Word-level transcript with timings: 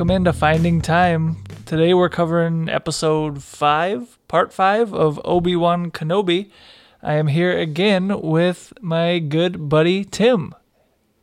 welcome 0.00 0.16
into 0.16 0.32
Finding 0.32 0.80
Time. 0.80 1.36
Today 1.66 1.92
we're 1.92 2.08
covering 2.08 2.70
episode 2.70 3.42
5, 3.42 4.18
part 4.28 4.50
5 4.50 4.94
of 4.94 5.20
Obi-Wan 5.26 5.90
Kenobi. 5.90 6.50
I 7.02 7.16
am 7.16 7.26
here 7.26 7.58
again 7.58 8.18
with 8.22 8.72
my 8.80 9.18
good 9.18 9.68
buddy 9.68 10.06
Tim. 10.06 10.54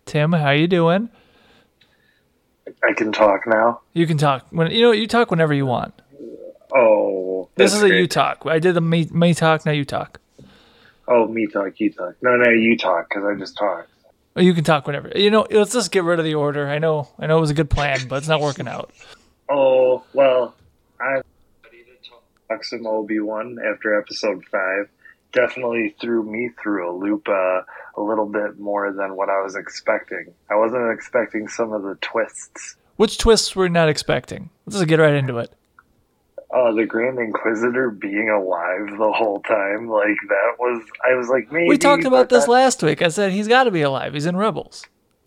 Tim, 0.06 0.32
how 0.32 0.52
you 0.52 0.68
doing? 0.68 1.10
I 2.88 2.94
can 2.94 3.12
talk 3.12 3.48
now. 3.48 3.82
You 3.94 4.06
can 4.06 4.20
talk 4.20 4.46
when 4.52 4.70
you 4.70 4.84
know 4.84 4.92
you 4.92 5.08
talk 5.08 5.32
whenever 5.32 5.56
you 5.56 5.66
want. 5.66 6.00
Oh, 6.72 7.50
This 7.56 7.74
is 7.74 7.82
a 7.82 7.90
you 7.90 8.06
talk. 8.06 8.44
I 8.46 8.60
did 8.60 8.76
the 8.76 8.82
me, 8.82 9.10
me 9.12 9.34
talk, 9.34 9.66
now 9.66 9.72
you 9.72 9.86
talk. 9.86 10.22
Oh, 11.08 11.28
me 11.28 11.48
talk, 11.48 11.80
you 11.80 11.92
talk. 11.92 12.14
No, 12.22 12.36
no, 12.36 12.52
you 12.52 12.78
talk 12.78 13.10
because 13.10 13.26
I 13.26 13.34
just 13.40 13.58
talked. 13.58 13.90
Or 14.38 14.44
you 14.44 14.54
can 14.54 14.64
talk 14.64 14.86
whenever. 14.86 15.12
You 15.16 15.32
know, 15.32 15.48
let's 15.50 15.74
just 15.74 15.92
get 15.92 16.04
rid 16.04 16.20
of 16.20 16.26
the 16.26 16.36
order. 16.36 16.70
I 16.70 16.78
know 16.78 17.10
I 17.18 17.26
know 17.26 17.40
it 17.40 17.42
was 17.42 17.50
a 17.50 17.56
good 17.56 17.72
plan, 17.72 18.08
but 18.08 18.18
it's 18.18 18.28
not 18.28 18.40
working 18.40 18.68
out. 18.68 18.92
Oh 19.50 20.04
well, 20.14 20.54
I'm 21.02 21.24
ready 21.64 21.84
to 21.84 22.10
talk 22.48 22.64
some 22.64 22.86
Obi 22.86 23.20
Wan 23.20 23.58
after 23.66 24.00
episode 24.00 24.46
five. 24.46 24.90
Definitely 25.34 25.96
threw 26.00 26.22
me 26.22 26.52
through 26.62 26.88
a 26.88 26.94
loop 26.96 27.28
uh, 27.28 27.62
a 27.98 28.02
little 28.02 28.28
bit 28.28 28.60
more 28.60 28.94
than 28.94 29.16
what 29.16 29.30
I 29.30 29.42
was 29.42 29.56
expecting. 29.56 30.34
I 30.52 30.56
wasn't 30.56 30.92
expecting 30.92 31.48
some 31.48 31.74
of 31.74 31.82
the 31.82 31.96
twists. 31.96 32.76
Which 32.96 33.18
twists 33.18 33.56
we're 33.56 33.70
not 33.70 33.90
expecting? 33.90 34.52
Let's 34.68 34.78
just 34.78 34.88
get 34.88 35.00
right 35.00 35.16
into 35.16 35.40
it. 35.40 35.52
Uh, 36.50 36.72
the 36.72 36.86
Grand 36.86 37.20
Inquisitor 37.20 37.92
being 37.92 38.30
alive 38.30 38.98
the 38.98 39.12
whole 39.12 39.42
time, 39.42 39.90
like 39.90 40.18
that 40.30 40.56
was. 40.58 40.82
I 41.06 41.16
was 41.16 41.28
like, 41.28 41.52
maybe 41.52 41.68
We 41.68 41.78
talked 41.78 42.06
about 42.06 42.30
this 42.30 42.48
last 42.48 42.82
week. 42.82 43.02
I 43.02 43.10
said 43.10 43.34
he's 43.34 43.50
got 43.50 43.66
to 43.66 43.72
be 43.72 43.82
alive. 43.82 44.14
He's 44.14 44.26
in 44.26 44.38
Rebels. 44.38 44.86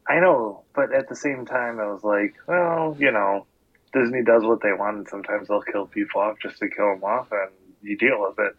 I 0.09 0.19
know, 0.19 0.62
but 0.75 0.93
at 0.93 1.09
the 1.09 1.15
same 1.15 1.45
time, 1.47 1.79
I 1.79 1.87
was 1.87 2.03
like, 2.03 2.35
well, 2.47 2.97
you 2.99 3.12
know, 3.12 3.47
Disney 3.93 4.23
does 4.23 4.45
what 4.45 4.62
they 4.62 4.73
want, 4.73 4.97
and 4.97 5.09
sometimes 5.09 5.49
they'll 5.49 5.62
kill 5.62 5.87
people 5.87 6.21
off 6.21 6.39
just 6.41 6.59
to 6.59 6.69
kill 6.69 6.95
them 6.95 7.05
off, 7.05 7.29
and 7.31 7.51
you 7.83 7.97
deal 7.97 8.21
with 8.21 8.39
it. 8.39 8.57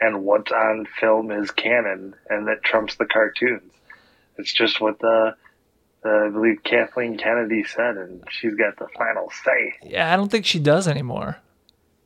And 0.00 0.24
what's 0.24 0.52
on 0.52 0.86
film 1.00 1.30
is 1.30 1.50
canon, 1.50 2.14
and 2.28 2.46
that 2.48 2.62
trumps 2.62 2.96
the 2.96 3.06
cartoons. 3.06 3.72
It's 4.36 4.52
just 4.52 4.80
what 4.80 4.98
the, 4.98 5.36
the 6.02 6.26
I 6.28 6.30
believe 6.30 6.62
Kathleen 6.64 7.16
Kennedy 7.16 7.64
said, 7.64 7.96
and 7.96 8.22
she's 8.30 8.54
got 8.54 8.76
the 8.78 8.88
final 8.96 9.30
say. 9.44 9.74
Yeah, 9.82 10.12
I 10.12 10.16
don't 10.16 10.30
think 10.30 10.44
she 10.44 10.58
does 10.58 10.86
anymore. 10.88 11.38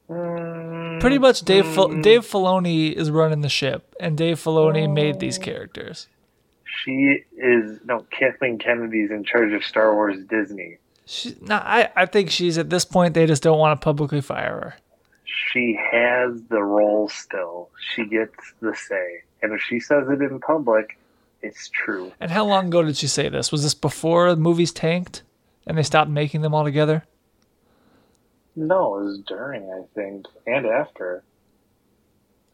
Mm, 0.09 1.01
Pretty 1.01 1.19
much, 1.19 1.43
Dave 1.43 1.67
Fil- 1.67 2.01
Dave 2.01 2.23
Filoni 2.27 2.93
is 2.93 3.11
running 3.11 3.41
the 3.43 3.49
ship, 3.49 3.95
and 4.01 4.17
Dave 4.17 4.39
Filoni 4.39 4.91
made 4.93 5.21
these 5.21 5.39
characters. 5.39 6.09
She 6.85 7.19
is 7.37 7.79
no 7.85 8.07
Kathleen 8.11 8.59
Kennedy's 8.59 9.11
in 9.11 9.25
charge 9.25 9.53
of 9.53 9.65
Star 9.65 9.95
Wars 9.95 10.17
Disney. 10.29 10.79
She, 11.07 11.35
no, 11.41 11.57
I 11.57 11.91
I 11.97 12.07
think 12.07 12.31
she's 12.31 12.59
at 12.59 12.71
this 12.71 12.85
point. 12.85 13.15
They 13.15 13.27
just 13.27 13.43
don't 13.43 13.59
want 13.59 13.79
to 13.81 13.85
publicly 13.85 14.21
fire 14.21 14.53
her. 14.61 14.75
she 15.25 15.79
has 15.93 16.43
the 16.49 16.63
role 16.63 17.09
still. 17.09 17.69
She 17.95 18.05
gets 18.07 18.53
the 18.61 18.75
say. 18.75 19.23
And 19.43 19.53
if 19.53 19.61
she 19.63 19.79
says 19.81 20.09
it 20.09 20.21
in 20.23 20.41
public, 20.41 20.99
it's 21.43 21.69
true. 21.69 22.13
And 22.21 22.31
how 22.31 22.45
long 22.45 22.67
ago 22.67 22.83
did 22.83 22.97
she 22.97 23.07
say 23.09 23.29
this? 23.29 23.53
Was 23.53 23.63
this 23.63 23.75
before 23.75 24.31
the 24.35 24.41
movies 24.41 24.73
tanked 24.73 25.23
and 25.67 25.79
they 25.79 25.83
stopped 25.83 26.11
making 26.11 26.41
them 26.43 26.55
altogether? 26.55 27.05
No, 28.59 28.99
it 28.99 29.05
was 29.05 29.21
during, 29.21 29.71
I 29.71 29.83
think, 29.95 30.27
and 30.45 30.67
after. 30.67 31.23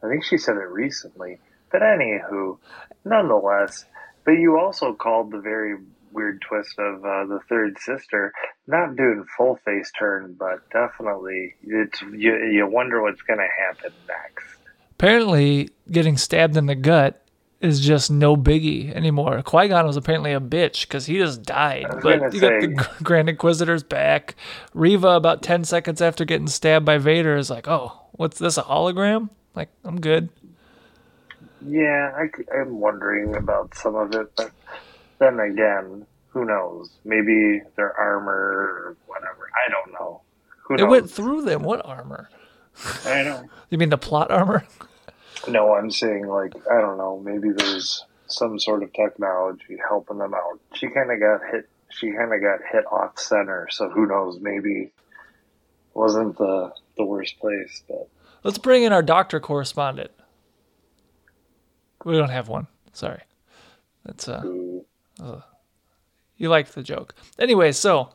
I 0.02 0.08
think 0.10 0.22
she 0.22 0.36
said 0.36 0.56
it 0.56 0.68
recently. 0.68 1.38
But 1.72 1.80
anywho, 1.80 2.58
nonetheless, 3.06 3.86
but 4.26 4.32
you 4.32 4.58
also 4.58 4.92
called 4.92 5.30
the 5.30 5.40
very 5.40 5.76
weird 6.12 6.42
twist 6.42 6.78
of 6.78 7.02
uh, 7.06 7.24
the 7.24 7.40
third 7.48 7.78
sister, 7.80 8.34
not 8.66 8.96
doing 8.96 9.24
full 9.34 9.56
face 9.64 9.90
turn, 9.98 10.36
but 10.38 10.68
definitely 10.70 11.54
it's 11.62 12.02
you, 12.02 12.36
you 12.52 12.68
wonder 12.70 13.00
what's 13.00 13.22
going 13.22 13.40
to 13.40 13.48
happen 13.66 13.90
next. 14.06 14.58
Apparently, 14.90 15.70
getting 15.90 16.18
stabbed 16.18 16.58
in 16.58 16.66
the 16.66 16.74
gut 16.74 17.23
is 17.64 17.80
just 17.80 18.10
no 18.10 18.36
biggie 18.36 18.94
anymore. 18.94 19.42
Qui 19.42 19.68
Gon 19.68 19.86
was 19.86 19.96
apparently 19.96 20.32
a 20.32 20.40
bitch 20.40 20.82
because 20.82 21.06
he 21.06 21.18
just 21.18 21.42
died. 21.42 21.86
But 22.02 22.32
you 22.34 22.40
got 22.40 22.60
the 22.60 22.88
Grand 23.02 23.28
Inquisitor's 23.28 23.82
back. 23.82 24.36
Reva, 24.74 25.08
about 25.08 25.42
10 25.42 25.64
seconds 25.64 26.00
after 26.02 26.24
getting 26.24 26.46
stabbed 26.46 26.84
by 26.84 26.98
Vader, 26.98 27.36
is 27.36 27.50
like, 27.50 27.66
oh, 27.66 27.92
what's 28.12 28.38
this, 28.38 28.58
a 28.58 28.62
hologram? 28.62 29.30
Like, 29.54 29.70
I'm 29.84 30.00
good. 30.00 30.28
Yeah, 31.66 32.12
I, 32.16 32.58
am 32.60 32.78
wondering 32.78 33.34
about 33.36 33.74
some 33.74 33.94
of 33.94 34.12
it, 34.14 34.30
but 34.36 34.50
then 35.18 35.40
again, 35.40 36.06
who 36.28 36.44
knows? 36.44 36.90
Maybe 37.04 37.62
their 37.76 37.92
armor 37.98 38.32
or 38.32 38.96
whatever. 39.06 39.48
I 39.54 39.70
don't 39.70 39.92
know. 39.94 40.20
Who 40.64 40.74
It 40.74 40.80
knows? 40.80 40.90
went 40.90 41.10
through 41.10 41.42
them. 41.42 41.62
What 41.62 41.84
armor? 41.86 42.28
I 43.06 43.22
know. 43.22 43.44
You 43.70 43.78
mean 43.78 43.88
the 43.90 43.98
plot 43.98 44.30
armor? 44.30 44.64
No, 45.48 45.74
I'm 45.74 45.90
saying 45.90 46.26
like 46.26 46.54
I 46.70 46.80
don't 46.80 46.98
know. 46.98 47.20
Maybe 47.20 47.50
there's 47.50 48.04
some 48.26 48.58
sort 48.58 48.82
of 48.82 48.92
technology 48.92 49.76
helping 49.88 50.18
them 50.18 50.34
out. 50.34 50.60
She 50.74 50.88
kind 50.88 51.10
of 51.10 51.20
got 51.20 51.40
hit. 51.50 51.68
She 51.90 52.10
kind 52.12 52.32
of 52.32 52.40
got 52.40 52.60
hit 52.70 52.84
off 52.86 53.18
center, 53.18 53.68
so 53.70 53.88
who 53.88 54.06
knows? 54.06 54.38
Maybe 54.40 54.90
wasn't 55.92 56.36
the 56.38 56.72
the 56.96 57.04
worst 57.04 57.38
place, 57.38 57.82
but 57.88 58.08
Let's 58.44 58.58
bring 58.58 58.82
in 58.82 58.92
our 58.92 59.02
doctor 59.02 59.40
correspondent. 59.40 60.10
We 62.04 62.16
don't 62.18 62.28
have 62.28 62.48
one. 62.48 62.66
Sorry. 62.92 63.22
That's 64.04 64.28
uh 64.28 64.42
ooh, 64.44 64.84
you 66.36 66.50
liked 66.50 66.74
the 66.74 66.82
joke. 66.82 67.14
Anyway, 67.38 67.72
so 67.72 68.10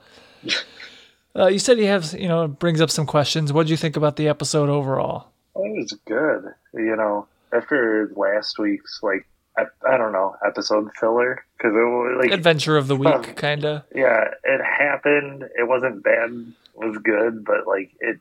uh, 1.36 1.48
you 1.48 1.58
said 1.58 1.80
you 1.80 1.88
have 1.88 2.14
you 2.14 2.28
know 2.28 2.48
brings 2.48 2.80
up 2.80 2.92
some 2.92 3.08
questions. 3.08 3.52
What 3.52 3.66
do 3.66 3.72
you 3.72 3.78
think 3.78 3.98
about 3.98 4.18
the 4.18 4.28
episode 4.28 4.70
overall? 4.70 5.29
It 5.56 5.78
was 5.78 5.98
good. 6.06 6.46
You 6.74 6.96
know, 6.96 7.28
after 7.54 8.12
last 8.16 8.58
week's 8.60 9.00
like 9.02 9.28
I, 9.58 9.64
I 9.88 9.98
don't 9.98 10.12
know 10.14 10.36
episode 10.46 10.90
filler 11.00 11.44
because 11.58 11.72
it 11.74 11.80
was 11.80 12.18
like 12.22 12.32
Adventure 12.32 12.78
of 12.78 12.88
the 12.88 12.98
Fun. 12.98 13.22
week, 13.22 13.36
kinda. 13.38 13.86
yeah, 13.94 14.26
it 14.44 14.62
happened. 14.64 15.44
It 15.58 15.68
wasn't 15.68 16.04
bad. 16.04 16.32
It 16.32 16.86
was 16.88 16.98
good, 17.04 17.44
but 17.44 17.68
like 17.68 17.92
it, 18.00 18.20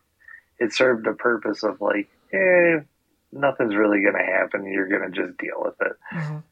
it 0.59 0.72
served 0.72 1.06
a 1.06 1.12
purpose 1.12 1.62
of 1.62 1.81
like, 1.81 2.09
eh, 2.33 2.81
nothing's 3.33 3.77
really 3.77 4.03
gonna 4.03 4.25
happen. 4.25 4.65
You're 4.67 4.88
gonna 4.88 5.11
just 5.11 5.38
deal 5.38 5.56
with 5.59 5.75
it. 5.81 5.93
Mhm. 6.12 6.43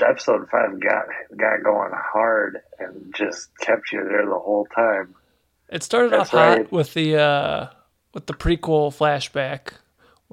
Episode 0.00 0.48
five 0.50 0.80
got 0.80 1.06
got 1.36 1.62
going 1.62 1.92
hard 1.94 2.60
and 2.78 3.14
just 3.14 3.50
kept 3.60 3.92
you 3.92 4.02
there 4.04 4.26
the 4.26 4.38
whole 4.38 4.66
time. 4.74 5.14
It 5.70 5.82
started 5.82 6.12
That's 6.12 6.22
off 6.22 6.30
hot 6.30 6.56
right. 6.58 6.72
with 6.72 6.92
the 6.94 7.16
uh, 7.18 7.66
with 8.12 8.26
the 8.26 8.32
prequel 8.34 8.90
flashback, 8.94 9.74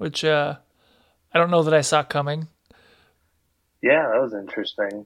which 0.02 0.26
uh, 0.26 0.56
I 1.32 1.38
don't 1.38 1.52
know 1.52 1.62
that 1.62 1.76
I 1.76 1.82
saw 1.82 2.02
coming. 2.02 2.48
Yeah, 3.84 4.10
that 4.12 4.20
was 4.20 4.34
interesting, 4.34 5.06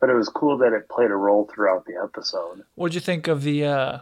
but 0.00 0.08
it 0.08 0.14
was 0.14 0.30
cool 0.30 0.56
that 0.58 0.72
it 0.72 0.88
played 0.88 1.10
a 1.10 1.14
role 1.14 1.46
throughout 1.52 1.84
the 1.84 1.96
episode. 2.02 2.62
What'd 2.74 2.94
you 2.94 3.02
think 3.02 3.28
of 3.28 3.42
the 3.42 3.66
uh, 3.66 3.98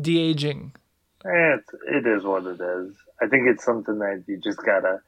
de 0.00 0.18
aging? 0.20 0.72
Eh, 1.24 1.28
it's, 1.58 1.70
it 1.88 2.04
is 2.06 2.24
what 2.24 2.46
it 2.46 2.60
is. 2.60 2.94
I 3.22 3.28
think 3.28 3.46
it's 3.46 3.64
something 3.64 3.98
that 4.00 4.24
you 4.26 4.38
just 4.38 4.58
gotta 4.58 5.00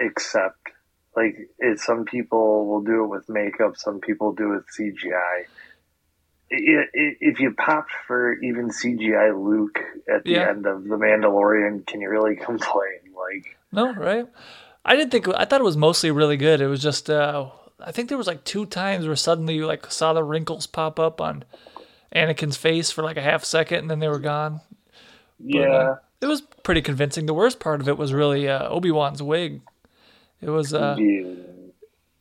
accept. 0.00 0.58
Like, 1.16 1.36
it, 1.60 1.78
some 1.78 2.04
people 2.04 2.66
will 2.66 2.82
do 2.82 3.04
it 3.04 3.08
with 3.08 3.28
makeup, 3.28 3.76
some 3.76 4.00
people 4.00 4.32
do 4.32 4.52
it 4.52 4.56
with 4.56 4.66
CGI. 4.76 5.44
I- 6.50 6.88
i- 7.02 7.16
If 7.20 7.38
you 7.38 7.52
popped 7.54 7.92
for 8.08 8.34
even 8.34 8.70
CGI 8.70 9.30
Luke 9.32 9.78
at 10.12 10.24
the 10.24 10.32
Yeah. 10.32 10.48
end 10.50 10.66
of 10.66 10.82
The 10.84 10.96
Mandalorian, 10.96 11.86
can 11.86 12.00
you 12.00 12.10
really 12.10 12.34
complain? 12.48 13.00
Like, 13.16 13.56
No, 13.72 13.92
right? 13.94 14.26
I 14.84 14.96
didn't 14.96 15.10
think. 15.10 15.28
I 15.28 15.44
thought 15.44 15.60
it 15.60 15.64
was 15.64 15.76
mostly 15.76 16.10
really 16.10 16.36
good. 16.36 16.60
It 16.60 16.68
was 16.68 16.82
just. 16.82 17.08
Uh, 17.10 17.50
I 17.80 17.90
think 17.90 18.08
there 18.08 18.18
was 18.18 18.26
like 18.26 18.44
two 18.44 18.66
times 18.66 19.06
where 19.06 19.16
suddenly 19.16 19.54
you 19.54 19.66
like 19.66 19.90
saw 19.90 20.12
the 20.12 20.22
wrinkles 20.22 20.66
pop 20.66 21.00
up 21.00 21.20
on 21.20 21.44
Anakin's 22.14 22.56
face 22.56 22.90
for 22.90 23.02
like 23.02 23.16
a 23.16 23.22
half 23.22 23.44
second, 23.44 23.78
and 23.78 23.90
then 23.90 23.98
they 23.98 24.08
were 24.08 24.18
gone. 24.18 24.60
But, 25.40 25.54
yeah, 25.54 25.72
uh, 25.72 25.96
it 26.20 26.26
was 26.26 26.42
pretty 26.62 26.82
convincing. 26.82 27.26
The 27.26 27.34
worst 27.34 27.58
part 27.58 27.80
of 27.80 27.88
it 27.88 27.98
was 27.98 28.12
really 28.12 28.48
uh, 28.48 28.68
Obi 28.68 28.90
Wan's 28.90 29.22
wig. 29.22 29.62
It 30.40 30.50
was 30.50 30.74
uh, 30.74 30.96
yeah. 30.98 31.34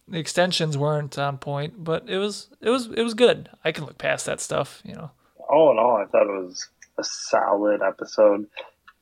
the 0.08 0.20
extensions 0.20 0.78
weren't 0.78 1.18
on 1.18 1.38
point, 1.38 1.84
but 1.84 2.10
it 2.10 2.18
was 2.18 2.48
it 2.62 2.70
was 2.70 2.88
it 2.88 3.04
was 3.04 3.14
good. 3.14 3.50
I 3.64 3.72
can 3.72 3.86
look 3.86 3.98
past 3.98 4.26
that 4.28 4.40
stuff, 4.40 4.82
you 4.86 4.94
know. 4.94 5.12
all 5.52 5.72
in 5.72 5.78
all, 5.78 5.98
I 5.98 6.06
thought 6.06 6.28
it 6.28 6.42
was 6.42 6.68
a 6.98 7.04
solid 7.04 7.82
episode. 7.82 8.48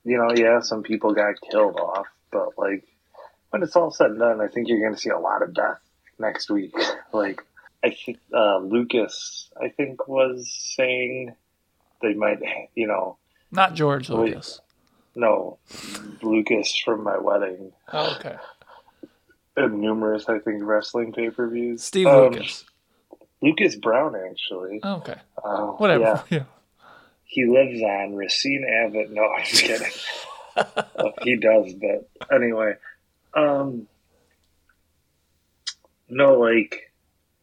You 0.03 0.17
know, 0.17 0.31
yeah, 0.35 0.61
some 0.61 0.83
people 0.83 1.13
got 1.13 1.35
killed 1.51 1.77
off, 1.79 2.07
but 2.31 2.49
like 2.57 2.83
when 3.51 3.63
it's 3.63 3.75
all 3.75 3.91
said 3.91 4.11
and 4.11 4.19
done, 4.19 4.41
I 4.41 4.47
think 4.47 4.67
you're 4.67 4.79
going 4.81 4.93
to 4.93 4.99
see 4.99 5.09
a 5.09 5.17
lot 5.19 5.41
of 5.41 5.53
death 5.53 5.79
next 6.19 6.49
week. 6.51 6.73
like, 7.13 7.41
I 7.83 7.89
think 7.91 8.19
uh, 8.33 8.59
Lucas, 8.59 9.49
I 9.59 9.69
think, 9.69 10.07
was 10.07 10.51
saying 10.75 11.35
they 12.01 12.13
might, 12.13 12.39
you 12.75 12.87
know, 12.87 13.17
Not 13.51 13.73
George 13.73 14.09
Wait. 14.09 14.29
Lucas. 14.31 14.61
no, 15.15 15.57
Lucas 16.21 16.77
from 16.77 17.03
my 17.03 17.17
wedding 17.17 17.71
Oh, 17.91 18.15
okay. 18.19 18.35
and 19.57 19.79
numerous, 19.81 20.29
I 20.29 20.39
think, 20.39 20.61
wrestling 20.63 21.11
pay 21.13 21.29
per 21.31 21.49
views. 21.49 21.83
Steve 21.83 22.07
Um, 22.07 22.31
Lucas. 22.33 22.65
Lucas 23.41 23.75
Brown, 23.77 24.15
actually. 24.15 24.79
Oh, 24.83 24.95
okay. 24.97 25.15
Uh, 25.43 25.67
Whatever. 25.77 26.03
Yeah, 26.03 26.21
Yeah. 26.29 26.43
he 27.23 27.45
lives 27.45 27.81
on 27.81 28.15
Racine 28.15 28.65
Avenue. 28.85 29.07
No, 29.13 29.23
I'm 29.23 29.45
just 29.45 29.63
kidding. 29.63 29.87
Well, 30.95 31.13
he 31.23 31.37
does, 31.37 31.73
but 31.73 32.09
anyway. 32.33 32.73
Um, 33.33 33.87
no, 36.09 36.39
like 36.39 36.91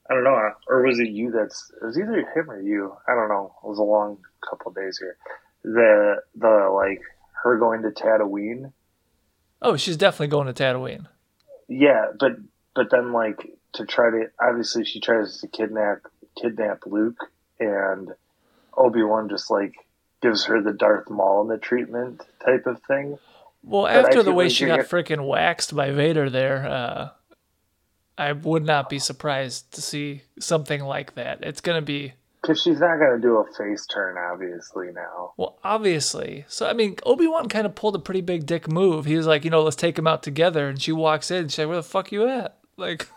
I 0.09 0.15
don't 0.15 0.25
know, 0.25 0.53
or 0.69 0.83
was 0.87 0.99
it 0.99 1.09
you? 1.09 1.31
That's 1.31 1.73
it 1.81 1.85
was 1.85 1.99
either 1.99 2.19
him 2.35 2.51
or 2.51 2.61
you. 2.61 2.95
I 3.09 3.15
don't 3.15 3.29
know. 3.29 3.55
It 3.65 3.69
was 3.69 3.79
a 3.79 3.83
long 3.83 4.19
couple 4.49 4.73
days 4.73 4.99
here. 4.99 5.17
The 5.63 6.23
the 6.35 6.71
like 6.73 7.01
her 7.43 7.59
going 7.59 7.83
to 7.83 7.91
Tatooine. 7.91 8.73
Oh, 9.63 9.77
she's 9.77 9.97
definitely 9.97 10.29
going 10.29 10.53
to 10.53 10.53
Tatooine. 10.53 11.07
Yeah, 11.69 12.07
but 12.19 12.33
but 12.75 12.91
then 12.91 13.13
like 13.13 13.59
to 13.75 13.87
try 13.87 14.11
to 14.11 14.31
obviously 14.41 14.85
she 14.85 15.01
tries 15.01 15.41
to 15.41 15.49
kidnap 15.49 16.03
kidnap 16.41 16.83
Luke 16.87 17.31
and 17.59 18.11
Obi 18.77 19.03
Wan 19.03 19.29
just 19.29 19.51
like 19.51 19.75
gives 20.23 20.45
her 20.47 20.61
the 20.63 20.73
Darth 20.73 21.11
Maul 21.11 21.43
in 21.43 21.49
the 21.49 21.59
treatment 21.59 22.23
type 22.45 22.67
of 22.67 22.81
thing. 22.83 23.19
Well, 23.63 23.83
But 23.83 24.07
after 24.07 24.23
the 24.23 24.33
way 24.33 24.49
she 24.49 24.67
got 24.67 24.81
freaking 24.81 25.27
waxed 25.27 25.75
by 25.75 25.91
Vader 25.91 26.31
there, 26.31 26.67
uh, 26.67 27.09
I 28.19 28.33
would 28.33 28.65
not 28.65 28.89
be 28.89 28.99
surprised 28.99 29.73
to 29.75 29.83
see 29.83 30.23
something 30.41 30.83
like 30.85 31.15
that. 31.17 31.41
It's 31.43 31.61
going 31.61 31.77
to 31.81 31.85
be, 31.85 32.15
Because 32.41 32.61
she's 32.63 32.81
not 32.81 32.99
going 32.99 33.17
to 33.17 33.21
do 33.21 33.37
a 33.37 33.45
face 33.59 33.85
turn, 33.87 34.17
obviously, 34.17 34.89
now. 34.93 35.33
well, 35.37 35.59
obviously. 35.65 36.45
So, 36.49 36.67
I 36.69 36.73
mean, 36.73 36.97
Obi 37.05 37.27
Wan 37.27 37.49
kind 37.49 37.67
of 37.67 37.75
pulled 37.75 37.95
a 37.97 37.99
pretty 37.99 38.21
big 38.23 38.47
dick 38.47 38.71
move. 38.71 39.05
He 39.05 39.17
was 39.17 39.27
like, 39.27 39.45
you 39.45 39.51
know, 39.51 39.63
let's 39.63 39.77
take 39.77 39.99
him 39.99 40.07
out 40.07 40.23
together. 40.23 40.69
And 40.69 40.81
she 40.81 40.93
walks 40.93 41.31
in. 41.31 41.49
She's 41.49 41.59
like, 41.59 41.69
where 41.69 41.77
the 41.77 41.83
fuck 41.83 42.11
you 42.13 42.27
at? 42.27 42.57
Like, 42.79 43.09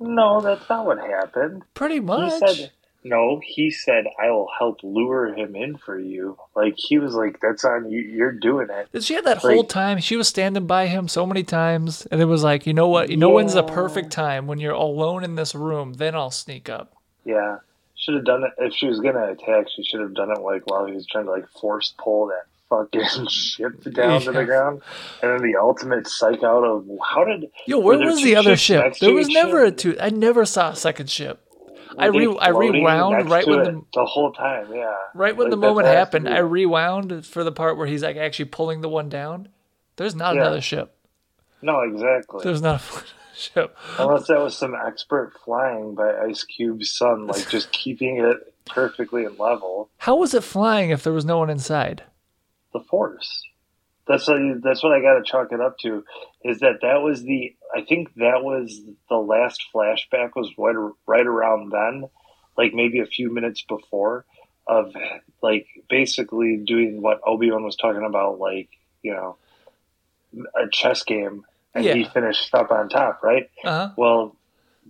No, 0.00 0.40
that's 0.40 0.68
not 0.68 0.84
what 0.86 0.98
happened. 0.98 1.62
pretty 1.74 2.00
much. 2.00 2.32
He 2.32 2.54
said, 2.54 2.72
no, 3.04 3.40
he 3.44 3.70
said, 3.70 4.04
I 4.20 4.30
will 4.30 4.48
help 4.58 4.80
lure 4.82 5.34
him 5.34 5.54
in 5.56 5.76
for 5.76 5.98
you. 5.98 6.36
Like, 6.56 6.74
he 6.76 6.98
was 6.98 7.14
like, 7.14 7.38
that's 7.40 7.64
on 7.64 7.90
you. 7.90 8.00
You're 8.00 8.32
doing 8.32 8.68
it. 8.70 8.88
Did 8.92 9.04
she 9.04 9.14
had 9.14 9.24
that 9.24 9.42
Like- 9.44 9.54
whole 9.54 9.64
time? 9.64 9.98
She 10.00 10.16
was 10.16 10.28
standing 10.28 10.66
by 10.66 10.86
him 10.88 11.08
so 11.08 11.24
many 11.24 11.42
times, 11.44 12.06
and 12.10 12.20
it 12.20 12.24
was 12.26 12.42
like, 12.42 12.66
you 12.66 12.74
know 12.74 12.88
what? 12.88 13.08
You 13.10 13.16
know 13.16 13.30
when's 13.30 13.54
the 13.54 13.62
perfect 13.62 14.10
time 14.10 14.46
when 14.46 14.58
you're 14.58 14.72
alone 14.72 15.24
in 15.24 15.36
this 15.36 15.54
room? 15.54 15.94
Then 15.94 16.14
I'll 16.14 16.30
sneak 16.30 16.68
up. 16.68 16.92
Yeah. 17.24 17.58
Should 17.96 18.14
have 18.14 18.24
done 18.24 18.44
it. 18.44 18.50
If 18.58 18.74
she 18.74 18.86
was 18.86 19.00
going 19.00 19.14
to 19.14 19.24
attack, 19.30 19.66
she 19.74 19.82
should 19.84 20.00
have 20.00 20.14
done 20.14 20.30
it, 20.30 20.40
like, 20.40 20.68
while 20.70 20.84
he 20.86 20.92
was 20.92 21.06
trying 21.06 21.24
to, 21.26 21.30
like, 21.30 21.48
force 21.60 21.94
pull 21.98 22.26
that 22.28 22.44
fucking 22.68 23.26
ship 23.28 23.82
down 23.92 24.20
to 24.22 24.32
the 24.32 24.44
ground. 24.44 24.82
And 25.22 25.32
then 25.32 25.50
the 25.50 25.58
ultimate 25.58 26.06
psych 26.06 26.42
out 26.42 26.64
of, 26.64 26.86
how 27.08 27.24
did. 27.24 27.50
Yo, 27.66 27.78
where 27.78 27.98
was 27.98 28.22
the 28.22 28.36
other 28.36 28.56
ship? 28.56 28.94
There 29.00 29.14
was 29.14 29.28
never 29.28 29.64
a 29.64 29.70
two. 29.72 29.96
I 30.00 30.10
never 30.10 30.44
saw 30.44 30.70
a 30.70 30.76
second 30.76 31.08
ship. 31.10 31.40
I 31.98 32.06
re 32.06 32.36
I 32.40 32.48
rewound 32.50 33.30
right 33.30 33.46
when 33.46 33.62
the 33.64 33.82
the 33.94 34.04
whole 34.04 34.32
time, 34.32 34.72
yeah. 34.74 34.94
right 35.14 35.36
when 35.36 35.46
Like, 35.46 35.50
the 35.50 35.56
moment 35.56 35.86
happened. 35.88 36.28
I 36.28 36.38
rewound 36.38 37.26
for 37.26 37.44
the 37.44 37.52
part 37.52 37.76
where 37.76 37.86
he's 37.86 38.02
like 38.02 38.16
actually 38.16 38.46
pulling 38.46 38.80
the 38.80 38.88
one 38.88 39.08
down. 39.08 39.48
There's 39.96 40.14
not 40.14 40.34
Yeah. 40.34 40.42
another 40.42 40.60
ship. 40.60 40.94
No, 41.60 41.80
exactly. 41.80 42.40
There's 42.44 42.62
not 42.62 42.80
a 42.82 43.02
ship. 43.36 43.76
Unless 43.98 44.28
that 44.28 44.38
was 44.40 44.56
some 44.56 44.74
expert 44.74 45.32
flying 45.44 45.94
by 45.94 46.12
Ice 46.28 46.44
Cube's 46.44 46.94
son, 46.96 47.26
like 47.26 47.48
just 47.50 47.72
keeping 47.72 48.18
it 48.18 48.54
perfectly 48.64 49.26
level. 49.26 49.90
How 49.98 50.16
was 50.16 50.34
it 50.34 50.44
flying 50.44 50.90
if 50.90 51.02
there 51.02 51.12
was 51.12 51.24
no 51.24 51.38
one 51.38 51.50
inside? 51.50 52.04
The 52.72 52.80
Force. 52.80 53.42
That's 54.08 54.26
what 54.26 54.38
that's 54.62 54.82
what 54.82 54.92
I 54.92 55.00
got 55.00 55.18
to 55.18 55.22
chalk 55.24 55.52
it 55.52 55.60
up 55.60 55.78
to. 55.80 56.02
Is 56.42 56.60
that 56.60 56.80
that 56.80 57.02
was 57.02 57.22
the 57.22 57.54
I 57.76 57.82
think 57.82 58.14
that 58.14 58.42
was 58.42 58.80
the 59.10 59.16
last 59.16 59.62
flashback 59.74 60.30
was 60.34 60.50
right, 60.56 60.92
right 61.06 61.26
around 61.26 61.70
then, 61.70 62.08
like 62.56 62.72
maybe 62.72 63.00
a 63.00 63.06
few 63.06 63.32
minutes 63.32 63.62
before, 63.62 64.24
of 64.66 64.94
like 65.42 65.66
basically 65.90 66.56
doing 66.56 67.02
what 67.02 67.20
Obi 67.26 67.50
Wan 67.50 67.64
was 67.64 67.76
talking 67.76 68.04
about, 68.04 68.38
like 68.38 68.70
you 69.02 69.12
know, 69.12 69.36
a 70.56 70.68
chess 70.72 71.02
game, 71.04 71.44
and 71.74 71.84
he 71.84 72.04
finished 72.04 72.54
up 72.54 72.70
on 72.70 72.88
top, 72.88 73.22
right? 73.22 73.50
Uh 73.62 73.70
huh. 73.70 73.90
Well, 73.96 74.36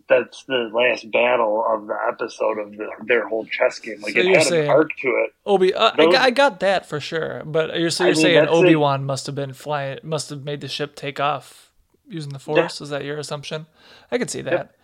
that's 0.08 0.44
the 0.44 0.70
last 0.72 1.10
battle 1.10 1.64
of 1.68 1.86
the 1.86 1.96
episode 2.08 2.58
of 2.58 2.76
the, 2.76 2.88
their 3.06 3.26
whole 3.28 3.46
chess 3.46 3.78
game. 3.78 4.00
Like 4.00 4.14
So 4.14 4.20
it 4.20 4.26
had 4.36 4.42
saying- 4.46 4.64
an 4.64 4.70
arc 4.70 4.90
to 4.98 5.08
it. 5.08 5.34
Obi, 5.46 5.72
uh, 5.74 5.92
Those, 5.96 6.06
I, 6.08 6.10
got, 6.12 6.22
I, 6.22 6.30
got, 6.30 6.60
that 6.60 6.86
for 6.86 7.00
sure. 7.00 7.42
But 7.44 7.78
you're, 7.78 7.90
so 7.90 8.04
you're 8.04 8.12
I 8.12 8.14
mean, 8.14 8.22
saying 8.22 8.48
Obi 8.48 8.76
Wan 8.76 9.04
must 9.04 9.26
have 9.26 9.34
been 9.34 9.52
flying, 9.52 9.98
must 10.02 10.30
have 10.30 10.44
made 10.44 10.60
the 10.60 10.68
ship 10.68 10.94
take 10.94 11.18
off 11.20 11.72
using 12.06 12.32
the 12.32 12.38
Force. 12.38 12.80
Is 12.80 12.90
that 12.90 13.04
your 13.04 13.18
assumption? 13.18 13.66
I 14.10 14.18
could 14.18 14.30
see 14.30 14.42
that. 14.42 14.74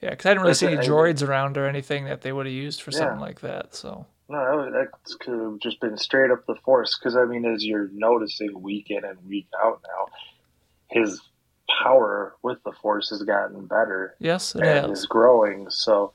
Yeah, 0.00 0.10
because 0.10 0.26
I 0.26 0.30
didn't 0.30 0.42
really 0.42 0.50
That's 0.50 0.60
see 0.60 0.66
any 0.66 0.76
it. 0.76 0.80
I- 0.80 0.86
droids 0.86 1.26
around 1.26 1.56
or 1.56 1.66
anything 1.66 2.04
that 2.04 2.20
they 2.22 2.32
would 2.32 2.46
have 2.46 2.54
used 2.54 2.82
for 2.82 2.90
something 2.90 3.20
like 3.20 3.40
that. 3.40 3.74
So 3.74 4.06
No, 4.28 4.70
that 4.70 4.88
could 5.20 5.38
have 5.40 5.58
just 5.60 5.80
been 5.80 5.96
straight 5.96 6.30
up 6.30 6.44
the 6.46 6.56
force. 6.56 6.98
Because 6.98 7.16
I 7.16 7.24
mean, 7.24 7.44
as 7.46 7.64
you're 7.64 7.88
noticing 7.92 8.60
week 8.62 8.90
in 8.90 9.04
and 9.04 9.16
week 9.26 9.46
out 9.62 9.80
now, 9.86 10.06
his 10.88 11.20
power 11.82 12.34
with 12.42 12.62
the 12.64 12.72
force 12.72 13.10
has 13.10 13.22
gotten 13.22 13.66
better 13.66 14.14
yes, 14.18 14.54
it 14.54 14.62
and 14.62 14.90
has. 14.90 15.00
is 15.00 15.06
growing. 15.06 15.70
So, 15.70 16.12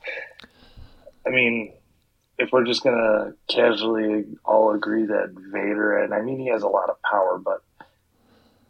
I 1.26 1.30
mean, 1.30 1.72
if 2.38 2.50
we're 2.52 2.64
just 2.64 2.82
gonna 2.82 3.34
casually 3.48 4.24
all 4.44 4.74
agree 4.74 5.06
that 5.06 5.34
Vader, 5.52 5.98
and 5.98 6.14
I 6.14 6.22
mean, 6.22 6.38
he 6.38 6.48
has 6.48 6.62
a 6.62 6.68
lot 6.68 6.88
of 6.90 6.96
power, 7.02 7.38
but 7.38 7.62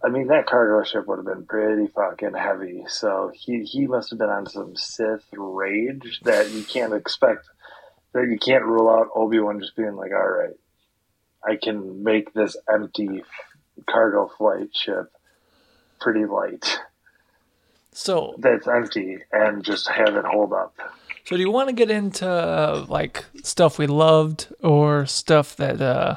I 0.02 0.08
mean, 0.08 0.28
that 0.28 0.46
cargo 0.46 0.82
ship 0.82 1.06
would 1.06 1.18
have 1.18 1.26
been 1.26 1.44
pretty 1.44 1.86
fucking 1.88 2.34
heavy. 2.34 2.84
So 2.88 3.30
he 3.34 3.64
he 3.64 3.86
must 3.86 4.10
have 4.10 4.18
been 4.18 4.30
on 4.30 4.46
some 4.46 4.74
Sith 4.74 5.24
rage 5.32 6.20
that 6.24 6.50
you 6.50 6.62
can't 6.64 6.94
expect. 6.94 7.46
That 8.12 8.26
you 8.28 8.38
can't 8.38 8.64
rule 8.64 8.88
out 8.88 9.08
Obi 9.14 9.38
Wan 9.38 9.60
just 9.60 9.76
being 9.76 9.94
like, 9.94 10.10
all 10.10 10.28
right, 10.28 10.56
I 11.46 11.56
can 11.62 12.02
make 12.02 12.32
this 12.32 12.56
empty 12.72 13.22
cargo 13.88 14.28
flight 14.36 14.70
ship 14.74 15.12
pretty 16.00 16.24
light. 16.24 16.78
So 17.92 18.34
That's 18.38 18.66
empty 18.66 19.18
and 19.32 19.64
just 19.64 19.88
have 19.88 20.16
it 20.16 20.24
hold 20.24 20.52
up. 20.52 20.74
So 21.24 21.36
do 21.36 21.42
you 21.42 21.50
want 21.50 21.68
to 21.68 21.74
get 21.74 21.90
into 21.90 22.28
uh, 22.28 22.86
like 22.88 23.24
stuff 23.42 23.78
we 23.78 23.86
loved 23.86 24.48
or 24.62 25.06
stuff 25.06 25.56
that 25.56 25.80
uh, 25.80 26.16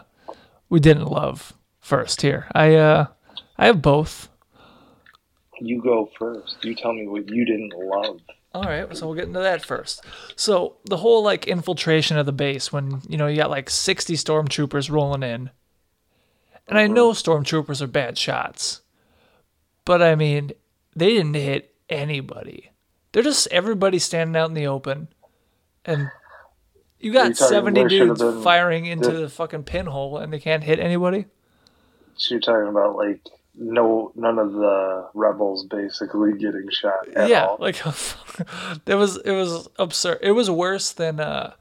we 0.69 0.79
didn't 0.79 1.05
love 1.05 1.53
first 1.79 2.21
here? 2.21 2.47
I 2.53 2.75
uh, 2.75 3.07
I 3.57 3.65
have 3.67 3.81
both. 3.81 4.29
You 5.59 5.81
go 5.81 6.09
first. 6.17 6.63
You 6.63 6.75
tell 6.75 6.93
me 6.93 7.07
what 7.07 7.29
you 7.29 7.45
didn't 7.45 7.73
love. 7.73 8.21
All 8.53 8.63
right, 8.63 8.95
so 8.95 9.07
we'll 9.07 9.15
get 9.15 9.27
into 9.27 9.39
that 9.39 9.65
first. 9.65 10.05
So 10.35 10.75
the 10.85 10.97
whole 10.97 11.23
like 11.23 11.47
infiltration 11.47 12.17
of 12.17 12.27
the 12.27 12.31
base 12.31 12.71
when 12.71 13.01
you 13.07 13.17
know 13.17 13.27
you 13.27 13.37
got 13.37 13.49
like 13.49 13.69
60 13.69 14.13
stormtroopers 14.15 14.91
rolling 14.91 15.23
in. 15.23 15.49
And 16.67 16.77
I 16.77 16.87
know 16.87 17.11
stormtroopers 17.11 17.81
are 17.81 17.87
bad 17.87 18.17
shots. 18.17 18.82
But 19.85 20.01
I 20.01 20.15
mean, 20.15 20.51
they 20.95 21.09
didn't 21.09 21.33
hit 21.35 21.75
anybody. 21.89 22.71
They're 23.11 23.23
just 23.23 23.47
everybody 23.47 23.99
standing 23.99 24.39
out 24.39 24.49
in 24.49 24.55
the 24.55 24.67
open 24.67 25.09
and 25.85 26.09
you 26.99 27.11
got 27.11 27.35
70 27.35 27.85
dudes 27.85 28.21
firing 28.43 28.85
into 28.85 29.11
the- 29.11 29.21
the 29.21 29.29
fucking 29.29 29.63
pinhole 29.63 30.17
and 30.17 30.31
they 30.31 30.39
can't 30.39 30.63
hit 30.63 30.79
anybody? 30.79 31.25
So 32.15 32.35
you're 32.35 32.41
talking 32.41 32.67
about 32.69 32.95
like 32.95 33.21
no 33.55 34.11
none 34.15 34.39
of 34.39 34.53
the 34.53 35.09
rebels 35.13 35.65
basically 35.65 36.33
getting 36.33 36.67
shot 36.71 37.07
at 37.15 37.29
yeah, 37.29 37.45
all. 37.45 37.57
like 37.59 37.75
it 38.85 38.95
was 38.95 39.17
it 39.17 39.31
was 39.31 39.67
absurd. 39.77 40.19
It 40.21 40.31
was 40.31 40.49
worse 40.49 40.91
than 40.91 41.19
uh 41.19 41.53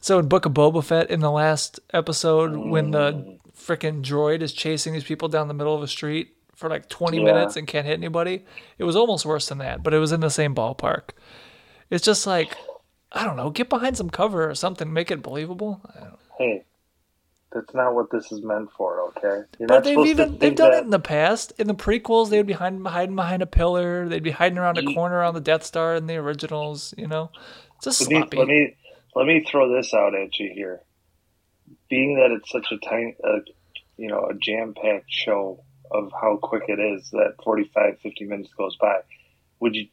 so 0.00 0.18
in 0.18 0.28
Book 0.28 0.44
of 0.46 0.52
Boba 0.52 0.84
Fett 0.84 1.10
in 1.10 1.20
the 1.20 1.30
last 1.30 1.80
episode 1.92 2.56
when 2.56 2.90
the 2.90 3.38
freaking 3.56 4.02
droid 4.02 4.42
is 4.42 4.52
chasing 4.52 4.92
these 4.92 5.04
people 5.04 5.28
down 5.28 5.48
the 5.48 5.54
middle 5.54 5.74
of 5.74 5.82
a 5.82 5.88
street 5.88 6.36
for 6.62 6.70
like 6.70 6.88
20 6.88 7.18
Yeah. 7.18 7.24
minutes 7.24 7.56
and 7.56 7.66
can't 7.66 7.84
hit 7.86 7.92
anybody. 7.98 8.44
It 8.78 8.84
was 8.84 8.96
almost 8.96 9.26
worse 9.26 9.48
than 9.48 9.58
that, 9.58 9.82
but 9.82 9.92
it 9.92 9.98
was 9.98 10.12
in 10.12 10.20
the 10.20 10.30
same 10.30 10.54
ballpark. 10.54 11.10
It's 11.90 12.04
just 12.04 12.26
like 12.26 12.56
I 13.14 13.26
don't 13.26 13.36
know, 13.36 13.50
get 13.50 13.68
behind 13.68 13.98
some 13.98 14.08
cover 14.08 14.48
or 14.48 14.54
something, 14.54 14.90
make 14.90 15.10
it 15.10 15.22
believable. 15.22 15.82
I 15.94 16.00
don't 16.00 16.08
know. 16.12 16.18
Hey, 16.38 16.64
that's 17.52 17.74
not 17.74 17.94
what 17.94 18.10
this 18.10 18.32
is 18.32 18.40
meant 18.42 18.70
for. 18.74 19.02
Okay, 19.08 19.42
you're 19.58 19.68
But 19.68 19.84
they've 19.84 19.98
even 19.98 20.38
they've 20.38 20.54
done 20.54 20.70
that- 20.70 20.78
it 20.78 20.84
in 20.84 20.90
the 20.90 20.98
past. 20.98 21.52
In 21.58 21.66
the 21.66 21.74
prequels, 21.74 22.30
they 22.30 22.38
would 22.38 22.46
be 22.46 22.54
hiding, 22.54 22.82
hiding 22.86 23.14
behind 23.14 23.42
a 23.42 23.46
pillar. 23.46 24.08
They'd 24.08 24.22
be 24.22 24.30
hiding 24.30 24.56
around 24.56 24.78
a 24.78 24.94
corner 24.94 25.20
on 25.22 25.34
the 25.34 25.42
Death 25.42 25.62
Star 25.64 25.94
in 25.94 26.06
the 26.06 26.16
originals. 26.16 26.94
You 26.96 27.06
know, 27.06 27.30
it's 27.76 27.84
just 27.84 28.00
Let 28.02 28.08
me, 28.10 28.16
sloppy. 28.20 28.36
let 28.38 28.48
me 28.48 28.76
let 29.14 29.26
me 29.26 29.44
throw 29.46 29.70
this 29.74 29.92
out 29.92 30.14
at 30.14 30.38
you 30.38 30.50
here. 30.54 30.80
Being 31.90 32.16
that 32.16 32.30
it's 32.30 32.50
such 32.50 32.72
a 32.72 32.78
tiny, 32.78 33.14
uh, 33.22 33.40
you 33.98 34.08
know, 34.08 34.24
a 34.24 34.32
jam-packed 34.34 35.10
show 35.10 35.62
of 35.92 36.10
how 36.12 36.38
quick 36.42 36.64
it 36.68 36.78
is 36.80 37.10
that 37.10 37.34
45, 37.44 37.98
50 38.00 38.24
minutes 38.24 38.52
goes 38.54 38.76
by, 38.76 39.00
would 39.60 39.74
you, 39.74 39.86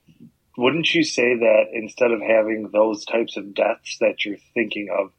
wouldn't 0.57 0.93
you 0.93 1.03
say 1.03 1.35
that 1.37 1.65
instead 1.73 2.11
of 2.11 2.21
having 2.21 2.69
those 2.71 3.05
types 3.05 3.37
of 3.37 3.53
deaths 3.53 3.97
that 3.99 4.25
you're 4.25 4.37
thinking 4.53 4.89
of, 4.97 5.11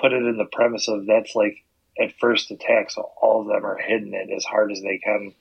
put 0.00 0.12
it 0.12 0.22
in 0.24 0.36
the 0.38 0.44
premise 0.50 0.88
of 0.88 1.06
that's 1.06 1.34
like 1.34 1.64
at 2.00 2.12
first 2.20 2.50
attack, 2.50 2.90
so 2.90 3.10
all 3.20 3.42
of 3.42 3.48
them 3.48 3.64
are 3.66 3.78
hitting 3.78 4.14
it 4.14 4.30
as 4.34 4.44
hard 4.44 4.70
as 4.72 4.80
they 4.80 4.98
can. 4.98 5.32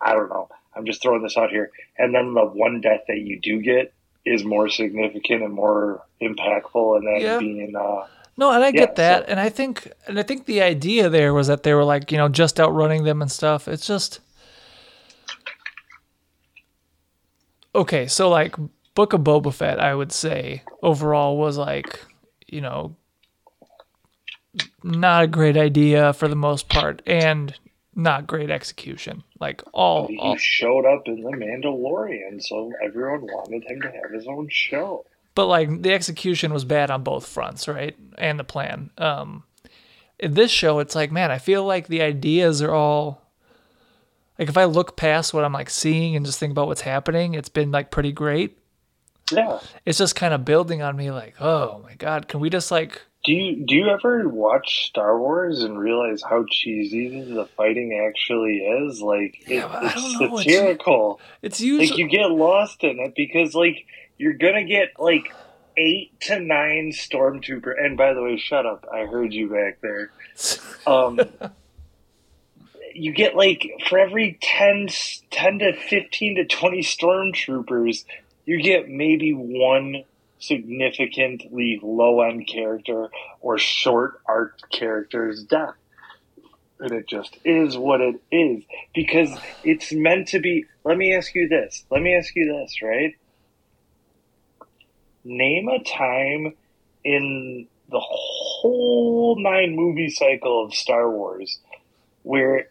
I 0.00 0.12
don't 0.12 0.28
know. 0.28 0.48
I'm 0.74 0.86
just 0.86 1.02
throwing 1.02 1.22
this 1.22 1.36
out 1.36 1.50
here. 1.50 1.70
And 1.98 2.14
then 2.14 2.34
the 2.34 2.44
one 2.44 2.80
death 2.80 3.02
that 3.08 3.18
you 3.18 3.40
do 3.40 3.60
get 3.60 3.92
is 4.24 4.44
more 4.44 4.68
significant 4.68 5.42
and 5.42 5.52
more 5.52 6.02
impactful, 6.22 6.96
and 6.98 7.06
that 7.06 7.20
Yeah. 7.22 7.38
being 7.38 7.74
uh, 7.76 8.06
No, 8.38 8.50
and 8.50 8.64
I 8.64 8.68
Yeah, 8.68 8.72
get 8.86 8.96
that, 8.96 9.24
so- 9.26 9.30
and 9.30 9.38
I 9.38 9.50
think, 9.50 9.92
and 10.06 10.18
I 10.18 10.22
think 10.22 10.46
the 10.46 10.62
idea 10.62 11.08
there 11.10 11.34
was 11.34 11.48
that 11.48 11.64
they 11.64 11.74
were 11.74 11.84
like, 11.84 12.10
you 12.10 12.16
know, 12.16 12.28
just 12.28 12.58
outrunning 12.58 13.04
them 13.04 13.20
and 13.20 13.30
stuff. 13.30 13.68
It's 13.68 13.86
just 13.86 14.20
okay. 17.74 18.06
So 18.06 18.28
like, 18.28 18.56
Book 18.94 19.12
of 19.12 19.22
Boba 19.22 19.52
Fett, 19.52 19.80
I 19.80 19.94
would 19.94 20.12
say 20.12 20.62
overall 20.82 21.38
was 21.38 21.56
like, 21.56 22.00
you 22.46 22.60
know, 22.60 22.96
not 24.82 25.24
a 25.24 25.28
great 25.28 25.56
idea 25.56 26.12
for 26.12 26.28
the 26.28 26.36
most 26.36 26.68
part, 26.68 27.00
and 27.06 27.54
not 27.94 28.26
great 28.26 28.50
execution. 28.50 29.22
Like 29.40 29.62
all, 29.72 30.08
He 30.08 30.18
all 30.18 30.36
showed 30.36 30.84
up 30.84 31.06
in 31.06 31.22
The 31.22 31.30
Mandalorian, 31.30 32.42
so 32.42 32.70
everyone 32.84 33.22
wanted 33.22 33.64
him 33.64 33.80
to 33.80 33.90
have 33.90 34.12
his 34.12 34.26
own 34.26 34.48
show. 34.50 35.06
but 35.34 35.46
like 35.46 35.80
the 35.82 35.94
execution 35.94 36.52
was 36.52 36.66
bad 36.66 36.90
on 36.90 37.02
both 37.02 37.26
fronts, 37.26 37.66
right? 37.66 37.96
And 38.18 38.38
the 38.38 38.44
plan. 38.44 38.90
Um, 38.98 39.44
in 40.18 40.34
this 40.34 40.50
show, 40.50 40.78
it's 40.80 40.94
like, 40.94 41.10
man, 41.10 41.30
I 41.30 41.38
feel 41.38 41.64
like 41.64 41.86
the 41.88 42.02
ideas 42.02 42.60
are 42.60 42.70
all 42.72 43.21
like 44.38 44.48
if 44.48 44.56
I 44.56 44.64
look 44.64 44.96
past 44.96 45.32
what 45.34 45.44
I'm 45.44 45.52
like 45.52 45.70
seeing 45.70 46.16
and 46.16 46.24
just 46.26 46.38
think 46.38 46.52
about 46.52 46.66
what's 46.66 46.80
happening, 46.82 47.34
it's 47.34 47.48
been 47.48 47.70
like 47.70 47.90
pretty 47.90 48.12
great. 48.12 48.58
Yeah. 49.30 49.60
It's 49.86 49.98
just 49.98 50.14
kind 50.16 50.34
of 50.34 50.44
building 50.44 50.82
on 50.82 50.96
me, 50.96 51.10
like, 51.10 51.40
oh 51.40 51.80
my 51.84 51.94
god, 51.94 52.28
can 52.28 52.40
we 52.40 52.50
just 52.50 52.70
like, 52.70 53.00
Do 53.24 53.32
you 53.32 53.64
do 53.66 53.74
you 53.76 53.88
ever 53.88 54.28
watch 54.28 54.86
Star 54.88 55.18
Wars 55.18 55.62
and 55.62 55.78
realize 55.78 56.22
how 56.22 56.44
cheesy 56.50 57.20
the 57.32 57.46
fighting 57.56 57.98
actually 58.06 58.58
is? 58.58 59.00
Like 59.00 59.42
it, 59.48 59.60
don't 59.60 59.84
it's 59.84 60.20
know, 60.20 60.26
it's- 60.38 60.42
satirical. 60.44 61.20
it's 61.40 61.60
Like 61.62 61.96
you 61.96 62.08
get 62.08 62.30
lost 62.30 62.82
in 62.84 62.98
it 62.98 63.14
because 63.16 63.54
like 63.54 63.86
you're 64.18 64.34
gonna 64.34 64.64
get 64.64 64.88
like 64.98 65.32
eight 65.78 66.20
to 66.22 66.38
nine 66.38 66.92
stormtrooper. 66.92 67.72
And 67.82 67.96
by 67.96 68.12
the 68.12 68.22
way, 68.22 68.36
shut 68.36 68.66
up! 68.66 68.84
I 68.92 69.06
heard 69.06 69.32
you 69.32 69.48
back 69.50 69.80
there. 69.80 70.10
Um, 70.86 71.20
you 72.94 73.12
get 73.12 73.34
like 73.34 73.70
for 73.88 73.98
every 73.98 74.38
10, 74.40 74.88
10 75.30 75.58
to 75.60 75.72
fifteen 75.74 76.36
to 76.36 76.44
twenty 76.46 76.82
stormtroopers, 76.82 78.04
you 78.44 78.62
get 78.62 78.88
maybe 78.88 79.32
one 79.32 80.04
significantly 80.38 81.78
low 81.82 82.20
end 82.22 82.46
character 82.48 83.08
or 83.40 83.58
short 83.58 84.20
arc 84.26 84.58
character's 84.70 85.44
death. 85.44 85.74
And 86.80 86.90
it 86.92 87.06
just 87.06 87.36
is 87.44 87.76
what 87.76 88.00
it 88.00 88.20
is 88.32 88.64
because 88.92 89.30
it's 89.62 89.92
meant 89.92 90.28
to 90.28 90.40
be. 90.40 90.64
Let 90.84 90.96
me 90.96 91.14
ask 91.14 91.32
you 91.34 91.48
this. 91.48 91.84
Let 91.90 92.02
me 92.02 92.16
ask 92.16 92.34
you 92.34 92.52
this, 92.52 92.82
right? 92.82 93.14
Name 95.24 95.68
a 95.68 95.82
time 95.84 96.54
in 97.04 97.68
the 97.88 98.00
whole 98.00 99.36
nine 99.40 99.76
movie 99.76 100.10
cycle 100.10 100.64
of 100.64 100.74
Star 100.74 101.08
Wars 101.08 101.60
where 102.22 102.68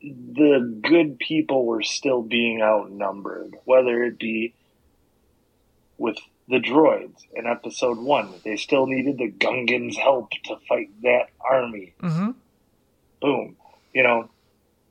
the 0.00 0.78
good 0.82 1.18
people 1.18 1.64
were 1.64 1.82
still 1.82 2.22
being 2.22 2.60
outnumbered, 2.62 3.56
whether 3.64 4.02
it 4.04 4.18
be 4.18 4.54
with 5.98 6.16
the 6.48 6.58
droids 6.58 7.16
in 7.34 7.46
episode 7.46 7.98
one. 7.98 8.34
They 8.44 8.56
still 8.56 8.86
needed 8.86 9.18
the 9.18 9.30
Gungans' 9.32 9.96
help 9.96 10.30
to 10.44 10.56
fight 10.68 10.90
that 11.02 11.26
army. 11.48 11.94
hmm 12.00 12.30
Boom. 13.20 13.56
You 13.94 14.02
know, 14.02 14.28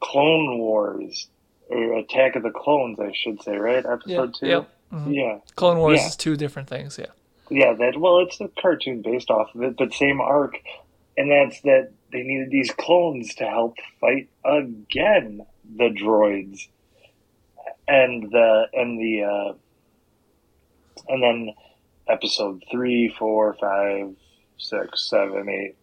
Clone 0.02 0.58
Wars, 0.58 1.28
or 1.70 1.98
Attack 2.00 2.36
of 2.36 2.44
the 2.44 2.50
Clones, 2.52 3.00
I 3.00 3.12
should 3.14 3.42
say, 3.44 3.56
right? 3.56 3.84
yeah, 3.86 3.94
Episode 3.94 4.34
two? 4.40 4.48
yep. 4.48 4.70
mhm. 4.92 5.16
Yeah. 5.16 5.38
Clone 5.56 5.78
Wars 5.80 6.00
Yeah. 6.00 6.08
is 6.08 6.16
two 6.16 6.36
different 6.36 6.68
things. 6.68 6.98
Yeah, 6.98 7.12
Yeah, 7.50 7.74
that 7.74 7.98
well, 7.98 8.20
it's 8.20 8.42
a 8.42 8.50
cartoon 8.60 9.02
based 9.04 9.30
off 9.30 9.54
of 9.54 9.62
it, 9.62 9.78
but 9.78 9.94
same 9.94 10.20
arc, 10.20 10.56
and 11.16 11.32
that's 11.32 11.62
that 11.62 11.92
they 12.12 12.24
needed 12.24 12.50
these 12.50 12.72
clones 12.72 13.36
to 13.36 13.46
help 13.46 13.78
fight 14.00 14.30
again 14.44 15.46
the 15.76 15.90
droids, 15.90 16.68
and 17.88 18.32
the 18.32 18.68
and 18.74 19.00
the 19.00 19.24
uh, 19.24 19.54
and 21.08 21.24
then 21.24 21.54
episode 22.08 22.64
three, 22.72 23.14
four, 23.18 23.56
five, 23.60 24.16
six, 24.58 25.10
seven, 25.10 25.50
eight, 25.50 25.76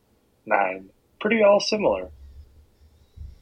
nine, 0.46 0.90
pretty 1.20 1.42
all 1.42 1.60
similar. 1.60 2.08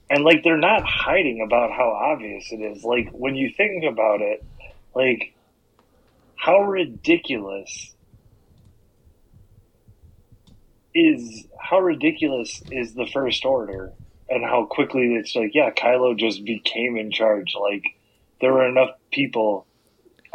And 0.08 0.24
like 0.24 0.42
they're 0.42 0.56
not 0.56 0.82
hiding 0.84 1.40
about 1.40 1.70
how 1.70 1.90
obvious 1.90 2.50
it 2.50 2.60
is. 2.60 2.82
Like 2.82 3.10
when 3.12 3.36
you 3.36 3.50
think 3.56 3.84
about 3.84 4.20
it, 4.20 4.44
like 4.94 5.34
how 6.34 6.62
ridiculous 6.62 7.94
is 10.94 11.46
how 11.58 11.80
ridiculous 11.80 12.62
is 12.70 12.94
the 12.94 13.06
first 13.06 13.44
order? 13.44 13.92
And 14.28 14.44
how 14.44 14.64
quickly 14.66 15.14
it's 15.14 15.34
like 15.34 15.52
yeah 15.54 15.70
kylo 15.70 16.16
just 16.16 16.44
became 16.44 16.96
in 16.96 17.10
charge. 17.10 17.54
Like 17.60 17.82
there 18.40 18.52
were 18.52 18.68
enough 18.68 18.90
people 19.10 19.66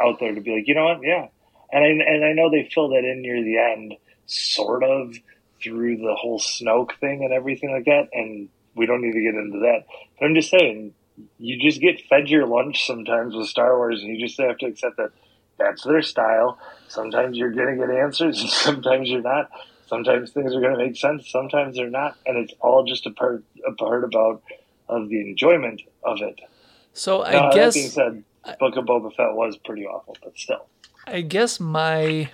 out 0.00 0.20
there 0.20 0.34
to 0.34 0.40
be 0.40 0.56
like 0.56 0.68
you 0.68 0.74
know 0.74 0.84
what? 0.84 1.00
Yeah. 1.02 1.28
And 1.72 1.84
i 1.84 1.88
and 1.88 2.24
i 2.24 2.32
know 2.32 2.50
they 2.50 2.68
fill 2.72 2.90
that 2.90 3.04
in 3.04 3.22
near 3.22 3.42
the 3.42 3.58
end 3.58 3.94
sort 4.26 4.84
of 4.84 5.14
through 5.62 5.96
the 5.96 6.14
whole 6.14 6.38
snoke 6.38 6.98
thing 7.00 7.24
and 7.24 7.32
everything 7.32 7.72
like 7.72 7.86
that. 7.86 8.08
And 8.12 8.48
we 8.74 8.84
don't 8.84 9.00
need 9.00 9.14
to 9.14 9.22
get 9.22 9.34
into 9.34 9.60
that. 9.60 9.86
But 10.18 10.26
i'm 10.26 10.34
just 10.34 10.50
saying 10.50 10.92
you 11.38 11.58
just 11.58 11.80
get 11.80 12.02
fed 12.08 12.28
your 12.28 12.46
lunch 12.46 12.86
sometimes 12.86 13.34
with 13.34 13.48
star 13.48 13.76
wars 13.78 14.02
and 14.02 14.14
you 14.14 14.26
just 14.26 14.38
have 14.38 14.58
to 14.58 14.66
accept 14.66 14.98
that 14.98 15.12
that's 15.58 15.84
their 15.84 16.02
style. 16.02 16.58
Sometimes 16.88 17.36
you're 17.36 17.52
going 17.52 17.78
to 17.78 17.86
get 17.86 17.94
answers 17.94 18.40
and 18.42 18.50
sometimes 18.50 19.08
you're 19.08 19.22
not 19.22 19.50
sometimes 19.86 20.30
things 20.32 20.54
are 20.54 20.60
going 20.60 20.76
to 20.76 20.84
make 20.84 20.96
sense 20.96 21.28
sometimes 21.30 21.76
they're 21.76 21.90
not 21.90 22.16
and 22.26 22.36
it's 22.36 22.54
all 22.60 22.84
just 22.84 23.06
a 23.06 23.10
part 23.10 23.42
a 23.66 23.72
part 23.72 24.04
about 24.04 24.42
of 24.88 25.08
the 25.08 25.20
enjoyment 25.20 25.82
of 26.04 26.20
it 26.20 26.40
so 26.92 27.22
I 27.24 27.32
now, 27.32 27.52
guess 27.52 27.74
that 27.74 27.80
being 27.80 27.90
said 27.90 28.58
book 28.58 28.76
of 28.76 28.84
boba 28.84 29.14
fett 29.14 29.34
was 29.34 29.56
pretty 29.56 29.86
awful 29.86 30.16
but 30.22 30.36
still 30.38 30.66
I 31.06 31.20
guess 31.22 31.60
my 31.60 32.30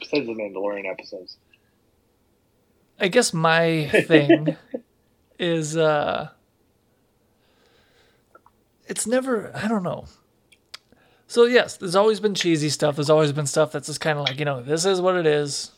besides 0.00 0.26
the 0.26 0.34
mandalorian 0.34 0.90
episodes 0.90 1.36
I 2.98 3.08
guess 3.08 3.32
my 3.32 3.88
thing 4.06 4.56
is 5.38 5.76
uh 5.76 6.30
it's 8.86 9.06
never 9.06 9.50
I 9.54 9.68
don't 9.68 9.82
know. 9.82 10.06
So 11.26 11.44
yes, 11.44 11.76
there's 11.76 11.96
always 11.96 12.20
been 12.20 12.34
cheesy 12.34 12.68
stuff. 12.68 12.96
There's 12.96 13.10
always 13.10 13.32
been 13.32 13.46
stuff 13.46 13.72
that's 13.72 13.86
just 13.88 14.00
kind 14.00 14.18
of 14.18 14.26
like, 14.26 14.38
you 14.38 14.44
know, 14.44 14.62
this 14.62 14.84
is 14.84 15.00
what 15.00 15.16
it 15.16 15.26
is. 15.26 15.72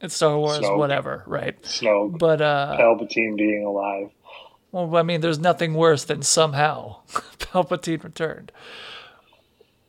It's 0.00 0.14
Star 0.14 0.36
Wars, 0.38 0.60
Snoke. 0.60 0.78
whatever, 0.78 1.22
right? 1.26 1.60
snoke 1.62 2.18
But 2.18 2.40
uh 2.40 2.76
palpatine 2.78 3.36
being 3.36 3.64
alive 3.64 4.10
well, 4.70 4.94
I 4.96 5.02
mean, 5.02 5.22
there's 5.22 5.38
nothing 5.38 5.72
worse 5.72 6.04
than 6.04 6.20
somehow 6.22 6.96
Palpatine 7.38 8.04
returned. 8.04 8.52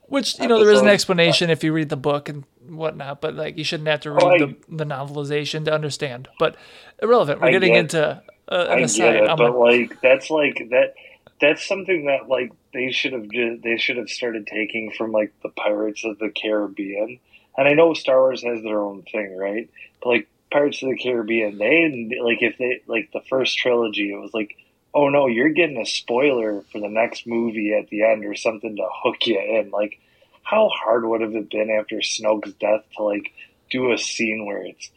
Which, 0.07 0.39
you 0.39 0.47
know, 0.47 0.57
there 0.63 0.71
is 0.73 0.81
an 0.81 0.87
explanation 0.87 1.49
if 1.49 1.63
you 1.63 1.71
read 1.73 1.89
the 1.89 1.97
book 1.97 2.29
and 2.29 2.45
whatnot, 2.67 3.21
but 3.21 3.35
like 3.35 3.57
you 3.57 3.63
shouldn't 3.63 3.89
have 3.89 3.99
to 4.01 4.11
read 4.11 4.23
Oh, 4.23 4.29
I- 4.29 4.37
the, 4.39 4.55
the 4.69 4.85
novelization 4.85 5.65
to 5.65 5.73
understand. 5.73 6.27
But 6.39 6.55
irrelevant. 7.01 7.41
We're 7.41 7.47
I 7.47 7.51
getting 7.51 7.73
get- 7.73 7.79
into 7.81 8.07
uh, 8.07 8.55
an 8.69 8.79
I 8.79 8.81
aside. 8.81 9.13
get 9.13 9.23
it, 9.23 9.29
I'm 9.29 9.37
but 9.37 9.51
a- 9.51 9.57
like 9.57 10.01
that's 10.01 10.29
like 10.31 10.57
that. 10.71 10.95
That's 11.41 11.65
something 11.67 12.05
that 12.05 12.27
like 12.27 12.51
they 12.73 12.91
should 12.91 13.13
have 13.13 13.27
they 13.29 13.77
should 13.77 13.97
have 13.97 14.09
started 14.09 14.47
taking 14.47 14.91
from 14.97 15.11
like 15.11 15.31
the 15.43 15.49
Pirates 15.49 16.03
of 16.05 16.17
the 16.19 16.29
Caribbean. 16.29 17.19
And 17.57 17.67
I 17.67 17.73
know 17.73 17.93
Star 17.93 18.19
Wars 18.19 18.43
has 18.43 18.61
their 18.63 18.81
own 18.81 19.03
thing, 19.03 19.35
right? 19.35 19.69
But 20.01 20.09
like 20.09 20.29
Pirates 20.51 20.81
of 20.81 20.89
the 20.89 20.97
Caribbean, 20.97 21.57
they 21.57 22.17
like 22.21 22.41
if 22.41 22.57
they 22.57 22.81
like 22.87 23.11
the 23.11 23.21
first 23.29 23.57
trilogy, 23.57 24.11
it 24.11 24.19
was 24.19 24.33
like, 24.33 24.55
oh 24.93 25.09
no, 25.09 25.27
you're 25.27 25.49
getting 25.49 25.77
a 25.81 25.85
spoiler 25.85 26.63
for 26.71 26.79
the 26.79 26.89
next 26.89 27.27
movie 27.27 27.73
at 27.73 27.89
the 27.89 28.03
end 28.03 28.25
or 28.25 28.35
something 28.35 28.75
to 28.77 28.87
hook 29.03 29.27
you 29.27 29.39
in. 29.39 29.69
Like, 29.71 29.99
how 30.43 30.69
hard 30.69 31.05
would 31.05 31.21
have 31.21 31.35
it 31.35 31.49
been 31.49 31.69
after 31.69 31.97
Snoke's 31.97 32.53
death 32.53 32.83
to 32.97 33.03
like 33.03 33.31
do 33.69 33.91
a 33.91 33.97
scene 33.97 34.45
where 34.45 34.63
it's 34.63 34.89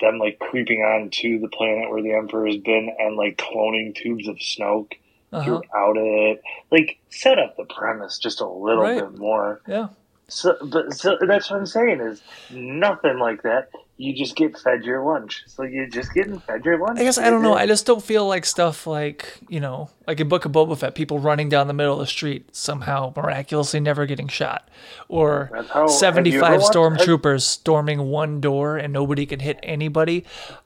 them 0.00 0.18
like 0.18 0.38
creeping 0.38 0.80
on 0.80 1.10
to 1.10 1.38
the 1.38 1.48
planet 1.48 1.90
where 1.90 2.02
the 2.02 2.14
Emperor 2.14 2.46
has 2.46 2.56
been 2.56 2.94
and 2.98 3.16
like 3.16 3.36
cloning 3.38 3.94
tubes 3.94 4.26
of 4.28 4.36
Snoke 4.36 4.92
uh-huh. 5.32 5.44
throughout 5.44 5.96
it. 5.96 6.42
Like 6.70 6.98
set 7.10 7.38
up 7.38 7.56
the 7.56 7.64
premise 7.64 8.18
just 8.18 8.40
a 8.40 8.48
little 8.48 8.82
Right. 8.82 9.00
bit 9.00 9.18
more. 9.18 9.60
Yeah. 9.68 9.88
So, 10.28 10.56
but 10.62 10.94
so 10.94 11.18
that's 11.20 11.50
what 11.50 11.58
I'm 11.60 11.66
saying 11.66 12.00
is 12.00 12.22
nothing 12.50 13.18
like 13.18 13.42
that. 13.42 13.70
You 13.96 14.12
just 14.12 14.34
get 14.34 14.58
fed 14.58 14.82
your 14.82 15.04
lunch. 15.04 15.44
So 15.46 15.62
you're 15.62 15.86
just 15.86 16.12
getting 16.14 16.40
fed 16.40 16.64
your 16.64 16.78
lunch. 16.78 16.98
I 16.98 17.04
guess 17.04 17.16
I 17.16 17.30
don't 17.30 17.42
know. 17.42 17.54
I 17.54 17.66
just 17.66 17.86
don't 17.86 18.02
feel 18.02 18.26
like 18.26 18.44
stuff 18.44 18.86
like 18.88 19.38
you 19.48 19.60
know, 19.60 19.90
like 20.08 20.18
in 20.18 20.28
Book 20.28 20.44
of 20.44 20.50
Boba 20.52 20.76
Fett, 20.76 20.94
people 20.96 21.20
running 21.20 21.48
down 21.48 21.68
the 21.68 21.74
middle 21.74 21.92
of 21.92 22.00
the 22.00 22.06
street 22.06 22.56
somehow 22.56 23.12
miraculously 23.14 23.78
never 23.78 24.04
getting 24.06 24.26
shot, 24.26 24.68
or 25.08 25.50
how- 25.72 25.86
seventy-five 25.86 26.60
stormtroopers 26.62 27.42
storming 27.42 28.00
one 28.08 28.40
door 28.40 28.76
and 28.78 28.92
nobody 28.92 29.26
can 29.26 29.38
hit 29.38 29.60
anybody. 29.62 30.24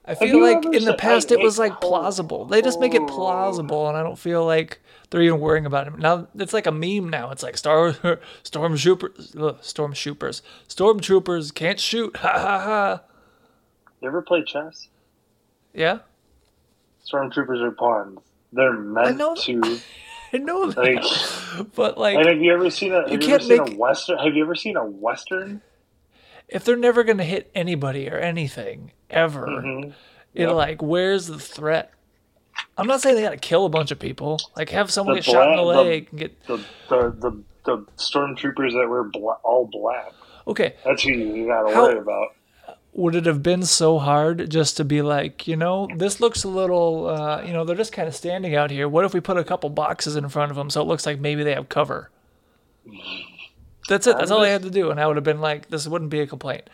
I 0.09 0.15
feel 0.15 0.41
like 0.41 0.65
in 0.65 0.85
the 0.85 0.95
past 0.95 1.31
it 1.31 1.39
was 1.41 1.59
like 1.59 1.81
plausible. 1.81 2.45
They 2.47 2.63
just 2.63 2.81
make 2.81 2.95
it 2.95 3.07
plausible, 3.07 3.89
and 3.89 3.97
I 3.97 4.03
don't 4.03 4.19
feel 4.19 4.45
like 4.47 4.81
they're 5.11 5.23
even 5.23 5.41
worrying 5.41 5.67
about 5.67 5.87
it. 5.87 5.99
Now 5.99 6.27
it's 6.35 6.53
like 6.53 6.67
a 6.67 6.73
meme. 6.73 7.09
Now 7.11 7.31
it's 7.31 7.43
like 7.43 7.57
Star 7.59 7.93
Stormtroopers, 8.45 9.37
ugh, 9.41 9.59
Stormtroopers, 9.61 10.43
Stormtroopers 10.69 11.55
can't 11.55 11.79
shoot. 11.81 12.17
Ha 12.19 12.33
ha 12.33 12.59
ha. 12.61 13.01
You 14.01 14.09
ever 14.09 14.23
play 14.23 14.43
chess? 14.45 14.89
Yeah, 15.75 15.99
Stormtroopers 17.07 17.61
are 17.63 17.71
pawns. 17.73 18.21
They're 18.53 18.73
meant 18.73 19.07
I 19.09 19.11
know- 19.13 19.35
to. 19.35 19.81
I 20.31 20.37
know 20.37 20.71
that, 20.71 20.77
Like, 20.77 21.75
but 21.75 21.97
like, 21.97 22.19
and 22.19 22.27
have 22.29 22.39
you 22.39 22.53
ever 22.53 22.69
seen 22.69 22.93
a? 22.93 23.09
Have 23.09 23.23
you, 23.23 23.35
ever 23.35 23.43
seen 23.43 23.65
make- 23.65 23.73
a 23.75 23.77
western? 23.79 24.19
Have 24.19 24.35
you 24.37 24.45
ever 24.45 24.55
seen 24.55 24.77
a 24.77 24.85
western? 24.85 25.63
If 26.49 26.65
they're 26.65 26.77
never 26.77 27.05
gonna 27.05 27.25
hit 27.25 27.51
anybody 27.55 28.09
or 28.09 28.17
anything 28.19 28.93
ever, 29.11 29.47
Mhm. 29.47 29.93
it 30.35 30.49
like 30.49 30.81
where's 30.83 31.27
the 31.27 31.39
threat? 31.39 31.93
I'm 32.77 32.87
not 32.87 33.01
saying 33.01 33.17
they 33.17 33.23
gotta 33.23 33.37
kill 33.37 33.65
a 33.65 33.69
bunch 33.69 33.91
of 33.91 33.99
people. 33.99 34.41
Like 34.57 34.71
have 34.71 34.91
someone 34.91 35.17
The 35.17 35.23
get 35.23 35.31
shot 35.33 35.51
in 35.51 35.57
the 35.57 35.63
the- 35.63 35.69
leg 35.83 36.09
and 36.11 36.19
get 36.21 36.47
The 36.47 36.57
the 36.89 37.11
the, 37.11 37.43
the 37.65 37.77
stormtroopers 37.97 38.73
that 38.73 38.89
were 38.89 39.05
bla- 39.05 39.39
all 39.45 39.69
black. 39.71 40.13
okay. 40.47 40.75
That's 40.85 41.03
who 41.03 41.11
you, 41.13 41.35
you 41.35 41.47
gotta 41.47 41.75
worry 41.77 41.99
about. 41.99 42.29
would 42.95 43.15
it 43.15 43.27
have 43.27 43.43
been 43.45 43.63
so 43.63 43.99
hard 43.99 44.51
just 44.51 44.77
to 44.77 44.85
be 44.85 45.03
like, 45.03 45.47
you 45.47 45.55
know, 45.55 45.89
this 45.97 46.19
looks 46.21 46.43
a 46.43 46.49
little, 46.49 47.07
uh, 47.07 47.43
you 47.43 47.53
know, 47.53 47.63
they're 47.65 47.77
just 47.77 47.93
kind 47.93 48.09
of 48.09 48.15
standing 48.17 48.57
out 48.57 48.73
here. 48.73 48.89
What 48.89 49.05
if 49.05 49.15
we 49.15 49.21
put 49.21 49.37
a 49.37 49.45
couple 49.45 49.71
boxes 49.71 50.17
in 50.17 50.29
front 50.29 50.51
of 50.51 50.57
them 50.57 50.69
so 50.69 50.81
it 50.81 50.85
looks 50.89 51.07
like 51.07 51.21
maybe 51.21 51.45
they 51.45 51.55
have 51.55 51.69
cover? 51.69 52.11
That's 53.89 54.07
it. 54.07 54.19
That's 54.19 54.31
all 54.33 54.43
I 54.45 54.49
had 54.51 54.63
to 54.65 54.71
do, 54.71 54.91
and 54.93 55.01
I 55.01 55.09
would 55.09 55.17
have 55.17 55.25
been 55.25 55.43
like, 55.43 55.71
this 55.71 55.89
wouldn't 55.89 56.13
be 56.13 56.21
a 56.21 56.29
complaint. 56.29 56.71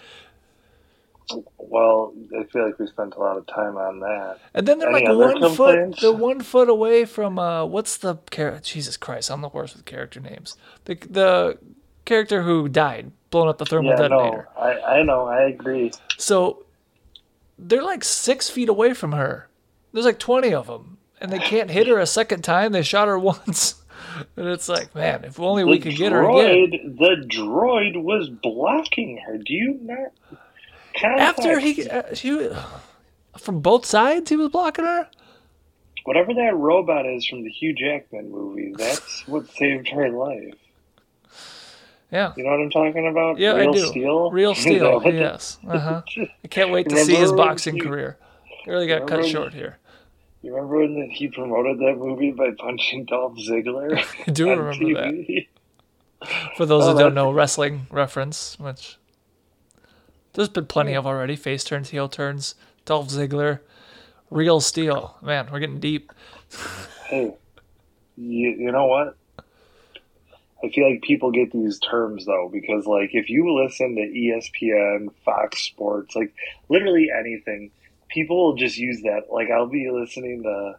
Well, 1.59 2.15
I 2.39 2.45
feel 2.45 2.67
like 2.67 2.79
we 2.79 2.87
spent 2.87 3.15
a 3.17 3.21
lot 3.21 3.37
of 3.39 3.47
time 3.47 3.77
on 3.77 4.01
that. 4.01 4.39
And 4.55 4.69
then 4.69 4.79
they're 4.79 4.91
Any 4.91 5.03
like 5.05 5.09
one 5.09 5.45
foot, 5.45 5.81
they're 6.01 6.13
one 6.13 6.41
foot 6.43 6.69
away 6.69 7.05
from 7.07 7.39
uh, 7.39 7.65
what's 7.67 7.97
the 7.99 8.17
character? 8.31 8.61
Jesus 8.63 8.97
Christ, 8.97 9.31
I'm 9.31 9.41
the 9.41 9.49
worst 9.49 9.77
with 9.77 9.87
character 9.87 10.21
names. 10.21 10.57
The 10.87 10.97
the 11.11 11.59
character 12.05 12.43
who 12.43 12.69
died, 12.69 13.13
blowing 13.31 13.49
up 13.49 13.59
the 13.59 13.67
thermal 13.67 13.93
Yeah, 13.93 13.95
detonator. 13.95 14.49
no, 14.49 14.53
I, 14.57 14.81
I 14.81 15.03
know, 15.05 15.27
I 15.27 15.45
agree. 15.45 15.93
So 16.17 16.67
they're 17.59 17.83
like 17.83 18.05
six 18.05 18.51
feet 18.51 18.69
away 18.69 18.95
from 18.95 19.13
her. 19.13 19.49
There's 19.93 20.07
like 20.07 20.19
20 20.19 20.55
of 20.55 20.67
them, 20.69 20.99
and 21.21 21.33
they 21.33 21.41
can't 21.41 21.71
hit 21.71 21.87
her 21.89 21.99
a 21.99 22.07
second 22.07 22.43
time. 22.43 22.73
They 22.73 22.83
shot 22.83 23.09
her 23.09 23.19
once. 23.21 23.83
And 24.37 24.49
it's 24.49 24.69
like, 24.69 24.95
man, 24.95 25.25
if 25.25 25.39
only 25.41 25.65
we 25.65 25.79
The 25.79 25.91
could 25.91 25.97
get 25.97 26.13
her 26.13 26.23
again. 26.29 26.97
the 26.99 27.25
droid 27.29 28.03
was 28.03 28.29
blocking 28.29 29.19
her. 29.27 29.39
Do 29.39 29.53
you 29.53 29.79
not? 29.83 30.13
After 31.03 31.59
he, 31.59 31.89
uh, 31.89 32.15
she, 32.15 32.49
from 33.39 33.61
both 33.61 33.85
sides, 33.85 34.31
he 34.31 34.37
was 34.37 34.49
blocking 34.51 34.85
her. 34.85 35.09
whatever 36.05 36.33
that 36.35 36.55
robot 36.57 37.05
is 37.07 37.27
from 37.27 37.43
the 37.43 37.51
Hugh 37.51 37.75
Jackman 37.75 38.31
movie, 38.31 38.73
that's 38.77 39.23
what 39.29 39.49
saved 39.55 39.89
her 39.89 40.09
life. 40.11 40.55
Yeah, 42.13 42.33
You 42.37 42.45
know 42.45 42.51
what 42.51 42.61
I'm 42.61 42.71
talking 42.71 43.09
about? 43.09 43.39
yeah, 43.39 43.55
Real 43.55 43.71
I 43.71 43.73
do. 43.73 43.87
Steel. 43.87 44.31
Real 44.31 44.55
steel. 44.65 45.03
yes. 45.05 45.59
Uh 45.67 45.79
huh. 45.79 46.03
I 46.45 46.49
can't 46.49 46.71
wait 46.71 46.89
to 46.91 46.97
see 47.05 47.17
his 47.17 47.33
boxing 47.33 47.79
career. 47.81 48.19
He 48.65 48.71
really 48.71 48.87
got 48.87 49.09
cut 49.09 49.27
short 49.27 49.53
here. 49.53 49.79
You 50.45 50.55
remember 50.55 50.81
when 50.81 51.09
he 51.11 51.29
promoted 51.29 51.79
that 51.79 51.97
movie 51.97 52.31
by 52.31 52.51
punching 52.59 53.07
Dolph 53.07 53.39
Ziggler? 53.39 53.97
I 54.27 54.31
do 54.31 54.51
remember 54.51 54.93
that. 55.01 55.45
For 56.57 56.67
those 56.67 56.85
Oh, 56.85 56.93
who 56.93 56.99
don't 56.99 57.15
know, 57.15 57.33
wrestling 57.33 57.87
reference, 57.91 58.59
which 58.59 58.99
there's 60.35 60.51
been 60.51 60.67
plenty 60.67 60.93
of 60.93 61.07
already. 61.07 61.35
Face 61.35 61.65
turns, 61.65 61.89
heel 61.89 62.11
turns, 62.11 62.57
Dolph 62.85 63.09
Ziggler, 63.09 63.61
real 64.29 64.61
steel. 64.61 65.17
Man, 65.23 65.49
we're 65.51 65.61
getting 65.61 65.81
deep. 65.81 66.13
Hey, 67.07 67.35
you, 68.17 68.51
you 68.51 68.73
know 68.73 68.87
what? 68.87 69.17
I 70.65 70.69
feel 70.71 70.91
like 70.91 71.03
people 71.03 71.31
get 71.31 71.53
these 71.53 71.79
terms 71.79 72.25
though 72.25 72.49
because 72.51 72.87
like 72.87 73.11
if 73.13 73.29
you 73.29 73.51
listen 73.63 73.95
to 73.97 74.03
ESPN, 74.03 75.11
Fox 75.25 75.61
Sports, 75.61 76.17
like 76.17 76.35
literally 76.71 77.11
anything, 77.17 77.71
people 78.15 78.37
will 78.37 78.57
just 78.57 78.79
use 78.79 79.03
that. 79.03 79.25
Like 79.31 79.51
I'll 79.51 79.67
be 79.67 79.91
listening 79.91 80.45
to 80.45 80.77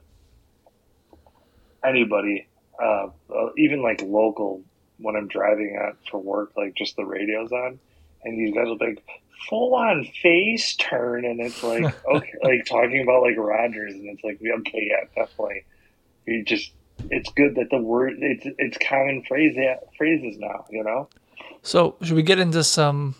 anybody, 1.84 2.48
uh, 2.82 3.08
uh, 3.30 3.50
even 3.58 3.84
like 3.84 4.02
local 4.02 4.64
when 4.98 5.18
I'm 5.18 5.28
driving 5.28 5.78
out 5.80 5.98
for 6.10 6.20
work, 6.20 6.54
like 6.56 6.74
just 6.74 6.96
the 6.96 7.04
radio's 7.06 7.52
on, 7.52 7.80
and 8.24 8.40
these 8.40 8.56
guys 8.56 8.66
will 8.68 8.78
be 8.78 8.86
like 8.88 9.04
full 9.50 9.76
on 9.76 10.08
face 10.24 10.76
turn, 10.78 11.26
and 11.26 11.42
it's 11.42 11.62
like 11.62 11.84
okay, 12.08 12.34
like 12.42 12.66
talking 12.66 13.02
about 13.02 13.22
like 13.22 13.38
Rogers, 13.38 13.94
and 13.94 14.10
it's 14.10 14.24
like 14.24 14.40
okay, 14.60 14.90
yeah, 14.90 15.06
definitely. 15.14 15.66
You 16.26 16.44
just 16.44 16.72
it's 17.12 17.30
good 17.34 17.56
that 17.56 17.70
the 17.70 17.78
word 17.78 18.14
it's 18.20 18.48
it's 18.58 18.78
common 18.78 19.24
phrase 19.28 19.58
phrases 19.98 20.38
now, 20.40 20.66
you 20.72 20.84
know. 20.84 21.10
So, 21.62 21.96
should 22.02 22.16
we 22.16 22.24
get 22.24 22.40
into 22.40 22.64
some? 22.64 23.16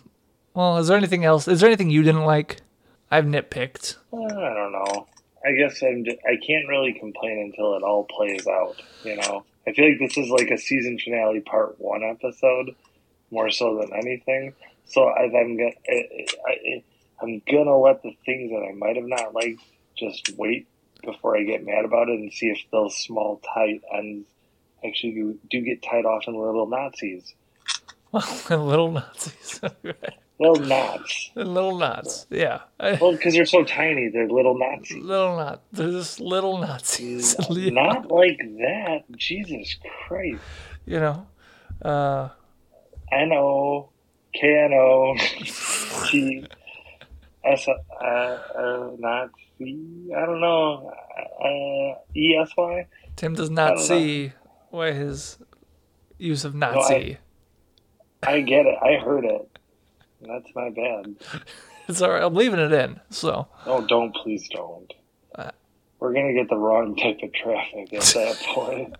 Well, 0.54 0.78
is 0.78 0.88
there 0.88 0.96
anything 0.96 1.24
else? 1.24 1.46
Is 1.46 1.60
there 1.60 1.68
anything 1.68 1.90
you 1.90 2.02
didn't 2.02 2.24
like? 2.24 2.62
I've 3.10 3.24
nitpicked. 3.24 3.96
Uh, 4.12 4.24
I 4.24 4.54
don't 4.54 4.72
know. 4.72 5.06
I 5.44 5.52
guess 5.52 5.82
I'm 5.82 6.04
just, 6.04 6.18
I 6.26 6.36
can't 6.44 6.68
really 6.68 6.92
complain 6.92 7.38
until 7.38 7.74
it 7.74 7.82
all 7.82 8.04
plays 8.04 8.46
out. 8.46 8.80
You 9.04 9.16
know, 9.16 9.44
I 9.66 9.72
feel 9.72 9.88
like 9.88 9.98
this 9.98 10.16
is 10.18 10.28
like 10.28 10.50
a 10.50 10.58
season 10.58 10.98
finale 10.98 11.40
part 11.40 11.80
one 11.80 12.02
episode, 12.02 12.74
more 13.30 13.50
so 13.50 13.78
than 13.78 13.92
anything. 13.94 14.54
So 14.86 15.04
I, 15.04 15.24
I'm 15.24 15.56
gonna 15.56 15.70
I, 15.88 16.26
I, 16.48 16.84
I'm 17.22 17.42
gonna 17.50 17.76
let 17.76 18.02
the 18.02 18.16
things 18.24 18.50
that 18.50 18.66
I 18.68 18.72
might 18.72 18.96
have 18.96 19.06
not 19.06 19.34
liked 19.34 19.62
just 19.96 20.32
wait 20.36 20.66
before 21.04 21.36
I 21.36 21.44
get 21.44 21.64
mad 21.64 21.84
about 21.84 22.08
it 22.08 22.18
and 22.18 22.32
see 22.32 22.46
if 22.46 22.58
those 22.72 22.96
small 22.96 23.40
tight 23.54 23.82
ends 23.94 24.26
actually 24.84 25.12
do, 25.12 25.38
do 25.50 25.60
get 25.62 25.82
tied 25.82 26.04
off 26.04 26.24
in 26.26 26.34
little 26.34 26.66
Nazis, 26.66 27.34
little 28.50 28.92
Nazis. 28.92 29.60
little 30.38 30.56
knots. 30.66 31.30
little 31.34 31.78
knots. 31.78 32.26
Yeah. 32.30 32.60
Well, 32.78 33.12
because 33.12 33.34
they're 33.34 33.46
so 33.46 33.64
tiny, 33.64 34.08
they're 34.08 34.28
little 34.28 34.58
Nazis. 34.58 35.02
little 35.02 35.36
knot. 35.36 35.62
They're 35.72 35.90
just 35.90 36.20
little 36.20 36.58
Nazis. 36.58 37.36
Yeah. 37.50 37.70
Not 37.72 38.10
like 38.10 38.38
that. 38.38 39.04
Jesus 39.16 39.76
Christ. 40.06 40.40
You 40.84 41.00
know. 41.00 41.26
Uh, 41.82 42.28
N 43.12 43.32
O 43.32 43.90
K 44.32 44.64
N 44.64 44.72
O 44.72 45.14
T 46.08 46.46
S 47.44 47.68
uh, 47.68 48.04
uh, 48.04 48.90
not 48.98 49.30
C. 49.58 50.10
I 50.16 50.26
don't 50.26 50.40
know. 50.40 50.92
Uh, 51.40 52.00
E 52.16 52.36
S 52.36 52.50
Y. 52.56 52.86
Tim 53.14 53.34
does 53.34 53.50
not 53.50 53.68
don't 53.68 53.78
know. 53.78 53.84
see 53.84 54.32
why 54.70 54.92
his 54.92 55.38
use 56.18 56.44
of 56.44 56.54
Nazi. 56.54 57.18
I 58.22 58.40
get 58.40 58.66
it. 58.66 58.76
I 58.82 58.94
heard 59.02 59.24
it. 59.24 59.55
That's 60.20 60.48
my 60.54 60.70
bad. 60.70 61.16
It's 61.88 62.02
all 62.02 62.10
right. 62.10 62.20
I'm 62.24 62.34
leaving 62.34 62.58
it 62.58 62.72
in. 62.72 62.98
So 63.10 63.46
No, 63.64 63.80
don't. 63.86 64.12
Please 64.16 64.48
don't. 64.48 64.92
Uh. 65.36 65.52
We're 66.00 66.12
gonna 66.12 66.32
get 66.32 66.48
the 66.48 66.56
wrong 66.56 66.96
type 66.96 67.20
of 67.22 67.32
traffic 67.32 67.92
at 67.94 68.02
that 68.02 68.36
point. 68.48 68.96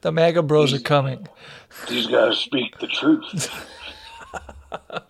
the 0.00 0.10
MAGA 0.10 0.42
bros 0.42 0.74
are 0.74 0.80
coming. 0.80 1.28
These 1.88 2.08
guys 2.08 2.38
speak 2.38 2.76
the 2.80 2.88
truth. 2.88 3.48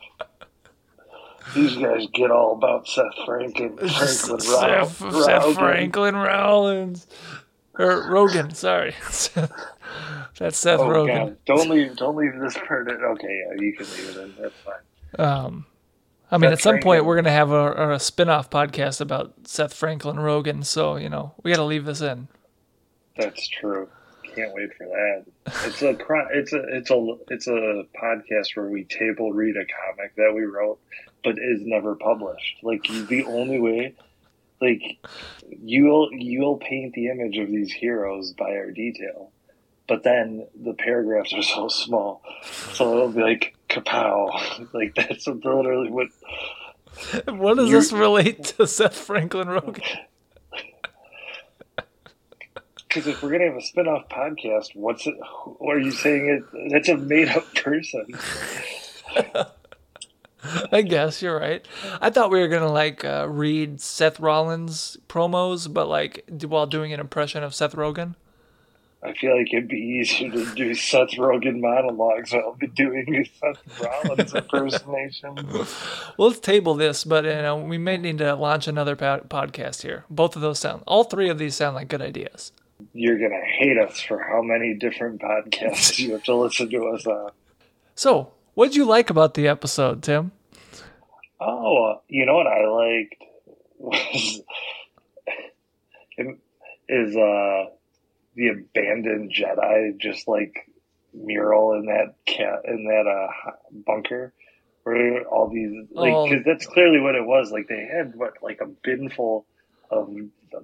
These 1.54 1.76
guys 1.76 2.06
get 2.12 2.30
all 2.30 2.52
about 2.52 2.86
Seth 2.86 3.04
Franklin, 3.24 3.78
Franklin 3.78 4.40
Rollins. 4.46 4.92
Seth, 4.98 5.14
Seth 5.24 5.54
Franklin 5.54 6.14
Rollins. 6.14 7.06
Or 7.78 8.06
Rogan, 8.10 8.52
sorry. 8.54 8.94
That's 10.38 10.58
Seth 10.58 10.80
Oh 10.80 10.90
Rogan. 10.90 11.16
God! 11.28 11.36
Don't 11.46 11.70
leave! 11.70 11.96
Don't 11.96 12.16
leave 12.16 12.38
this 12.38 12.56
part. 12.66 12.90
in. 12.90 12.96
Okay, 13.02 13.44
yeah, 13.48 13.54
you 13.62 13.72
can 13.74 13.86
leave 13.90 14.08
it 14.10 14.16
in. 14.18 14.34
That's 14.38 14.54
fine. 14.62 14.74
Um, 15.18 15.66
I 16.30 16.38
mean, 16.38 16.52
at 16.52 16.60
some 16.60 16.80
point, 16.80 17.04
we're 17.04 17.14
going 17.14 17.24
to 17.24 17.30
have 17.30 17.52
a, 17.52 17.92
a 17.92 18.00
spin 18.00 18.28
off 18.28 18.50
podcast 18.50 19.00
about 19.00 19.34
Seth 19.44 19.72
Franklin 19.72 20.18
Rogan. 20.18 20.62
So, 20.62 20.96
you 20.96 21.08
know, 21.08 21.34
we 21.42 21.50
got 21.50 21.56
to 21.56 21.64
leave 21.64 21.84
this 21.84 22.00
in. 22.00 22.28
That's 23.16 23.48
true. 23.48 23.88
Can't 24.34 24.54
wait 24.54 24.70
for 24.76 24.86
that. 24.86 25.24
It's 25.66 25.82
a 25.82 25.90
it's 26.32 26.52
a 26.52 26.66
it's 26.70 26.90
a 26.90 27.16
it's 27.28 27.46
a 27.48 27.84
podcast 28.00 28.54
where 28.54 28.68
we 28.68 28.84
table 28.84 29.32
read 29.32 29.56
a 29.56 29.64
comic 29.64 30.14
that 30.16 30.32
we 30.34 30.42
wrote, 30.42 30.78
but 31.24 31.38
is 31.38 31.62
never 31.62 31.96
published. 31.96 32.58
Like 32.62 32.84
the 33.08 33.24
only 33.24 33.58
way, 33.58 33.94
like 34.60 34.98
you'll 35.48 36.10
you'll 36.12 36.58
paint 36.58 36.92
the 36.94 37.08
image 37.08 37.38
of 37.38 37.48
these 37.48 37.72
heroes 37.72 38.32
by 38.34 38.50
our 38.50 38.70
detail, 38.70 39.32
but 39.88 40.04
then 40.04 40.46
the 40.54 40.74
paragraphs 40.74 41.32
are 41.32 41.42
so 41.42 41.68
small, 41.68 42.22
so 42.74 42.92
it'll 42.92 43.08
be 43.08 43.22
like 43.22 43.56
kapow. 43.68 44.30
Like 44.74 44.94
that's 44.94 45.26
literally 45.26 45.90
what 45.90 46.08
What 47.26 47.56
does 47.56 47.70
this 47.70 47.92
relate 47.92 48.44
to 48.44 48.66
Seth 48.66 48.96
Franklin 48.96 49.48
Rogen? 49.48 49.82
Because 52.88 53.06
if 53.06 53.22
we're 53.22 53.30
gonna 53.32 53.44
have 53.44 53.56
a 53.56 53.60
spin-off 53.60 54.08
podcast, 54.08 54.74
what's 54.74 55.06
it? 55.06 55.14
Are 55.60 55.78
you 55.78 55.90
saying? 55.90 56.26
It 56.26 56.70
that's 56.72 56.88
a 56.88 56.96
made-up 56.96 57.54
person. 57.54 58.06
I 60.72 60.82
guess 60.82 61.20
you're 61.20 61.38
right. 61.38 61.66
I 62.00 62.08
thought 62.08 62.30
we 62.30 62.40
were 62.40 62.48
to 62.62 62.70
like 62.70 63.04
uh, 63.04 63.26
read 63.28 63.82
Seth 63.82 64.18
Rollins 64.20 64.96
promos, 65.06 65.72
but 65.72 65.86
like 65.86 66.24
while 66.46 66.66
doing 66.66 66.94
an 66.94 67.00
impression 67.00 67.42
of 67.42 67.54
Seth 67.54 67.74
Rogan. 67.74 68.16
I 69.00 69.12
feel 69.12 69.36
like 69.36 69.52
it'd 69.52 69.68
be 69.68 69.76
easier 69.76 70.30
to 70.30 70.54
do 70.54 70.74
Seth 70.74 71.10
Rogen 71.10 71.60
monologues 71.60 72.32
while 72.32 72.42
I'll 72.42 72.54
be 72.54 72.66
doing 72.66 73.28
Seth 73.40 73.80
Rollins 73.80 74.34
impersonation. 74.34 75.36
Well, 76.16 76.28
let's 76.28 76.40
table 76.40 76.74
this, 76.74 77.04
but 77.04 77.24
you 77.24 77.30
know 77.30 77.56
we 77.56 77.78
may 77.78 77.96
need 77.96 78.18
to 78.18 78.34
launch 78.34 78.66
another 78.66 78.96
pod- 78.96 79.28
podcast 79.30 79.82
here. 79.82 80.04
Both 80.10 80.34
of 80.34 80.42
those 80.42 80.58
sound, 80.58 80.82
all 80.86 81.04
three 81.04 81.28
of 81.28 81.38
these 81.38 81.54
sound 81.54 81.76
like 81.76 81.88
good 81.88 82.02
ideas. 82.02 82.50
You're 82.92 83.18
gonna 83.18 83.44
hate 83.44 83.78
us 83.78 84.00
for 84.00 84.18
how 84.18 84.42
many 84.42 84.74
different 84.74 85.20
podcasts 85.20 85.98
you 85.98 86.12
have 86.12 86.24
to 86.24 86.34
listen 86.34 86.68
to 86.70 86.86
us 86.88 87.06
on. 87.06 87.30
So, 87.94 88.32
what 88.54 88.66
did 88.68 88.76
you 88.76 88.84
like 88.84 89.10
about 89.10 89.34
the 89.34 89.46
episode, 89.46 90.02
Tim? 90.02 90.32
Oh, 91.40 92.00
you 92.08 92.26
know 92.26 92.34
what 92.34 92.48
I 92.48 92.66
liked 92.66 93.14
was 93.78 94.42
is 96.88 97.16
uh 97.16 97.66
the 98.38 98.48
abandoned 98.48 99.32
Jedi 99.32 99.98
just 100.00 100.26
like 100.28 100.54
mural 101.12 101.72
in 101.74 101.86
that 101.86 102.14
cat 102.26 102.60
in 102.64 102.84
that 102.86 103.06
uh 103.06 103.50
bunker 103.86 104.32
where 104.84 105.22
all 105.26 105.48
these 105.50 105.72
like 105.90 106.12
Oh. 106.14 106.28
because 106.28 106.44
that's 106.44 106.66
clearly 106.66 107.00
what 107.00 107.14
it 107.14 107.26
was 107.26 107.50
like 107.52 107.66
they 107.68 107.84
had 107.86 108.14
what 108.14 108.34
like 108.42 108.60
a 108.62 108.66
bin 108.84 109.10
full 109.10 109.44
of 109.90 110.08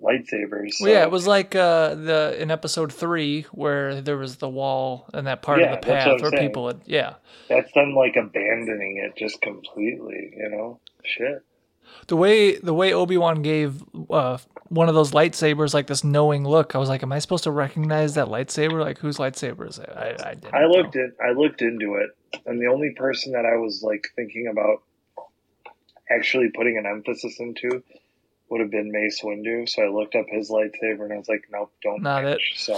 lightsabers 0.02 0.76
Well, 0.80 0.90
yeah, 0.90 1.02
it 1.02 1.10
was 1.10 1.26
like 1.26 1.54
uh, 1.54 1.94
the 1.94 2.36
in 2.40 2.50
episode 2.50 2.92
three 2.92 3.42
where 3.52 4.00
there 4.00 4.16
was 4.16 4.36
the 4.36 4.48
wall 4.48 5.06
and 5.12 5.26
that 5.26 5.42
part 5.42 5.60
Yeah, 5.60 5.74
of 5.74 5.80
the 5.82 5.86
path 5.86 6.20
where 6.22 6.30
saying. 6.30 6.48
people 6.48 6.68
had, 6.68 6.80
yeah. 6.86 7.14
that's 7.48 7.70
them 7.72 7.94
like 7.94 8.16
abandoning 8.16 9.02
it 9.04 9.16
just 9.18 9.40
completely 9.42 10.32
you 10.36 10.48
know 10.50 10.80
shit 11.04 11.42
The 12.06 12.16
way 12.16 12.56
the 12.56 12.74
way 12.74 12.92
Obi 12.92 13.16
Wan 13.16 13.42
gave 13.42 13.82
uh, 14.10 14.38
one 14.68 14.88
of 14.88 14.94
those 14.94 15.12
lightsabers 15.12 15.74
like 15.74 15.86
this 15.86 16.04
knowing 16.04 16.44
look, 16.46 16.74
I 16.74 16.78
was 16.78 16.88
like, 16.88 17.02
"Am 17.02 17.12
I 17.12 17.18
supposed 17.18 17.44
to 17.44 17.50
recognize 17.50 18.14
that 18.14 18.28
lightsaber? 18.28 18.80
Like, 18.80 18.98
whose 18.98 19.18
lightsaber 19.18 19.68
is 19.68 19.78
it?" 19.78 19.90
I, 19.94 20.16
I 20.30 20.34
didn't. 20.34 20.54
I 20.54 20.66
looked 20.66 20.94
know. 20.94 21.02
in, 21.02 21.12
I 21.22 21.32
looked 21.32 21.62
into 21.62 21.94
it, 21.94 22.10
and 22.46 22.60
the 22.60 22.66
only 22.66 22.94
person 22.96 23.32
that 23.32 23.44
I 23.46 23.56
was 23.56 23.82
like 23.82 24.08
thinking 24.16 24.48
about 24.50 24.82
actually 26.10 26.50
putting 26.54 26.76
an 26.78 26.86
emphasis 26.86 27.38
into 27.40 27.82
would 28.50 28.60
have 28.60 28.70
been 28.70 28.92
Mace 28.92 29.20
Windu. 29.22 29.68
So 29.68 29.82
I 29.82 29.88
looked 29.88 30.14
up 30.14 30.26
his 30.28 30.50
lightsaber, 30.50 31.04
and 31.04 31.12
I 31.12 31.16
was 31.16 31.28
like, 31.28 31.44
nope, 31.50 31.72
don't 31.82 32.02
Not 32.02 32.24
match. 32.24 32.54
So, 32.56 32.74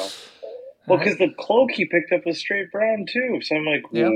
well, 0.86 0.98
because 0.98 1.18
the 1.18 1.34
cloak 1.38 1.72
he 1.72 1.84
picked 1.86 2.12
up 2.12 2.24
was 2.24 2.38
straight 2.38 2.70
brown 2.70 3.06
too. 3.08 3.40
So 3.42 3.56
I'm 3.56 3.64
like, 3.64 3.82
Yeah. 3.90 4.08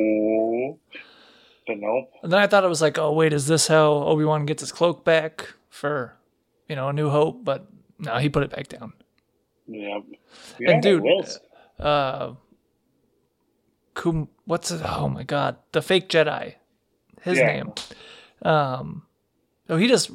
But 1.70 1.78
nope. 1.78 2.10
And 2.22 2.32
then 2.32 2.40
I 2.40 2.46
thought 2.46 2.64
it 2.64 2.68
was 2.68 2.82
like, 2.82 2.98
"Oh 2.98 3.12
wait, 3.12 3.32
is 3.32 3.46
this 3.46 3.68
how 3.68 3.92
Obi 3.92 4.24
Wan 4.24 4.44
gets 4.46 4.60
his 4.62 4.72
cloak 4.72 5.04
back 5.04 5.48
for, 5.68 6.16
you 6.68 6.74
know, 6.76 6.88
A 6.88 6.92
New 6.92 7.10
Hope?" 7.10 7.44
But 7.44 7.66
no, 7.98 8.16
he 8.18 8.28
put 8.28 8.42
it 8.42 8.50
back 8.50 8.68
down. 8.68 8.92
Yep. 9.68 10.02
Yeah, 10.58 10.70
And 10.70 10.82
dude, 10.82 11.04
uh 11.78 12.34
Kum 13.94 14.28
what's 14.46 14.70
it 14.70 14.80
oh 14.84 15.08
my 15.08 15.22
god 15.24 15.56
the 15.72 15.82
fake 15.82 16.08
jedi 16.08 16.54
his 17.22 17.38
Yeah. 17.38 17.46
name 17.46 17.72
um 18.42 19.02
oh 19.68 19.76
he 19.76 19.86
just 19.88 20.10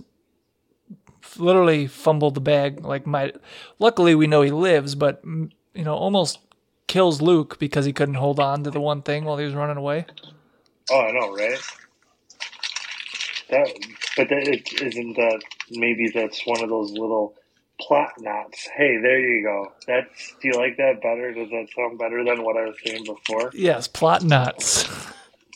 literally 1.38 1.88
fumbled 1.88 2.36
the 2.36 2.42
bag 2.42 2.84
like 2.86 3.06
my 3.06 3.34
luckily 3.80 4.16
we 4.16 4.28
know 4.28 4.42
he 4.42 4.52
lives 4.52 4.96
but 4.96 5.22
you 5.26 5.84
know 5.84 5.94
almost 5.96 6.40
kills 6.88 7.22
luke 7.22 7.60
because 7.60 7.86
he 7.86 7.94
couldn't 7.94 8.16
hold 8.16 8.40
on 8.40 8.64
to 8.64 8.72
the 8.72 8.80
one 8.80 9.02
thing 9.02 9.26
while 9.26 9.38
he 9.38 9.46
was 9.46 9.54
running 9.54 9.78
away 9.78 10.06
Oh, 10.92 11.02
I 11.02 11.12
know, 11.12 11.34
right? 11.34 11.60
That, 13.50 13.68
but 14.18 14.30
that 14.30 14.48
it 14.48 14.82
isn't 14.82 15.16
that. 15.16 15.42
Maybe 15.72 16.10
that's 16.14 16.46
one 16.46 16.64
of 16.64 16.70
those 16.70 16.92
little 16.92 17.36
plot 17.80 18.14
knots. 18.20 18.68
Hey, 18.76 18.98
there 19.02 19.20
you 19.20 19.44
go. 19.44 19.72
That's. 19.88 20.36
Do 20.42 20.48
you 20.48 20.54
like 20.54 20.78
that 20.78 21.02
better? 21.02 21.34
Does 21.34 21.50
that 21.50 21.68
sound 21.76 21.98
better 22.00 22.24
than 22.24 22.44
what 22.44 22.58
I 22.58 22.66
was 22.66 22.76
saying 22.86 23.06
before? 23.06 23.52
yes 23.54 23.88
plot 23.88 24.24
knots. 24.24 24.88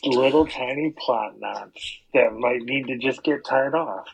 Little 0.04 0.46
tiny 0.46 0.94
plot 0.96 1.38
knots 1.38 1.98
that 2.14 2.32
might 2.32 2.62
need 2.62 2.86
to 2.86 2.98
just 2.98 3.22
get 3.22 3.44
tied 3.44 3.74
off, 3.74 4.06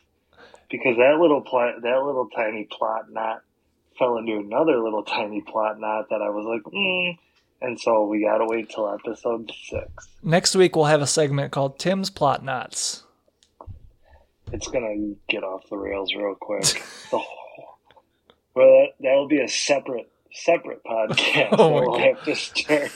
because 0.69 0.97
that 0.97 1.19
little 1.21 1.43
plot, 1.43 1.75
that 1.83 2.03
little 2.03 2.29
tiny 2.35 2.67
plot 2.71 3.11
knot, 3.11 3.43
fell 3.99 4.17
into 4.19 4.37
another 4.39 4.81
little 4.83 5.05
tiny 5.05 5.41
plot 5.43 5.79
knot 5.79 6.07
that 6.11 6.21
I 6.23 6.29
was 6.31 6.45
like, 6.45 6.63
mm. 6.73 7.19
And 7.61 7.79
so 7.81 8.05
we 8.07 8.23
gotta 8.23 8.45
wait 8.47 8.69
till 8.71 8.88
episode 8.92 9.51
six. 9.69 10.09
next 10.23 10.55
week 10.55 10.77
we'll 10.77 10.85
have 10.87 11.03
a 11.03 11.07
segment 11.07 11.53
called 11.53 11.79
tim's 11.79 12.11
plot 12.11 12.45
knots 12.45 13.05
it's 14.53 14.69
gonna 14.69 15.14
get 15.29 15.42
off 15.42 15.69
the 15.69 15.77
rails 15.77 16.14
real 16.14 16.35
quick. 16.35 16.83
Well, 18.55 18.71
that, 18.71 18.87
that'll 19.01 19.29
be 19.29 19.40
a 19.42 19.49
separate 19.49 20.11
separate 20.33 20.83
podcast. 20.83 21.49
Oh 21.59 21.75
my 21.75 21.81
we'll 21.81 21.90
God. 21.92 22.01
have 22.01 22.25
to 22.25 22.35
start. 22.35 22.90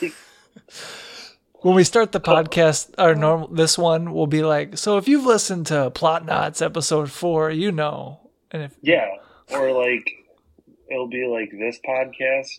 when 1.61 1.75
we 1.75 1.83
start 1.83 2.13
the 2.13 2.19
podcast, 2.19 2.89
our 2.97 3.13
normal 3.13 3.47
this 3.49 3.77
one 3.77 4.11
will 4.11 4.25
be 4.25 4.41
like, 4.41 4.79
so 4.79 4.97
if 4.97 5.07
you've 5.07 5.25
listened 5.25 5.67
to 5.67 5.91
Plot 5.91 6.25
Knots 6.25 6.63
episode 6.63 7.11
four, 7.11 7.51
you 7.51 7.71
know, 7.71 8.31
and 8.49 8.63
if 8.63 8.75
Yeah, 8.81 9.07
or 9.51 9.71
like 9.71 10.09
it'll 10.89 11.07
be 11.07 11.27
like 11.27 11.51
this 11.51 11.79
podcast. 11.87 12.57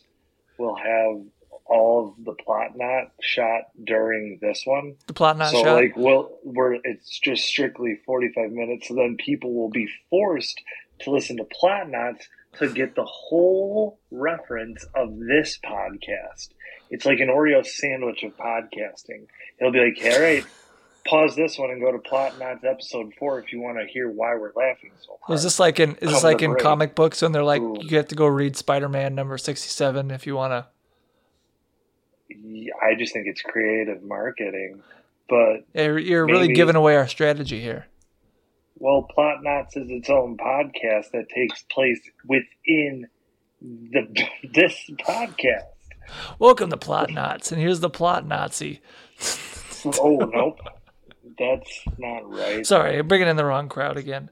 We'll 0.57 0.77
have 0.77 1.23
all 1.67 2.09
of 2.19 2.25
the 2.25 2.33
plot 2.33 2.77
knot 2.77 3.13
shot 3.21 3.63
during 3.83 4.39
this 4.41 4.63
one. 4.65 4.97
the 5.07 5.13
Plot 5.15 5.39
Knot 5.39 5.51
so 5.51 5.63
shot, 5.63 5.75
like 5.75 5.97
we'll 5.97 6.31
we're 6.45 6.75
it's 6.85 7.19
just 7.19 7.45
strictly 7.45 7.99
forty 8.05 8.31
five 8.35 8.51
minutes. 8.51 8.89
So 8.89 8.95
then 8.95 9.17
people 9.17 9.53
will 9.55 9.71
be 9.71 9.89
forced 10.11 10.61
to 11.01 11.11
listen 11.11 11.37
to 11.39 11.45
plot 11.45 11.89
knots 11.89 12.29
to 12.59 12.69
get 12.69 12.95
the 12.95 13.05
whole 13.05 13.99
reference 14.11 14.85
of 14.95 15.19
this 15.19 15.59
podcast. 15.65 16.51
It's 16.91 17.07
like 17.07 17.21
an 17.21 17.29
Oreo 17.29 17.65
sandwich 17.65 18.23
of 18.23 18.37
podcasting. 18.37 19.27
It'll 19.59 19.73
be 19.73 19.81
like, 19.81 20.15
all 20.15 20.21
right, 20.21 20.45
pause 21.07 21.35
this 21.35 21.59
one 21.59 21.71
and 21.71 21.81
go 21.81 21.91
to 21.91 21.99
plot 21.99 22.39
knots 22.39 22.65
episode 22.65 23.13
four 23.19 23.39
if 23.39 23.53
you 23.53 23.61
want 23.61 23.79
to 23.79 23.87
hear 23.87 24.11
why 24.11 24.35
we're 24.35 24.53
laughing 24.55 24.93
so 25.01 25.19
hard. 25.23 25.37
is 25.37 25.43
this 25.43 25.59
like 25.59 25.81
in 25.81 25.97
is 25.97 26.11
this 26.11 26.23
like 26.23 26.43
in 26.43 26.53
break. 26.53 26.63
comic 26.63 26.95
books 26.95 27.23
when 27.23 27.33
they're 27.33 27.43
like 27.43 27.63
Ooh. 27.63 27.79
you 27.81 27.97
have 27.97 28.09
to 28.09 28.15
go 28.15 28.27
read 28.27 28.57
Spider 28.57 28.89
Man 28.89 29.15
number 29.15 29.39
sixty 29.39 29.69
seven 29.69 30.11
if 30.11 30.27
you 30.27 30.37
want 30.37 30.53
to? 30.53 30.67
I 32.83 32.95
just 32.95 33.13
think 33.13 33.27
it's 33.27 33.43
creative 33.43 34.03
marketing. 34.03 34.83
But 35.29 35.65
You're, 35.75 35.99
you're 35.99 36.27
really 36.27 36.53
giving 36.53 36.77
away 36.77 36.97
our 36.97 37.09
strategy 37.09 37.61
here. 37.61 37.87
well, 38.77 39.03
Plot 39.03 39.43
Knots 39.43 39.77
is 39.77 39.91
its 39.91 40.11
own 40.11 40.37
podcast 40.37 41.11
that 41.13 41.29
takes 41.35 41.63
place 41.71 42.01
within 42.27 43.07
the 43.61 44.27
this 44.53 44.91
podcast. 45.01 45.63
Welcome 46.39 46.71
to 46.71 46.77
Plot 46.77 47.11
Knots, 47.11 47.53
and 47.53 47.61
here's 47.61 47.81
the 47.81 47.91
Plot 47.91 48.27
Nazi. 48.27 48.81
Oh 49.85 50.17
nope, 50.33 50.59
that's 51.39 51.81
not 51.99 52.29
right. 52.31 52.67
Sorry, 52.67 52.99
I'm 52.99 53.09
bringing 53.09 53.29
in 53.29 53.37
the 53.37 53.45
wrong 53.45 53.69
crowd 53.69 53.97
again. 53.97 54.31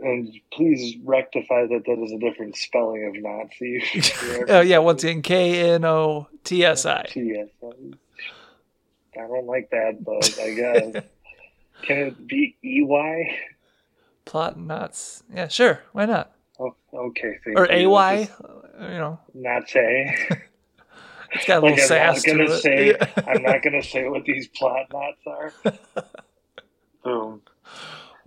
And 0.00 0.32
please 0.52 0.96
rectify 1.04 1.66
that 1.66 1.82
that 1.86 1.98
is 2.04 2.12
a 2.12 2.18
different 2.18 2.56
spelling 2.56 3.04
of 3.06 3.20
Nazi. 3.20 3.82
Oh 4.48 4.60
yeah, 4.60 4.78
once 4.78 5.02
again, 5.02 5.22
K 5.22 5.70
N 5.70 5.84
O 5.84 6.28
T 6.44 6.64
S 6.64 6.86
I. 6.86 7.04
Yes, 7.16 7.48
I 7.62 9.20
don't 9.26 9.46
like 9.46 9.70
that, 9.70 10.04
but 10.04 10.38
I 10.40 10.50
guess. 10.54 11.04
Can 11.82 11.96
it 11.98 12.26
be 12.26 12.56
E 12.64 12.82
Y? 12.82 13.38
Plot 14.24 14.58
Knots. 14.58 15.22
Yeah, 15.34 15.48
sure. 15.48 15.82
Why 15.92 16.06
not? 16.06 16.32
Oh, 16.60 16.74
okay, 16.92 17.38
thank 17.44 17.58
Or. 17.58 17.70
A 17.70 17.86
Y. 17.86 18.28
You 18.80 18.86
know, 18.88 19.20
Not 19.34 19.68
say. 19.68 20.14
it's 21.32 21.44
got 21.46 21.62
a 21.62 21.66
Like 21.66 21.76
little 21.76 21.96
I'm 21.96 22.06
not 22.06 22.16
sass 22.16 22.22
to 22.22 22.42
it. 22.42 22.60
say. 22.62 22.96
I'm 23.26 23.42
not 23.42 23.62
gonna 23.62 23.82
say 23.82 24.08
what 24.08 24.24
these 24.24 24.46
plot 24.48 24.86
knots 24.92 25.20
are. 25.26 25.52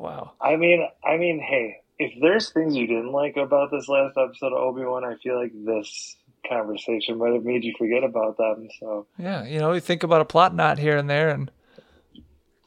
Wow. 0.02 0.32
I 0.42 0.56
mean, 0.56 0.88
I 1.06 1.18
mean, 1.18 1.40
hey, 1.40 1.78
if 2.00 2.14
there's 2.20 2.50
things 2.50 2.76
you 2.76 2.88
didn't 2.88 3.12
like 3.12 3.38
about 3.38 3.70
this 3.70 3.88
last 3.88 4.18
episode 4.18 4.48
of 4.54 4.60
Obi 4.60 4.84
Wan, 4.84 5.06
I 5.06 5.16
feel 5.22 5.40
like 5.40 5.52
this 5.54 6.18
conversation 6.50 7.20
might 7.20 7.34
have 7.34 7.44
made 7.44 7.64
you 7.64 7.76
forget 7.78 8.04
about 8.04 8.36
them. 8.38 8.68
So, 8.80 9.06
Yeah, 9.20 9.46
you 9.46 9.60
know, 9.60 9.74
you 9.74 9.80
think 9.80 10.02
about 10.02 10.22
a 10.22 10.26
plot 10.26 10.56
knot 10.56 10.80
here 10.80 10.98
and 10.98 11.08
there, 11.08 11.30
and 11.30 11.52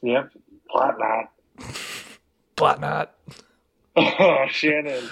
yep, 0.01 0.31
plot 0.69 0.95
knot. 0.97 1.31
plot 2.55 2.79
knot. 2.79 3.13
Oh, 3.97 4.45
Shannon. 4.49 5.09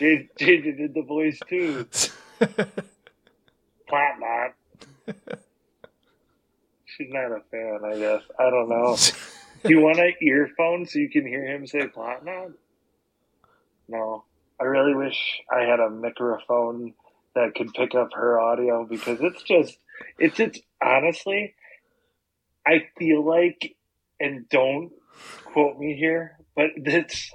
JJ 0.00 0.36
did 0.76 0.94
the 0.94 1.02
voice 1.02 1.38
too. 1.48 1.86
Plot 3.88 4.14
knot. 4.18 4.54
She's 6.86 7.08
not 7.10 7.30
a 7.30 7.40
fan, 7.52 7.80
I 7.84 7.98
guess. 7.98 8.22
I 8.38 8.50
don't 8.50 8.68
know. 8.68 8.96
Do 9.64 9.70
you 9.70 9.80
want 9.80 9.98
an 9.98 10.14
earphone 10.22 10.86
so 10.86 10.98
you 10.98 11.08
can 11.10 11.26
hear 11.26 11.44
him 11.46 11.66
say 11.66 11.86
plot 11.88 12.24
knot? 12.24 12.50
No. 13.88 14.24
I 14.60 14.64
really 14.64 14.94
wish 14.94 15.16
I 15.50 15.60
had 15.62 15.80
a 15.80 15.90
microphone 15.90 16.94
that 17.34 17.54
could 17.54 17.72
pick 17.74 17.94
up 17.94 18.10
her 18.14 18.38
audio 18.40 18.84
because 18.88 19.18
it's 19.20 19.42
just, 19.42 19.76
it's, 20.18 20.38
it's 20.38 20.60
honestly, 20.82 21.54
I 22.66 22.84
feel 22.98 23.24
like, 23.24 23.74
and 24.20 24.48
don't 24.48 24.92
quote 25.44 25.78
me 25.78 25.96
here, 25.96 26.36
but 26.54 26.66
it's 26.76 27.32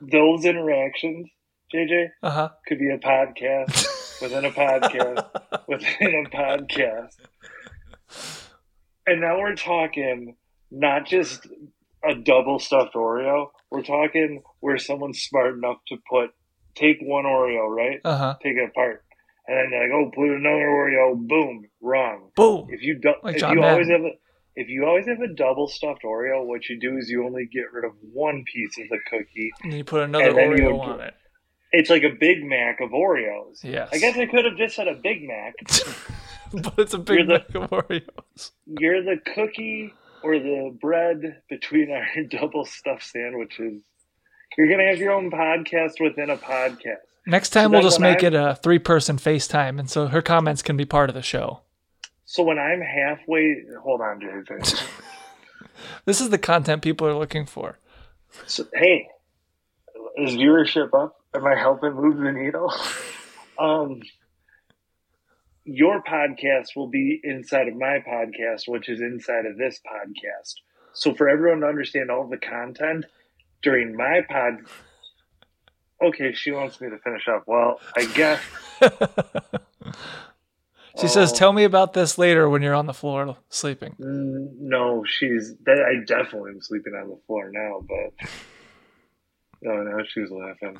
those 0.00 0.44
interactions, 0.44 1.28
JJ, 1.74 2.08
Uh 2.22 2.30
huh. 2.30 2.48
could 2.66 2.78
be 2.78 2.90
a 2.90 2.98
podcast 2.98 4.20
within 4.20 4.44
a 4.44 4.50
podcast, 4.50 5.26
within 5.68 6.26
a 6.26 6.30
podcast. 6.30 7.14
And 9.06 9.20
now 9.20 9.38
we're 9.38 9.54
talking 9.54 10.36
not 10.70 11.06
just 11.06 11.46
a 12.04 12.14
double 12.14 12.58
stuffed 12.58 12.94
Oreo. 12.94 13.48
We're 13.70 13.82
talking 13.82 14.42
where 14.60 14.78
someone's 14.78 15.20
smart 15.20 15.54
enough 15.54 15.78
to 15.88 15.96
put 16.08 16.30
take 16.74 16.98
one 17.00 17.24
Oreo, 17.24 17.68
right? 17.68 18.00
Uh 18.04 18.16
huh. 18.16 18.36
Take 18.42 18.56
it 18.56 18.68
apart. 18.70 19.04
And 19.48 19.56
then 19.56 19.70
they're 19.70 19.88
like, 19.88 19.92
oh, 19.94 20.10
put 20.14 20.28
another 20.28 20.66
Oreo, 20.66 21.16
boom, 21.16 21.66
wrong. 21.80 22.30
Boom. 22.34 22.68
If 22.70 22.82
you 22.82 22.98
do, 23.00 23.14
Like 23.22 23.36
if 23.36 23.40
John 23.40 23.56
you 23.56 23.62
always 23.62 23.88
have 23.88 24.00
a 24.00 24.10
if 24.56 24.68
you 24.68 24.86
always 24.86 25.06
have 25.06 25.20
a 25.20 25.28
double 25.34 25.68
stuffed 25.68 26.02
Oreo, 26.04 26.44
what 26.44 26.68
you 26.68 26.80
do 26.80 26.96
is 26.96 27.10
you 27.10 27.24
only 27.26 27.46
get 27.46 27.72
rid 27.72 27.84
of 27.84 27.92
one 28.12 28.42
piece 28.52 28.78
of 28.78 28.88
the 28.88 28.98
cookie. 29.10 29.50
And 29.62 29.74
you 29.74 29.84
put 29.84 30.02
another 30.02 30.28
And 30.28 30.36
then 30.38 30.50
you 30.52 30.64
Oreo 30.64 30.72
would 30.78 30.88
on 30.88 31.00
it. 31.00 31.14
It's 31.72 31.90
like 31.90 32.04
a 32.04 32.10
Big 32.18 32.42
Mac 32.42 32.80
of 32.80 32.90
Oreos. 32.90 33.62
Yes. 33.62 33.90
I 33.92 33.98
guess 33.98 34.16
I 34.16 34.24
could 34.26 34.46
have 34.46 34.56
just 34.56 34.76
said 34.76 34.88
a 34.88 34.94
Big 34.94 35.26
Mac. 35.28 35.54
but 36.52 36.74
it's 36.78 36.94
a 36.94 36.98
big 36.98 37.18
You're 37.18 37.26
the- 37.26 37.32
Mac 37.34 37.54
of 37.54 37.70
Oreos. 37.70 38.50
You're 38.66 39.02
the 39.02 39.18
cookie 39.34 39.92
or 40.26 40.38
the 40.38 40.76
bread 40.80 41.42
between 41.48 41.90
our 41.90 42.06
double 42.30 42.64
stuffed 42.64 43.04
sandwiches. 43.04 43.82
You're 44.58 44.68
gonna 44.70 44.88
have 44.88 44.98
your 44.98 45.12
own 45.12 45.30
podcast 45.30 46.00
within 46.00 46.30
a 46.30 46.36
podcast. 46.36 46.96
Next 47.26 47.50
time 47.50 47.66
So 47.66 47.70
we'll 47.70 47.82
just 47.82 48.00
make 48.00 48.22
I'm- 48.22 48.34
it 48.34 48.34
a 48.34 48.54
three 48.62 48.78
person 48.78 49.16
FaceTime, 49.18 49.78
and 49.78 49.90
so 49.90 50.06
her 50.08 50.22
comments 50.22 50.62
can 50.62 50.76
be 50.76 50.84
part 50.84 51.10
of 51.10 51.14
the 51.14 51.22
show. 51.22 51.60
So 52.24 52.42
when 52.42 52.58
I'm 52.58 52.80
halfway, 52.80 53.64
hold 53.82 54.00
on, 54.00 54.20
JJ. 54.20 54.88
This 56.06 56.20
is 56.22 56.30
the 56.30 56.38
content 56.38 56.80
people 56.82 57.06
are 57.06 57.14
looking 57.14 57.44
for. 57.44 57.78
So, 58.46 58.64
hey, 58.74 59.08
is 60.16 60.34
viewership 60.34 60.94
up? 60.94 61.16
Am 61.34 61.46
I 61.46 61.54
helping 61.54 61.92
move 61.92 62.16
the 62.16 62.32
needle? 62.32 62.72
um, 63.58 64.00
your 65.66 66.02
podcast 66.02 66.74
will 66.76 66.86
be 66.88 67.20
inside 67.22 67.68
of 67.68 67.74
my 67.76 67.98
podcast, 68.06 68.62
which 68.68 68.88
is 68.88 69.00
inside 69.00 69.44
of 69.46 69.58
this 69.58 69.80
podcast. 69.86 70.54
So 70.92 71.12
for 71.14 71.28
everyone 71.28 71.60
to 71.60 71.66
understand 71.66 72.10
all 72.10 72.26
the 72.28 72.38
content 72.38 73.04
during 73.62 73.94
my 73.96 74.22
pod. 74.28 74.54
Okay, 76.02 76.32
she 76.34 76.52
wants 76.52 76.80
me 76.80 76.88
to 76.90 76.98
finish 76.98 77.26
up. 77.28 77.44
Well, 77.46 77.80
I 77.96 78.06
guess. 78.06 78.40
She 80.98 81.08
says, 81.08 81.30
Oh. 81.32 81.36
"Tell 81.36 81.52
me 81.52 81.64
about 81.64 81.92
this 81.92 82.16
later 82.16 82.48
when 82.48 82.62
you're 82.62 82.74
on 82.74 82.86
the 82.86 82.94
floor 82.94 83.36
sleeping." 83.50 83.94
Mm, 84.00 84.56
No, 84.60 85.04
she's. 85.06 85.54
I 85.68 85.96
definitely 86.06 86.52
am 86.52 86.62
sleeping 86.62 86.94
on 86.94 87.10
the 87.10 87.18
floor 87.26 87.50
now, 87.52 87.84
but 87.86 88.28
no, 89.60 89.82
no, 89.82 90.02
she 90.08 90.20
was 90.20 90.30
laughing. 90.30 90.78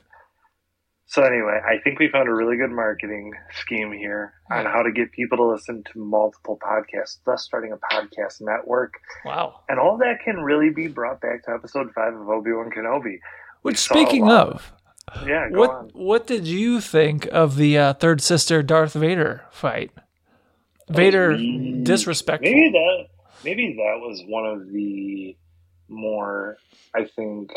So 1.08 1.22
anyway, 1.22 1.60
I 1.64 1.78
think 1.84 2.00
we 2.00 2.08
found 2.08 2.28
a 2.28 2.34
really 2.34 2.56
good 2.56 2.70
marketing 2.70 3.32
scheme 3.62 3.92
here 3.92 4.34
on 4.50 4.64
how 4.64 4.82
to 4.82 4.90
get 4.90 5.12
people 5.12 5.38
to 5.38 5.44
listen 5.44 5.84
to 5.92 5.98
multiple 6.00 6.58
podcasts, 6.60 7.18
thus 7.24 7.44
starting 7.44 7.72
a 7.72 7.76
podcast 7.76 8.40
network, 8.40 8.94
Wow. 9.24 9.60
and 9.68 9.78
all 9.78 9.96
that 9.98 10.18
can 10.24 10.40
really 10.40 10.70
be 10.70 10.88
brought 10.88 11.20
back 11.20 11.44
to 11.44 11.52
episode 11.52 11.92
five 11.94 12.12
of 12.14 12.28
Obi 12.28 12.52
Wan 12.52 12.70
Kenobi. 12.76 13.20
Which, 13.62 13.78
speaking 13.78 14.28
of, 14.28 14.72
Yeah, 15.24 15.48
what 15.50 15.70
on. 15.70 15.90
what 15.94 16.26
did 16.26 16.46
you 16.48 16.80
think 16.80 17.26
of 17.30 17.54
the 17.56 17.78
uh, 17.78 17.92
third 17.94 18.20
sister 18.20 18.62
Darth 18.64 18.94
Vader 18.94 19.44
fight? 19.52 19.92
Vader 20.88 21.36
Mm, 21.36 21.84
disrespectful. 21.84 22.50
Maybe 22.50 22.70
that 22.72 23.06
maybe 23.44 23.74
that 23.76 24.00
was 24.00 24.22
one 24.26 24.46
of 24.46 24.72
the 24.72 25.36
more 25.88 26.56
I 26.94 27.04
think 27.04 27.50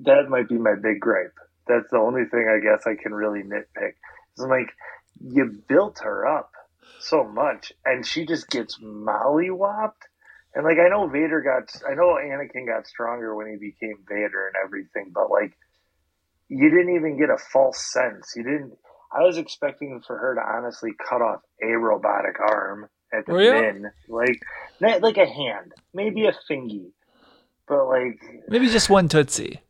that 0.00 0.28
might 0.28 0.48
be 0.48 0.56
my 0.58 0.74
big 0.74 0.98
gripe. 1.00 1.34
That's 1.66 1.90
the 1.90 1.98
only 1.98 2.24
thing 2.24 2.48
I 2.48 2.62
guess 2.62 2.86
I 2.86 3.00
can 3.00 3.12
really 3.12 3.42
nitpick. 3.42 3.94
It's 4.32 4.40
like 4.40 4.72
you 5.20 5.62
built 5.68 6.00
her 6.02 6.26
up 6.26 6.52
so 7.00 7.24
much 7.24 7.72
and 7.84 8.06
she 8.06 8.26
just 8.26 8.48
gets 8.48 8.78
mollywopped. 8.78 10.02
And 10.54 10.64
like 10.64 10.78
I 10.78 10.88
know 10.88 11.06
Vader 11.06 11.42
got 11.42 11.70
I 11.88 11.94
know 11.94 12.18
Anakin 12.20 12.66
got 12.66 12.86
stronger 12.86 13.34
when 13.34 13.46
he 13.46 13.56
became 13.56 13.98
Vader 14.08 14.48
and 14.48 14.56
everything, 14.64 15.12
but 15.14 15.30
like 15.30 15.52
you 16.48 16.68
didn't 16.70 16.94
even 16.96 17.18
get 17.18 17.30
a 17.30 17.38
false 17.38 17.92
sense. 17.92 18.32
You 18.34 18.42
didn't 18.42 18.72
I 19.12 19.22
was 19.22 19.38
expecting 19.38 20.00
for 20.06 20.16
her 20.16 20.34
to 20.36 20.40
honestly 20.40 20.92
cut 21.08 21.20
off 21.22 21.40
a 21.62 21.76
robotic 21.76 22.38
arm 22.40 22.88
at 23.12 23.26
the 23.26 23.32
oh, 23.32 23.38
you? 23.38 23.50
bin, 23.50 23.90
like 24.08 24.40
not 24.80 25.02
like 25.02 25.16
a 25.16 25.26
hand, 25.26 25.72
maybe 25.92 26.26
a 26.26 26.32
fingy, 26.46 26.92
but 27.68 27.86
like 27.86 28.20
Maybe 28.48 28.68
just 28.68 28.88
one 28.88 29.08
tootsie. 29.08 29.60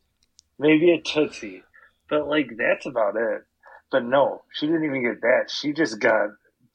maybe 0.59 0.91
a 0.91 1.01
tootsie, 1.01 1.63
but 2.11 2.27
like 2.27 2.51
that's 2.57 2.85
about 2.85 3.15
it. 3.15 3.41
But 3.89 4.03
no, 4.03 4.43
she 4.53 4.67
didn't 4.67 4.85
even 4.85 5.01
get 5.01 5.21
that. 5.21 5.49
She 5.49 5.73
just 5.73 5.99
got 5.99 6.29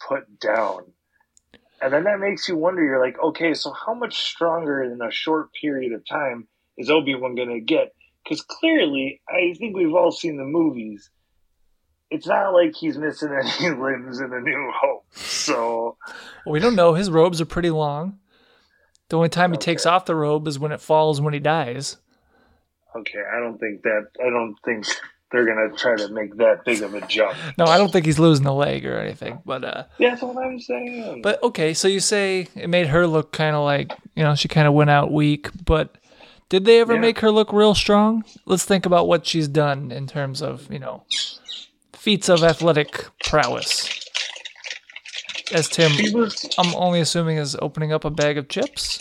put 0.08 0.40
down, 0.40 0.92
and 1.80 1.92
then 1.92 2.04
that 2.04 2.18
makes 2.18 2.48
you 2.48 2.56
wonder. 2.56 2.82
You're 2.82 3.00
like, 3.00 3.16
okay, 3.22 3.54
so 3.54 3.72
how 3.72 3.94
much 3.94 4.16
stronger 4.16 4.82
in 4.82 5.00
a 5.00 5.12
short 5.12 5.50
period 5.52 5.92
of 5.92 6.02
time 6.08 6.48
is 6.76 6.90
Obi 6.90 7.14
Wan 7.14 7.36
gonna 7.36 7.60
get? 7.60 7.92
Because 8.24 8.40
clearly, 8.42 9.20
I 9.28 9.54
think 9.56 9.76
we've 9.76 9.94
all 9.94 10.10
seen 10.10 10.36
the 10.36 10.44
movies. 10.44 11.10
It's 12.10 12.26
not 12.26 12.50
like 12.50 12.74
he's 12.74 12.96
missing 12.96 13.30
any 13.60 13.70
limbs 13.70 14.20
in 14.20 14.32
A 14.32 14.40
New 14.40 14.72
Hope. 14.74 15.04
So 15.12 15.96
Well, 16.44 16.52
we 16.52 16.60
don't 16.60 16.76
know. 16.76 16.94
His 16.94 17.10
robes 17.10 17.40
are 17.40 17.46
pretty 17.46 17.70
long. 17.70 18.18
The 19.08 19.16
only 19.16 19.28
time 19.28 19.52
he 19.52 19.58
takes 19.58 19.86
off 19.86 20.06
the 20.06 20.16
robe 20.16 20.48
is 20.48 20.58
when 20.58 20.72
it 20.72 20.80
falls 20.80 21.20
when 21.20 21.34
he 21.34 21.40
dies. 21.40 21.98
okay, 22.96 23.22
I 23.32 23.38
don't 23.38 23.58
think 23.58 23.82
that. 23.82 24.06
I 24.20 24.30
don't 24.30 24.56
think 24.64 24.86
they're 25.32 25.44
gonna 25.46 25.76
try 25.76 25.96
to 25.96 26.08
make 26.08 26.36
that 26.36 26.64
big 26.64 26.82
of 26.82 26.94
a 26.94 27.00
jump. 27.06 27.36
No, 27.58 27.64
I 27.64 27.78
don't 27.78 27.90
think 27.92 28.06
he's 28.06 28.18
losing 28.18 28.46
a 28.46 28.54
leg 28.54 28.86
or 28.86 28.96
anything. 28.98 29.40
But 29.44 29.64
uh, 29.64 29.84
yeah, 29.98 30.10
That's 30.10 30.22
what 30.22 30.36
I'm 30.44 30.58
saying. 30.60 31.22
but 31.22 31.42
okay. 31.42 31.74
So 31.74 31.88
you 31.88 32.00
say 32.00 32.48
it 32.54 32.68
made 32.68 32.86
her 32.88 33.06
look 33.06 33.32
kind 33.32 33.56
of 33.56 33.64
like 33.64 33.92
you 34.14 34.22
know 34.22 34.34
she 34.34 34.48
kind 34.48 34.66
of 34.68 34.74
went 34.74 34.90
out 34.90 35.12
weak. 35.12 35.48
But 35.64 35.96
did 36.48 36.64
they 36.64 36.80
ever 36.80 36.94
Yeah. 36.94 37.00
make 37.00 37.18
her 37.20 37.30
look 37.30 37.52
real 37.52 37.74
strong? 37.74 38.24
Let's 38.44 38.64
think 38.64 38.86
about 38.86 39.08
what 39.08 39.26
she's 39.26 39.48
done 39.48 39.90
in 39.90 40.06
terms 40.06 40.40
of 40.42 40.70
you 40.72 40.78
know 40.78 41.04
feats 41.92 42.28
of 42.28 42.44
athletic 42.44 43.06
prowess. 43.24 43.90
As 45.52 45.68
Tim, 45.68 45.92
was 46.12 46.48
I'm 46.58 46.74
only 46.74 47.00
assuming 47.00 47.36
is 47.38 47.56
opening 47.62 47.92
up 47.92 48.04
a 48.04 48.10
bag 48.10 48.36
of 48.38 48.48
chips. 48.48 49.00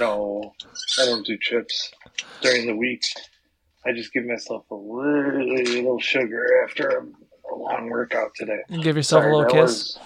No, 0.00 0.54
I 1.00 1.04
don't 1.04 1.24
do 1.26 1.36
chips 1.40 1.92
during 2.40 2.66
the 2.66 2.74
week. 2.74 3.02
I 3.86 3.92
just 3.92 4.12
give 4.12 4.24
myself 4.24 4.64
a 4.70 4.74
little, 4.74 5.46
little 5.46 5.98
sugar 6.00 6.64
after 6.66 6.88
a, 6.88 7.02
a 7.52 7.56
long 7.56 7.90
workout 7.90 8.30
today. 8.34 8.60
You 8.68 8.82
give 8.82 8.96
yourself 8.96 9.22
Sorry, 9.22 9.32
a 9.32 9.36
little 9.36 9.52
kiss. 9.52 9.98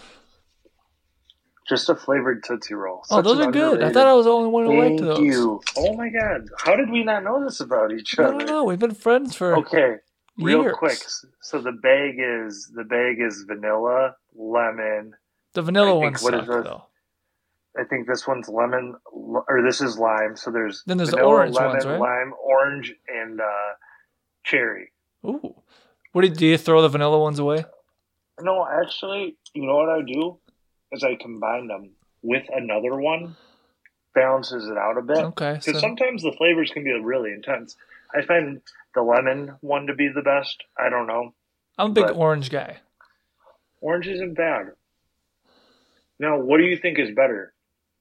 Just 1.69 1.89
a 1.91 1.95
flavored 1.95 2.43
Tootsie 2.45 2.75
Roll. 2.75 3.03
Oh, 3.11 3.17
Such 3.17 3.25
those 3.25 3.41
are 3.41 3.51
good. 3.53 3.83
I 3.83 3.93
thought 3.93 4.07
I 4.07 4.15
was 4.15 4.25
the 4.25 4.33
only 4.33 4.49
one 4.49 4.65
who 4.65 4.81
liked 4.83 5.01
those. 5.03 5.19
Thank 5.19 5.31
you. 5.33 5.61
Oh 5.77 5.95
my 5.97 6.09
god. 6.09 6.49
How 6.65 6.75
did 6.77 6.91
we 6.91 7.05
not 7.05 7.23
know 7.25 7.45
this 7.45 7.61
about 7.61 7.93
each 7.93 8.19
other? 8.19 8.35
I 8.35 8.39
don't 8.39 8.47
know. 8.47 8.65
We've 8.65 8.79
been 8.79 8.95
friends 8.95 9.35
for 9.35 9.55
Okay, 9.59 9.97
real 10.39 10.63
years. 10.63 10.77
quick. 10.79 10.99
So 11.43 11.61
the 11.61 11.73
bag 11.73 12.15
is 12.19 12.71
the 12.75 12.85
bag 12.85 13.21
is 13.21 13.45
vanilla, 13.47 14.17
lemon. 14.35 15.13
The 15.53 15.61
vanilla 15.63 15.95
ones 15.99 16.23
what 16.23 16.35
is 16.35 16.47
suck, 16.47 16.65
though. 16.65 16.85
I 17.79 17.85
think 17.85 18.09
this 18.09 18.27
one's 18.27 18.49
lemon, 18.49 18.97
or 19.13 19.63
this 19.65 19.81
is 19.81 19.99
lime. 19.99 20.37
So 20.37 20.51
there's 20.51 20.83
Then 20.87 20.97
there's 20.97 21.11
the 21.11 21.23
orange 21.23 21.55
lemon, 21.55 21.73
ones, 21.73 21.87
right? 21.87 22.01
lime, 22.01 22.33
orange, 22.43 22.95
and 23.09 23.41
uh, 23.41 23.75
cherry. 24.45 24.91
Ooh. 25.25 25.55
What 26.13 26.23
do 26.23 26.29
you, 26.29 26.35
do 26.35 26.47
you 26.47 26.59
throw 26.59 26.83
the 26.83 26.89
vanilla 26.89 27.19
ones 27.21 27.39
away? 27.39 27.65
No, 28.41 28.67
actually, 28.67 29.37
you 29.55 29.67
know 29.67 29.77
what 29.77 29.89
I 29.89 30.03
do 30.03 30.39
is 30.93 31.05
I 31.05 31.17
combine 31.21 31.69
them 31.69 31.91
with 32.23 32.45
another 32.53 32.97
one, 32.97 33.37
balances 34.15 34.67
it 34.69 34.77
out 34.77 34.99
a 34.99 35.03
bit. 35.03 35.19
Okay. 35.19 35.53
Because 35.55 35.75
So, 35.75 35.79
sometimes 35.81 36.23
the 36.23 36.33
flavors 36.33 36.71
can 36.73 36.83
be 36.83 36.93
really 36.93 37.33
intense. 37.33 37.77
I 38.15 38.23
find 38.23 38.61
the 38.95 39.03
lemon 39.03 39.57
one 39.61 39.87
to 39.87 39.95
be 39.95 40.09
the 40.09 40.23
best. 40.23 40.65
I 40.79 40.89
don't 40.89 41.07
know. 41.07 41.35
I'm 41.77 41.91
a 41.91 41.95
big 41.95 42.11
orange 42.11 42.51
guy. 42.51 42.79
Orange 43.81 44.09
isn't 44.09 44.35
bad. 44.35 44.73
Now, 46.19 46.39
what 46.41 46.59
do 46.59 46.65
you 46.65 46.77
think 46.77 46.99
is 46.99 47.15
better? 47.15 47.53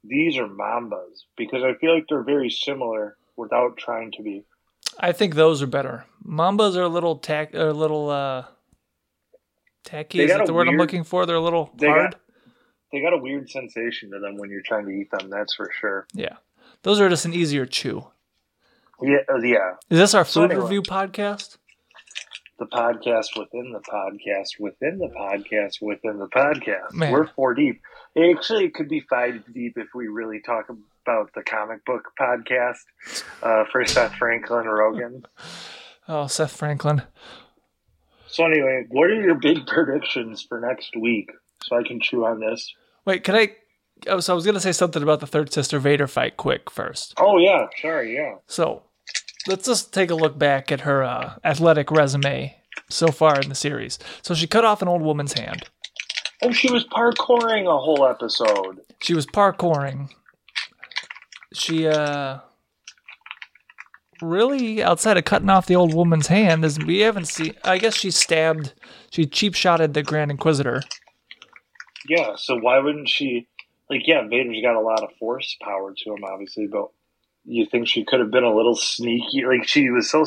These 0.08 0.38
are 0.38 0.48
Mambas 0.48 1.24
because 1.36 1.64
I 1.64 1.74
feel 1.80 1.94
like 1.94 2.06
they're 2.10 2.24
very 2.24 2.50
similar 2.50 3.18
without 3.36 3.78
trying 3.78 4.12
to 4.14 4.24
be. 4.24 4.44
I 5.00 5.12
think 5.12 5.36
those 5.36 5.62
are 5.62 5.68
better. 5.68 6.06
Mambas 6.26 6.76
are 6.76 6.82
a 6.84 6.88
little 6.88 7.18
tack, 7.18 7.54
are 7.54 7.68
a 7.70 7.74
little 7.74 8.10
uh, 8.10 8.46
tacky. 9.84 10.22
Is 10.22 10.32
that 10.32 10.46
the 10.46 10.54
word 10.54 10.62
I'm 10.68 10.74
weird- 10.74 10.80
looking 10.82 11.04
for? 11.04 11.26
They're 11.26 11.36
a 11.36 11.40
little 11.42 11.72
They 11.78 11.88
hard. 11.88 12.12
got- 12.12 12.22
They 12.92 13.02
got 13.02 13.14
a 13.14 13.18
weird 13.18 13.50
sensation 13.50 14.12
to 14.12 14.20
them 14.20 14.38
when 14.38 14.50
you're 14.50 14.62
trying 14.66 14.86
to 14.86 14.92
eat 14.92 15.12
them. 15.12 15.30
That's 15.30 15.54
for 15.56 15.70
sure. 15.80 16.08
yeah. 16.14 16.38
Those 16.84 17.02
are 17.02 17.10
just 17.10 17.26
an 17.26 17.34
easier 17.34 17.66
chew. 17.66 18.08
Yeah, 19.02 19.18
uh, 19.30 19.38
yeah. 19.40 19.74
Is 19.90 20.00
this 20.00 20.14
our 20.14 20.24
So 20.26 20.42
food 20.42 20.52
anyway. 20.52 20.64
review 20.64 20.82
podcast? 20.84 21.58
the 22.60 22.66
podcast 22.66 23.38
within 23.38 23.72
the 23.72 23.82
podcast 23.82 24.60
within 24.60 24.98
the 24.98 25.10
podcast 25.10 25.80
within 25.82 26.18
the 26.18 26.28
podcast. 26.28 26.92
Man. 26.94 27.12
We're 27.12 27.28
four 27.28 27.54
deep. 27.54 27.82
Actually, 28.18 28.66
it 28.66 28.74
could 28.74 28.90
be 28.90 29.02
five 29.02 29.44
deep 29.54 29.78
if 29.78 29.88
we 29.94 30.08
really 30.08 30.42
talk 30.42 30.70
about 30.70 31.34
the 31.36 31.44
comic 31.44 31.86
book 31.86 32.04
podcast 32.20 32.80
uh, 33.44 33.66
for 33.72 33.86
Seth 33.86 34.16
Franklin 34.16 34.66
Rogan. 34.68 35.26
Oh, 36.10 36.26
Seth 36.28 36.56
Franklin. 36.56 37.02
So 38.28 38.46
anyway, 38.46 38.86
what 38.88 39.10
are 39.10 39.22
your 39.22 39.36
big 39.36 39.68
predictions 39.68 40.42
for 40.42 40.62
next 40.62 40.96
week? 40.96 41.30
So 41.64 41.78
I 41.78 41.84
can 41.86 42.00
chew 42.00 42.26
on 42.26 42.40
this. 42.40 42.74
Wait, 43.04 43.26
can 43.26 43.36
I? 43.36 43.56
Oh, 44.08 44.22
so 44.22 44.32
I 44.32 44.36
was 44.36 44.46
gonna 44.46 44.62
say 44.62 44.72
something 44.72 45.04
about 45.04 45.20
the 45.20 45.28
third 45.28 45.52
sister 45.52 45.80
Vader 45.80 46.08
fight 46.08 46.38
quick 46.38 46.72
first. 46.72 47.14
Oh 47.18 47.38
yeah, 47.40 47.68
sorry, 47.82 48.16
yeah. 48.16 48.36
So 48.48 48.84
let's 49.48 49.66
just 49.66 49.94
take 49.94 50.10
a 50.10 50.16
look 50.16 50.40
back 50.40 50.72
at 50.72 50.82
her 50.82 51.04
uh, 51.04 51.34
athletic 51.44 51.92
resume 51.92 52.56
so 52.90 53.08
far 53.08 53.40
in 53.42 53.50
the 53.50 53.56
series. 53.56 54.00
So 54.22 54.34
she 54.34 54.48
cut 54.48 54.64
off 54.64 54.82
an 54.82 54.88
old 54.88 55.02
woman's 55.02 55.34
hand. 55.34 55.64
Oh, 56.44 56.52
she 56.52 56.72
was 56.72 56.86
parkouring 56.86 57.66
a 57.66 57.80
whole 57.80 58.06
episode. 58.06 58.82
She 59.02 59.14
was 59.14 59.26
parkouring. 59.26 60.10
She 61.54 61.88
uh 61.88 62.40
really 64.22 64.82
outside 64.82 65.18
of 65.18 65.26
cutting 65.26 65.50
off 65.50 65.68
the 65.68 65.76
old 65.76 65.94
woman's 65.94 66.28
hand 66.28 66.66
is 66.66 66.80
we 66.80 67.00
haven't 67.00 67.28
seen 67.28 67.54
I 67.64 67.78
guess 67.78 67.96
she 67.96 68.12
stabbed 68.12 68.74
she 69.12 69.26
cheap 69.26 69.56
shotted 69.56 69.94
the 69.94 70.04
Grand 70.04 70.32
Inquisitor. 70.32 70.82
Yeah, 72.08 72.36
so 72.38 72.58
why 72.58 72.80
wouldn't 72.80 73.10
she? 73.10 73.48
Like, 73.90 74.08
yeah, 74.08 74.28
Vader's 74.28 74.62
got 74.62 74.76
a 74.76 74.82
lot 74.82 75.04
of 75.04 75.12
force 75.18 75.58
power 75.62 75.94
to 75.94 76.14
him, 76.14 76.24
obviously, 76.24 76.68
but 76.68 76.90
you 77.46 77.66
think 77.66 77.88
she 77.88 78.04
could 78.04 78.20
have 78.20 78.32
been 78.32 78.44
a 78.44 78.54
little 78.54 78.76
sneaky? 78.76 79.46
Like, 79.46 79.68
she 79.68 79.90
was 79.90 80.10
so. 80.10 80.26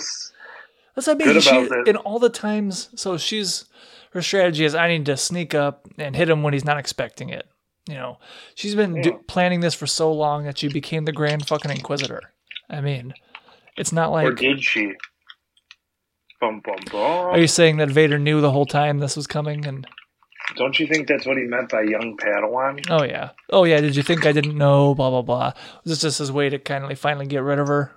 That's 0.95 1.09
I 1.09 1.15
mean. 1.15 1.41
She, 1.41 1.69
in 1.87 1.97
all 1.97 2.19
the 2.19 2.31
times, 2.31 2.89
so 2.95 3.17
she's 3.17 3.67
her 4.11 4.23
strategy 4.23 4.65
is 4.65 4.75
I 4.75 4.89
need 4.89 5.07
to 5.07 5.17
sneak 5.17 5.55
up 5.55 5.89
and 5.99 6.15
hit 6.15 6.29
him 6.29 6.43
when 6.43 6.53
he's 6.53 6.65
not 6.65 6.79
expecting 6.79 7.29
it. 7.31 7.47
You 7.89 7.95
know, 7.95 8.19
she's 8.55 8.75
been 8.75 9.01
do, 9.01 9.21
planning 9.27 9.61
this 9.61 9.75
for 9.75 9.87
so 9.87 10.13
long 10.13 10.45
that 10.45 10.59
she 10.59 10.69
became 10.69 11.07
the 11.07 11.13
Grand 11.13 11.47
fucking 11.49 11.71
Inquisitor. 11.71 12.21
I 12.69 12.81
mean, 12.81 13.15
it's 13.77 13.93
not 13.93 14.13
like. 14.13 14.27
or 14.27 14.33
did 14.33 14.63
she? 14.63 14.93
Bum, 16.41 16.61
bum, 16.65 16.77
bum. 16.91 17.01
Are 17.01 17.39
you 17.39 17.47
saying 17.49 17.79
that 17.79 17.91
Vader 17.91 18.19
knew 18.19 18.41
the 18.41 18.51
whole 18.51 18.67
time 18.67 18.99
this 18.99 19.17
was 19.17 19.27
coming? 19.27 19.67
And 19.67 19.87
Don't 20.57 20.79
you 20.79 20.87
think 20.87 21.09
that's 21.09 21.27
what 21.27 21.37
he 21.37 21.45
meant 21.45 21.71
by 21.71 21.83
young 21.83 22.17
Padawan? 22.17 22.85
oh 22.91 23.03
yeah, 23.03 23.31
oh 23.51 23.65
yeah. 23.65 23.81
Did 23.81 23.97
you 23.97 24.03
think 24.03 24.25
I 24.25 24.33
didn't 24.33 24.57
know? 24.57 24.95
Blah 24.95 25.11
blah 25.11 25.23
blah. 25.23 25.53
Was 25.85 25.93
this 25.93 26.01
just 26.01 26.19
his 26.19 26.31
way 26.33 26.49
to 26.49 26.59
kind 26.59 26.85
of 26.85 26.91
like 26.91 26.99
finally 26.99 27.27
get 27.27 27.43
rid 27.43 27.59
of 27.59 27.69
her? 27.69 27.93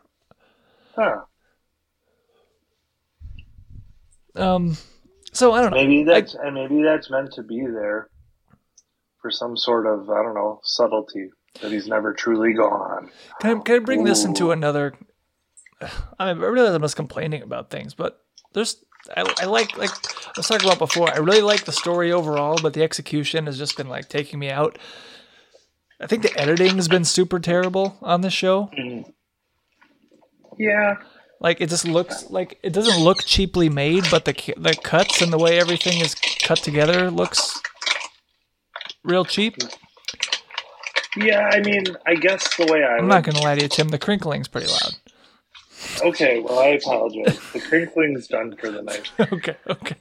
Huh. 0.95 1.21
Um. 4.35 4.77
So 5.33 5.51
I 5.51 5.61
don't 5.61 5.71
know. 5.71 5.77
Maybe 5.77 6.03
that's 6.03 6.35
and 6.35 6.55
maybe 6.55 6.83
that's 6.83 7.09
meant 7.09 7.33
to 7.33 7.43
be 7.43 7.61
there 7.61 8.09
for 9.21 9.31
some 9.31 9.57
sort 9.57 9.87
of 9.87 10.09
I 10.09 10.21
don't 10.21 10.35
know 10.35 10.59
subtlety 10.63 11.29
that 11.61 11.71
he's 11.71 11.87
never 11.87 12.13
truly 12.13 12.53
gone. 12.53 13.09
Can 13.41 13.57
I, 13.57 13.61
can 13.61 13.75
I 13.75 13.79
bring 13.79 14.03
this 14.03 14.23
into 14.23 14.51
another? 14.51 14.93
I 16.19 16.33
mean, 16.33 16.43
I 16.43 16.47
realize 16.47 16.73
I'm 16.73 16.81
just 16.81 16.95
complaining 16.95 17.41
about 17.41 17.69
things, 17.69 17.93
but 17.93 18.21
there's 18.53 18.83
I, 19.15 19.33
I 19.41 19.45
like 19.45 19.77
like 19.77 19.89
I 19.89 20.33
was 20.37 20.47
talking 20.47 20.67
about 20.67 20.79
before. 20.79 21.13
I 21.13 21.17
really 21.17 21.41
like 21.41 21.65
the 21.65 21.71
story 21.71 22.11
overall, 22.11 22.57
but 22.61 22.73
the 22.73 22.83
execution 22.83 23.47
has 23.47 23.57
just 23.57 23.75
been 23.75 23.89
like 23.89 24.09
taking 24.09 24.39
me 24.39 24.49
out. 24.49 24.77
I 25.99 26.07
think 26.07 26.23
the 26.23 26.37
editing 26.37 26.75
has 26.75 26.87
been 26.87 27.05
super 27.05 27.39
terrible 27.39 27.97
on 28.01 28.21
this 28.21 28.33
show. 28.33 28.69
Mm. 28.77 29.11
Yeah, 30.59 30.95
Like 31.43 31.59
it 31.61 31.69
just 31.69 31.85
looks 31.85 32.29
like 32.31 32.57
it 32.63 32.71
doesn't 32.71 33.03
look 33.03 33.23
cheaply 33.25 33.67
made, 33.69 34.05
but 34.09 34.23
the 34.25 34.33
the 34.57 34.73
cuts 34.81 35.21
and 35.21 35.31
the 35.31 35.37
way 35.37 35.59
everything 35.59 35.99
is 35.99 36.15
cut 36.41 36.59
together 36.59 37.11
looks 37.11 37.61
real 39.03 39.25
cheap. 39.25 39.57
yeah. 41.17 41.49
I 41.51 41.59
mean, 41.59 41.83
I 42.07 42.15
guess 42.15 42.55
the 42.55 42.65
way 42.71 42.83
I 42.83 42.95
I'm 42.95 43.01
would- 43.05 43.09
not 43.09 43.23
gonna 43.23 43.41
lie 43.41 43.55
to 43.55 43.61
you, 43.63 43.67
Tim. 43.67 43.89
The 43.89 43.99
crinkling's 43.99 44.47
pretty 44.47 44.67
loud. 44.67 44.93
Okay, 46.01 46.39
well, 46.39 46.59
I 46.59 46.67
apologize. 46.67 47.37
The 47.51 47.59
crinkling's 47.59 48.27
done 48.27 48.55
for 48.55 48.71
the 48.71 48.81
night. 48.81 49.11
okay, 49.19 49.57
okay. 49.69 49.95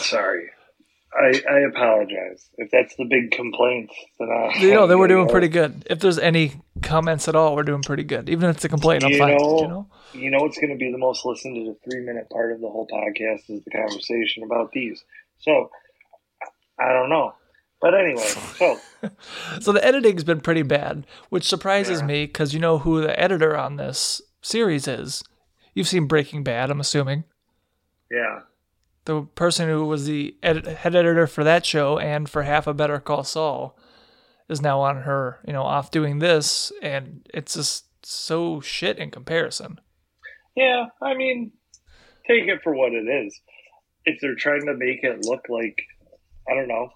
Sorry. 0.00 0.50
I, 1.16 1.40
I 1.48 1.58
apologize. 1.60 2.50
If 2.58 2.70
that's 2.72 2.96
the 2.96 3.04
big 3.04 3.30
complaint, 3.30 3.90
then 4.18 4.28
I. 4.28 4.58
You 4.58 4.74
know, 4.74 4.88
then 4.88 4.98
we're 4.98 5.06
doing 5.14 5.28
pretty 5.28 5.46
good. 5.46 5.86
If 5.88 6.00
there's 6.00 6.18
any 6.18 6.54
comments 6.84 7.26
at 7.28 7.34
all, 7.34 7.56
we're 7.56 7.62
doing 7.64 7.82
pretty 7.82 8.04
good. 8.04 8.28
Even 8.28 8.48
if 8.50 8.56
it's 8.56 8.64
a 8.64 8.68
complaint, 8.68 9.04
I'm 9.04 9.10
You 9.10 9.18
fine. 9.18 9.36
know- 9.36 9.58
you 9.60 9.68
know? 9.68 9.86
You 10.12 10.30
know 10.30 10.38
what's 10.38 10.58
going 10.58 10.70
to 10.70 10.76
be 10.76 10.92
the 10.92 10.98
most 10.98 11.24
listened 11.24 11.56
to 11.56 11.64
the 11.64 11.76
three 11.90 12.00
minute 12.04 12.30
part 12.30 12.52
of 12.52 12.60
the 12.60 12.68
whole 12.68 12.86
podcast 12.86 13.50
is 13.50 13.64
the 13.64 13.70
conversation 13.72 14.44
about 14.44 14.70
these. 14.72 15.02
So, 15.40 15.70
I 16.78 16.92
don't 16.92 17.08
know. 17.10 17.34
But 17.80 17.94
anyway, 17.94 18.22
so, 18.56 18.78
So 19.60 19.72
the 19.72 19.84
editing's 19.84 20.22
been 20.24 20.40
pretty 20.40 20.62
bad, 20.62 21.04
which 21.30 21.44
surprises 21.48 22.00
Yeah. 22.00 22.06
me 22.06 22.26
because 22.26 22.54
you 22.54 22.60
know 22.60 22.78
who 22.78 23.00
the 23.00 23.18
editor 23.18 23.56
on 23.56 23.76
this 23.76 24.22
series 24.40 24.86
is. 24.86 25.24
You've 25.74 25.88
seen 25.88 26.06
Breaking 26.06 26.44
Bad, 26.44 26.70
I'm 26.70 26.80
assuming. 26.80 27.24
yeah. 28.10 28.40
The 29.06 29.22
person 29.34 29.68
who 29.68 29.84
was 29.84 30.06
the 30.06 30.34
edit- 30.42 30.66
head 30.66 30.94
editor 30.94 31.26
for 31.26 31.44
that 31.44 31.66
show 31.66 31.98
and 31.98 32.26
for 32.26 32.44
half 32.44 32.66
a 32.66 32.72
Better 32.72 32.98
Call 33.00 33.22
Saul 33.22 33.76
is 34.48 34.60
now 34.62 34.80
on 34.80 35.02
her, 35.02 35.38
you 35.46 35.52
know, 35.52 35.62
off 35.62 35.90
doing 35.90 36.18
this, 36.18 36.72
and 36.82 37.26
it's 37.32 37.54
just 37.54 37.86
so 38.06 38.60
shit 38.60 38.98
in 38.98 39.10
comparison. 39.10 39.80
Yeah, 40.56 40.86
I 41.02 41.14
mean, 41.14 41.52
take 42.26 42.44
it 42.48 42.60
for 42.62 42.74
what 42.74 42.92
it 42.92 43.06
is. 43.08 43.40
If 44.04 44.20
they're 44.20 44.34
trying 44.34 44.66
to 44.66 44.74
make 44.76 45.02
it 45.02 45.24
look 45.24 45.42
like, 45.48 45.78
I 46.48 46.54
don't 46.54 46.68
know, 46.68 46.90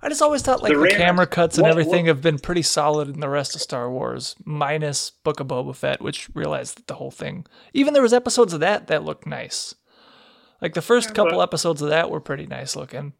I 0.00 0.08
just 0.08 0.22
always 0.22 0.42
thought 0.42 0.62
like 0.62 0.72
The 0.74 0.78
the, 0.78 0.88
camera 0.90 1.26
cuts 1.26 1.56
and 1.58 1.62
what- 1.64 1.70
everything 1.72 2.04
what- 2.04 2.08
have 2.08 2.22
been 2.22 2.38
pretty 2.38 2.62
solid 2.62 3.08
in 3.08 3.18
the 3.20 3.28
rest 3.28 3.56
of 3.56 3.60
Star 3.62 3.90
Wars, 3.90 4.36
minus 4.44 5.10
Book 5.10 5.40
of 5.40 5.48
Boba 5.48 5.74
Fett, 5.74 6.00
which 6.00 6.28
realized 6.34 6.76
that 6.76 6.86
the 6.86 6.94
whole 6.94 7.10
thing. 7.10 7.46
Even 7.72 7.94
there 7.94 8.02
was 8.02 8.12
episodes 8.12 8.52
of 8.52 8.60
that 8.60 8.86
that 8.86 9.02
looked 9.02 9.26
nice. 9.26 9.74
Like 10.62 10.74
the 10.74 10.82
first 10.82 11.08
Yeah, 11.10 11.14
couple 11.14 11.38
but- 11.38 11.42
episodes 11.42 11.82
of 11.82 11.88
that 11.88 12.10
were 12.10 12.20
pretty 12.20 12.46
nice 12.46 12.76
looking. 12.76 13.14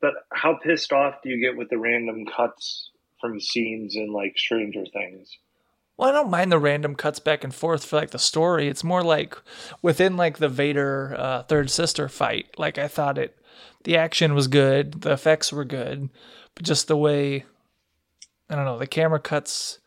But 0.00 0.14
how 0.32 0.58
pissed 0.62 0.92
off 0.92 1.16
do 1.22 1.30
you 1.30 1.40
get 1.40 1.56
with 1.56 1.70
the 1.70 1.78
random 1.78 2.26
cuts 2.26 2.90
from 3.20 3.40
scenes 3.40 3.96
in 3.96 4.12
like 4.12 4.36
Stranger 4.36 4.84
Things? 4.92 5.30
Well, 5.96 6.10
I 6.10 6.12
don't 6.12 6.30
mind 6.30 6.52
the 6.52 6.58
random 6.58 6.94
cuts 6.94 7.18
back 7.18 7.42
and 7.42 7.54
forth 7.54 7.84
for 7.84 7.96
like 7.96 8.10
the 8.10 8.18
story. 8.18 8.68
It's 8.68 8.84
more 8.84 9.02
like 9.02 9.36
within 9.80 10.16
like 10.16 10.38
the 10.38 10.48
Vader 10.48 11.14
uh, 11.18 11.42
third 11.44 11.70
sister 11.70 12.08
fight. 12.08 12.46
Like 12.58 12.76
I 12.76 12.88
thought 12.88 13.16
it, 13.16 13.38
the 13.84 13.96
action 13.96 14.34
was 14.34 14.48
good, 14.48 15.02
the 15.02 15.12
effects 15.12 15.52
were 15.52 15.64
good, 15.64 16.10
but 16.54 16.64
just 16.64 16.88
the 16.88 16.96
way, 16.96 17.44
I 18.50 18.56
don't 18.56 18.66
know, 18.66 18.78
the 18.78 18.86
camera 18.86 19.20
cuts. 19.20 19.78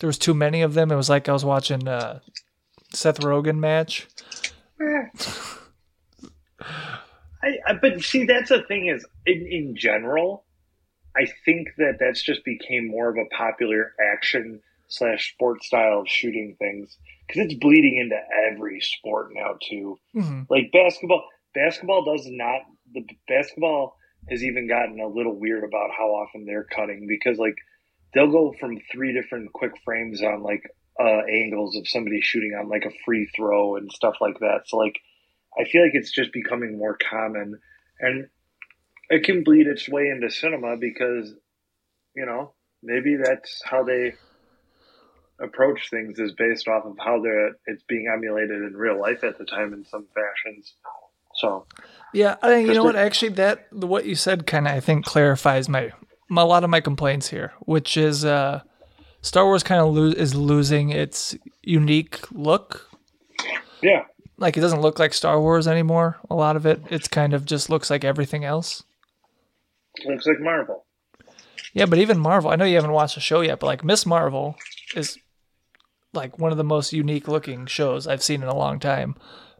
There 0.00 0.06
was 0.06 0.18
too 0.18 0.34
many 0.34 0.62
of 0.62 0.74
them. 0.74 0.92
It 0.92 0.96
was 0.96 1.10
like 1.10 1.28
I 1.28 1.32
was 1.32 1.44
watching 1.44 1.88
uh, 1.88 2.20
Seth 2.92 3.18
Rogen 3.18 3.58
match. 3.58 4.06
I, 7.42 7.58
I 7.66 7.72
but 7.74 8.00
see 8.02 8.24
that's 8.24 8.50
the 8.50 8.62
thing 8.62 8.88
is 8.88 9.06
in, 9.26 9.46
in 9.50 9.76
general, 9.76 10.44
I 11.16 11.26
think 11.44 11.68
that 11.78 11.98
that's 12.00 12.22
just 12.22 12.44
became 12.44 12.88
more 12.88 13.08
of 13.08 13.16
a 13.16 13.34
popular 13.34 13.92
action 14.00 14.60
slash 14.88 15.32
sport 15.34 15.62
style 15.62 16.00
of 16.00 16.08
shooting 16.08 16.56
things 16.58 16.96
because 17.26 17.44
it's 17.44 17.54
bleeding 17.54 17.98
into 17.98 18.18
every 18.50 18.80
sport 18.80 19.30
now 19.32 19.56
too. 19.68 19.98
hmm 20.14 20.42
Like 20.48 20.72
basketball, 20.72 21.24
basketball 21.54 22.04
does 22.04 22.26
not. 22.26 22.62
The 22.92 23.04
basketball 23.28 23.96
has 24.30 24.42
even 24.42 24.68
gotten 24.68 25.00
a 25.00 25.08
little 25.08 25.38
weird 25.38 25.64
about 25.64 25.90
how 25.96 26.06
often 26.06 26.44
they're 26.44 26.64
cutting 26.64 27.06
because 27.06 27.38
like 27.38 27.56
they'll 28.14 28.30
go 28.30 28.54
from 28.58 28.78
three 28.90 29.12
different 29.12 29.52
quick 29.52 29.72
frames 29.84 30.22
on 30.22 30.42
like 30.42 30.62
uh, 31.00 31.22
angles 31.30 31.76
of 31.76 31.88
somebody 31.88 32.20
shooting 32.20 32.54
on 32.58 32.68
like 32.68 32.84
a 32.84 33.04
free 33.04 33.28
throw 33.36 33.76
and 33.76 33.92
stuff 33.92 34.16
like 34.20 34.38
that. 34.40 34.62
So 34.66 34.78
like 34.78 34.98
I 35.58 35.64
feel 35.64 35.82
like 35.82 35.94
it's 35.94 36.12
just 36.12 36.32
becoming 36.32 36.78
more 36.78 36.96
common 37.10 37.58
and 38.00 38.28
it 39.10 39.24
can 39.24 39.42
bleed 39.42 39.66
its 39.66 39.88
way 39.88 40.08
into 40.08 40.30
cinema 40.30 40.76
because 40.76 41.34
you 42.14 42.26
know 42.26 42.52
maybe 42.82 43.16
that's 43.16 43.60
how 43.64 43.82
they 43.82 44.14
approach 45.40 45.90
things 45.90 46.18
is 46.18 46.32
based 46.32 46.68
off 46.68 46.84
of 46.84 46.96
how 46.98 47.20
they're 47.22 47.52
it's 47.66 47.82
being 47.88 48.06
emulated 48.12 48.62
in 48.62 48.74
real 48.74 49.00
life 49.00 49.22
at 49.24 49.38
the 49.38 49.44
time 49.44 49.72
in 49.72 49.84
some 49.84 50.06
fashions. 50.14 50.74
So 51.34 51.66
Yeah, 52.12 52.36
I 52.42 52.48
think 52.48 52.68
you 52.68 52.74
know 52.74 52.84
what? 52.84 52.96
Actually, 52.96 53.30
that 53.30 53.72
what 53.72 54.06
you 54.06 54.14
said 54.14 54.46
kind 54.46 54.66
of 54.66 54.74
I 54.74 54.80
think 54.80 55.04
clarifies 55.04 55.68
my, 55.68 55.92
my 56.28 56.42
a 56.42 56.46
lot 56.46 56.64
of 56.64 56.70
my 56.70 56.80
complaints 56.80 57.28
here, 57.28 57.52
which 57.60 57.96
is 57.96 58.24
uh, 58.24 58.62
Star 59.20 59.44
Wars 59.44 59.62
kind 59.62 59.80
of 59.80 59.94
lo- 59.94 60.14
is 60.16 60.34
losing 60.34 60.90
its 60.90 61.36
unique 61.62 62.20
look. 62.32 62.90
yeah, 63.82 64.04
Like 64.38 64.56
it 64.56 64.60
doesn't 64.60 64.80
look 64.80 64.98
like 64.98 65.12
Star 65.12 65.40
Wars 65.40 65.66
anymore. 65.66 66.16
A 66.30 66.34
lot 66.34 66.56
of 66.56 66.64
it, 66.64 66.80
it's 66.90 67.08
kind 67.08 67.34
of 67.34 67.44
just 67.44 67.68
looks 67.68 67.90
like 67.90 68.04
everything 68.04 68.44
else. 68.44 68.84
looks 70.06 70.26
like 70.26 70.40
Marvel. 70.40 70.84
Yeah, 71.74 71.86
but 71.86 71.98
even 71.98 72.18
Marvel, 72.18 72.50
I 72.50 72.56
know 72.56 72.64
you 72.64 72.76
haven't 72.76 72.92
watched 72.92 73.16
the 73.16 73.20
show 73.20 73.40
yet, 73.40 73.60
but 73.60 73.66
like 73.66 73.84
Miss 73.84 74.06
Marvel 74.06 74.56
is 74.94 75.18
like 76.14 76.38
one 76.38 76.52
of 76.52 76.56
the 76.58 76.64
most 76.64 76.92
unique 76.92 77.28
looking 77.28 77.66
shows 77.66 78.06
I've 78.06 78.22
seen 78.22 78.42
in 78.42 78.48
a 78.48 78.56
long 78.56 78.78
time. 78.78 79.16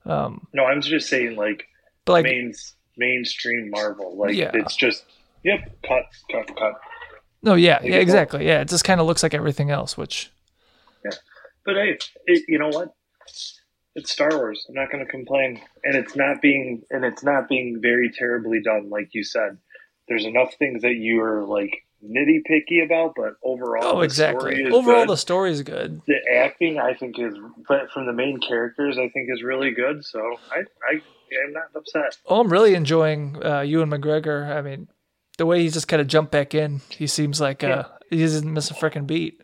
Um, 0.07 0.47
No, 0.55 0.65
I'm 0.65 0.81
just 0.81 1.09
saying 1.09 1.37
like, 1.37 1.67
but 2.05 2.13
like, 2.15 2.25
main 2.25 2.55
mainstream 2.97 3.71
Marvel. 3.71 4.17
Like 4.17 4.35
Yeah. 4.35 4.53
it's 4.55 4.75
just 4.77 5.05
yep, 5.43 5.61
cut, 5.87 6.05
cut, 6.33 6.57
cut. 6.57 6.75
no, 7.43 7.55
yeah, 7.55 7.81
yeah, 7.83 7.97
exactly. 7.97 8.47
Yeah, 8.47 8.61
it 8.63 8.69
just 8.69 8.85
kind 8.85 9.01
of 9.01 9.07
looks 9.07 9.23
like 9.23 9.35
everything 9.35 9.71
else, 9.71 9.97
which 9.99 10.31
Yeah, 11.05 11.11
But 11.65 11.75
hey, 11.77 11.99
it, 12.27 12.45
you 12.49 12.59
know 12.59 12.69
what? 12.69 12.95
It's 13.99 14.11
Star 14.13 14.31
Wars. 14.37 14.65
I'm 14.69 14.75
not 14.75 14.91
going 14.91 15.05
to 15.05 15.11
complain, 15.11 15.61
and 15.85 15.95
it's 15.97 16.17
not 16.17 16.41
being 16.41 16.83
and 16.91 17.05
it's 17.05 17.23
not 17.23 17.49
being 17.49 17.81
very 17.83 18.11
terribly 18.11 18.61
done, 18.63 18.89
like 18.91 19.11
you 19.13 19.25
said. 19.25 19.59
There's 20.09 20.25
enough 20.25 20.55
things 20.59 20.83
that 20.83 20.95
you 20.95 21.23
are 21.23 21.45
like 21.45 21.85
nitty 22.03 22.45
picky 22.47 22.81
about, 22.81 23.13
but 23.17 23.35
overall, 23.43 23.85
Oh, 23.97 23.99
the 23.99 24.05
exactly. 24.05 24.41
story 24.53 24.63
is 24.69 24.75
Overall, 24.75 25.07
good. 25.07 25.19
the 25.19 25.43
is 25.45 25.63
good. 25.63 26.01
the 26.07 26.19
acting 26.35 26.79
I 26.79 26.95
think 26.95 27.19
is, 27.19 27.35
but 27.69 27.91
from 27.93 28.07
the 28.07 28.13
main 28.13 28.41
characters, 28.41 28.97
I 28.99 29.09
think 29.11 29.29
is 29.31 29.43
really 29.43 29.73
good. 29.73 30.05
So 30.05 30.21
I, 30.51 30.61
I 30.91 31.01
I'm 31.45 31.53
not 31.53 31.65
upset. 31.77 32.17
Oh, 32.27 32.41
I'm 32.41 32.51
really 32.51 32.75
enjoying 32.75 33.37
uh, 33.45 33.61
Ewan 33.61 33.91
McGregor. 33.91 34.49
I 34.57 34.63
mean, 34.63 34.89
the 35.37 35.45
way 35.47 35.61
he 35.63 35.69
just 35.69 35.89
kind 35.89 36.01
of 36.01 36.07
jumped 36.07 36.33
back 36.33 36.55
in, 36.55 36.81
he 36.89 37.07
seems 37.07 37.41
like 37.41 37.63
uh, 37.63 37.85
he 38.11 38.21
doesn't 38.21 38.51
miss 38.51 38.71
a 38.71 38.75
freaking 38.75 39.07
beat. 39.07 39.43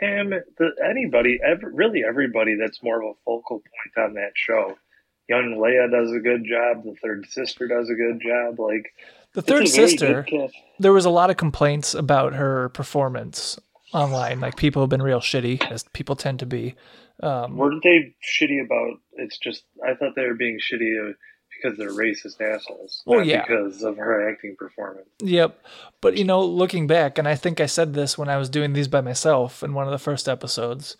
Him, 0.00 0.30
the, 0.58 0.70
anybody, 0.88 1.38
every, 1.44 1.72
really 1.72 2.02
everybody 2.06 2.56
that's 2.58 2.82
more 2.82 3.02
of 3.02 3.10
a 3.10 3.12
focal 3.24 3.58
point 3.58 4.06
on 4.06 4.14
that 4.14 4.32
show. 4.34 4.76
Young 5.28 5.60
Leia 5.62 5.90
does 5.90 6.10
a 6.10 6.18
good 6.18 6.44
job. 6.44 6.82
The 6.82 6.96
third 7.00 7.26
sister 7.30 7.68
does 7.68 7.88
a 7.88 7.94
good 7.94 8.20
job. 8.20 8.58
Like 8.58 8.92
The 9.34 9.42
third 9.42 9.68
sister, 9.68 10.26
there 10.80 10.92
was 10.92 11.04
a 11.04 11.10
lot 11.10 11.30
of 11.30 11.36
complaints 11.36 11.94
about 11.94 12.34
her 12.34 12.70
performance 12.70 13.58
online. 13.92 14.40
Like 14.40 14.56
people 14.56 14.82
have 14.82 14.88
been 14.88 15.02
real 15.02 15.20
shitty, 15.20 15.70
as 15.70 15.84
people 15.92 16.16
tend 16.16 16.40
to 16.40 16.46
be. 16.46 16.74
Um, 17.22 17.56
Weren't 17.56 17.82
they 17.84 18.14
shitty 18.24 18.64
about? 18.64 18.98
It's 19.12 19.38
just 19.38 19.64
I 19.86 19.94
thought 19.94 20.14
they 20.16 20.26
were 20.26 20.34
being 20.34 20.58
shitty 20.58 21.10
uh, 21.10 21.12
because 21.60 21.78
they're 21.78 21.90
racist 21.90 22.40
assholes. 22.40 23.02
Not 23.06 23.26
yeah. 23.26 23.42
because 23.42 23.82
of 23.82 23.96
her 23.96 24.30
acting 24.30 24.56
performance. 24.56 25.08
Yep. 25.22 25.62
But 26.00 26.16
you 26.16 26.24
know, 26.24 26.44
looking 26.44 26.86
back, 26.86 27.18
and 27.18 27.28
I 27.28 27.34
think 27.34 27.60
I 27.60 27.66
said 27.66 27.94
this 27.94 28.16
when 28.16 28.28
I 28.28 28.36
was 28.36 28.48
doing 28.48 28.72
these 28.72 28.88
by 28.88 29.00
myself 29.00 29.62
in 29.62 29.74
one 29.74 29.86
of 29.86 29.92
the 29.92 29.98
first 29.98 30.28
episodes, 30.28 30.96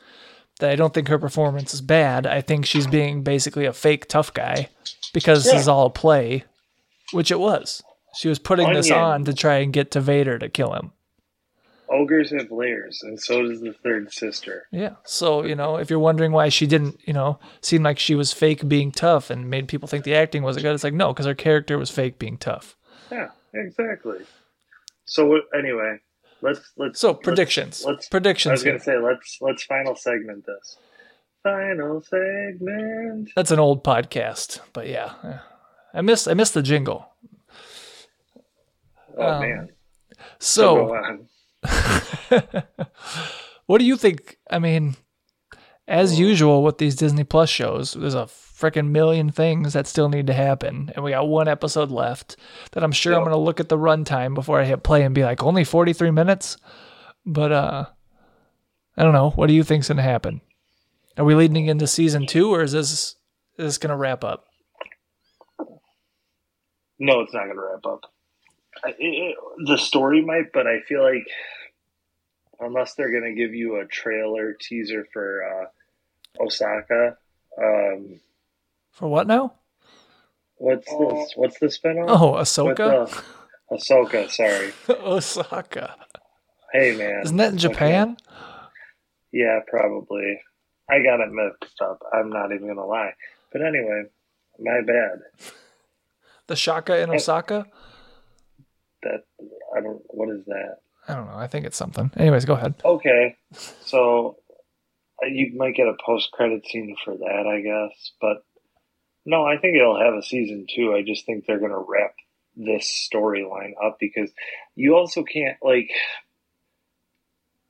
that 0.59 0.71
I 0.71 0.77
don't 0.77 0.95
think 0.95 1.09
her 1.09 1.19
performance 1.19 1.75
is 1.75 1.81
bad. 1.81 2.27
I 2.27 2.41
think 2.41 2.67
she's 2.67 2.87
being 2.87 3.23
basically 3.23 3.67
a 3.67 3.73
fake 3.73 4.09
tough 4.09 4.33
guy 4.33 4.69
because 5.13 5.45
this 5.45 5.55
is 5.55 5.69
all 5.69 5.87
a 5.87 5.91
play, 5.91 6.45
which 7.13 7.31
it 7.31 7.41
was. 7.41 7.83
She 8.15 8.29
was 8.29 8.39
putting 8.39 8.73
this 8.73 8.91
on 8.91 9.25
to 9.25 9.35
try 9.35 9.59
and 9.59 9.73
get 9.73 9.91
to 9.93 10.01
Vader 10.01 10.39
to 10.39 10.49
kill 10.49 10.73
him. 10.75 10.93
Ogres 12.01 12.30
have 12.30 12.51
layers, 12.51 13.01
and 13.03 13.20
so 13.20 13.42
does 13.42 13.61
the 13.61 13.72
third 13.82 14.12
sister. 14.12 14.66
Yeah. 14.70 14.94
So, 15.05 15.44
you 15.44 15.55
know, 15.55 15.76
if 15.76 15.90
you're 15.90 15.98
wondering 15.98 16.32
why 16.32 16.48
she 16.48 16.66
didn't, 16.66 16.98
you 17.07 17.12
know, 17.12 17.38
seem 17.61 17.82
like 17.82 17.98
she 17.98 18.14
was 18.14 18.32
fake 18.32 18.66
being 18.68 18.92
tough 18.92 19.30
and 19.30 19.51
made 19.51 19.68
people 19.68 19.88
think 19.88 20.05
the 20.05 20.14
acting 20.14 20.42
wasn't 20.42 20.62
good, 20.64 20.74
it's 20.74 20.84
like, 20.84 20.94
no, 20.94 21.12
because 21.12 21.26
her 21.26 21.34
character 21.34 21.78
was 21.78 21.90
fake 21.90 22.18
being 22.18 22.36
tough. 22.38 22.76
Yeah, 23.11 23.28
exactly. 23.53 24.18
So 25.05 25.40
anyway, 25.55 25.98
let's 26.42 26.72
let's 26.76 27.01
So, 27.01 27.14
predictions. 27.14 27.84
let's- 27.84 28.09
predictions. 28.09 28.09
Let's, 28.09 28.09
predictions. 28.09 28.51
I 28.51 28.53
was 28.53 28.64
gonna 28.64 28.80
say 28.80 28.98
let's 28.98 29.38
let's 29.40 29.62
final 29.64 29.96
segment 29.96 30.46
this. 30.46 30.76
Final 31.42 32.03
segment. 32.03 33.30
That's 33.34 33.51
an 33.51 33.59
old 33.59 33.82
podcast, 33.82 34.61
but 34.72 34.86
yeah. 34.88 35.40
I 35.92 36.03
miss 36.03 36.28
I 36.28 36.34
miss 36.34 36.51
the 36.53 36.62
jingle. 36.62 37.07
Oh 39.16 39.26
Um, 39.26 39.40
man. 39.40 39.68
So, 40.38 40.94
on. 40.94 41.26
what 43.67 43.79
do 43.79 43.85
you 43.85 43.97
think? 43.97 44.39
I 44.51 44.59
mean, 44.59 44.97
as 45.87 46.19
usual 46.19 46.63
with 46.63 46.79
these 46.79 46.97
Disney 46.97 47.25
Plus 47.25 47.51
shows, 47.51 47.93
there's 47.93 48.15
a 48.15 48.29
freaking 48.61 48.91
million 48.91 49.31
things 49.31 49.73
that 49.73 49.87
still 49.87 50.09
need 50.09 50.27
to 50.27 50.35
happen, 50.35 50.93
and 50.95 51.05
we 51.05 51.11
got 51.13 51.29
one 51.29 51.49
episode 51.49 51.91
left. 51.91 52.37
That 52.73 52.85
I'm 52.85 52.93
sure 52.93 53.15
I'm 53.15 53.25
gonna 53.25 53.37
look 53.37 53.61
at 53.61 53.69
the 53.69 53.79
runtime 53.79 54.35
before 54.35 54.61
I 54.61 54.65
hit 54.65 54.83
play 54.83 55.03
and 55.03 55.15
be 55.15 55.25
like, 55.25 55.43
only 55.43 55.65
43 55.65 56.11
minutes. 56.11 56.57
But 57.27 57.53
uh, 57.53 57.87
I 58.97 59.03
don't 59.03 59.13
know. 59.13 59.31
What 59.31 59.49
do 59.49 59.55
you 59.55 59.65
think's 59.65 59.89
gonna 59.89 60.03
happen? 60.03 60.41
Are 61.17 61.25
we 61.25 61.35
leading 61.35 61.67
into 61.67 61.87
season 61.87 62.27
two, 62.27 62.55
or 62.55 62.63
is 62.63 62.73
this 62.73 62.91
is 62.91 63.17
this 63.57 63.79
gonna 63.79 63.97
wrap 63.97 64.25
up? 64.25 64.47
No, 66.99 67.21
it's 67.21 67.33
not 67.33 67.47
gonna 67.47 67.61
wrap 67.61 67.85
up. 67.87 68.13
I, 68.85 68.91
it, 68.91 68.97
it- 68.99 69.37
the 69.66 69.76
story 69.78 70.22
might, 70.24 70.53
but 70.53 70.66
I 70.66 70.81
feel 70.81 71.03
like 71.03 71.26
unless 72.61 72.95
they're 72.95 73.12
gonna 73.12 73.35
give 73.35 73.55
you 73.55 73.76
a 73.81 73.87
trailer 73.87 74.55
teaser 74.61 75.07
for 75.12 75.43
uh, 75.45 76.43
Osaka, 76.45 77.16
um, 77.59 78.20
For 78.93 79.09
what 79.09 79.26
now? 79.26 79.55
what's 80.57 80.87
this? 80.87 81.33
What's 81.37 81.59
the 81.59 81.66
spinoff? 81.66 82.07
Oh, 82.09 82.33
With, 82.33 82.78
Ahsoka. 82.78 83.07
uh, 83.11 83.74
Ahsoka, 83.74 84.31
sorry. 84.31 84.72
Osaka. 84.89 85.97
Hey 86.72 86.93
man, 86.97 87.22
Isn't 87.24 87.37
that 87.39 87.53
in 87.53 87.59
Japan? 87.59 88.16
Yeah, 89.33 89.61
probably. 89.68 90.41
I 90.89 91.03
got 91.03 91.20
it 91.20 91.31
mixed 91.33 91.81
up. 91.81 92.01
I'm 92.12 92.31
not 92.31 92.53
even 92.53 92.66
gonna 92.68 92.87
lie. 92.87 93.12
But 93.53 93.62
anyway, 93.62 94.05
my 94.59 94.81
bad. 94.87 95.20
The 96.49 96.57
Shaka 96.57 97.01
in 97.01 97.11
Osaka? 97.11 97.66
That 99.03 99.24
I 99.76 99.80
don't. 99.80 100.03
What 100.09 100.28
is 100.30 100.44
that? 100.46 100.78
I 101.09 101.14
don't 101.14 101.26
know. 101.26 101.36
I 101.36 101.46
think 101.46 101.66
it's 101.66 101.76
something. 101.76 102.11
Anyways, 102.16 102.44
go 102.44 102.55
ahead. 102.55 102.74
Okay, 102.84 103.36
so 103.84 104.36
you 105.22 105.57
might 105.57 105.74
get 105.74 105.86
a 105.86 105.96
post 106.05 106.30
credit 106.32 106.66
scene 106.66 106.96
for 107.05 107.16
that, 107.16 107.46
I 107.46 107.61
guess. 107.61 108.12
But 108.20 108.44
no, 109.24 109.44
I 109.44 109.59
think 109.59 109.76
it'll 109.76 110.01
have 110.01 110.14
a 110.14 110.22
season 110.22 110.66
two. 110.74 110.94
I 110.94 111.03
just 111.03 111.26
think 111.26 111.46
they're 111.46 111.61
gonna 111.61 111.78
wrap 111.78 112.14
this 112.57 113.09
storyline 113.12 113.72
up 113.82 113.96
because 113.98 114.30
you 114.74 114.96
also 114.96 115.22
can't 115.22 115.57
like 115.62 115.90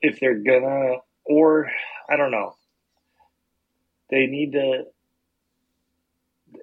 if 0.01 0.21
they're 0.21 0.39
gonna 0.39 0.97
or 1.25 1.71
I 2.09 2.17
don't 2.17 2.31
know. 2.31 2.57
They 4.11 4.27
need 4.27 4.53
to 4.53 4.85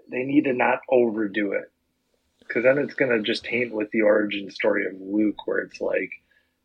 they 0.10 0.24
need 0.24 0.46
to 0.46 0.54
not 0.54 0.80
overdo 0.90 1.54
it 1.54 1.72
because 2.48 2.64
then 2.64 2.78
it's 2.78 2.94
gonna 2.94 3.22
just 3.22 3.46
taint 3.46 3.74
with 3.74 3.92
the 3.92 4.02
origin 4.02 4.50
story 4.50 4.86
of 4.86 4.94
Luke, 5.00 5.46
where 5.46 5.60
it's 5.60 5.82
like, 5.82 6.12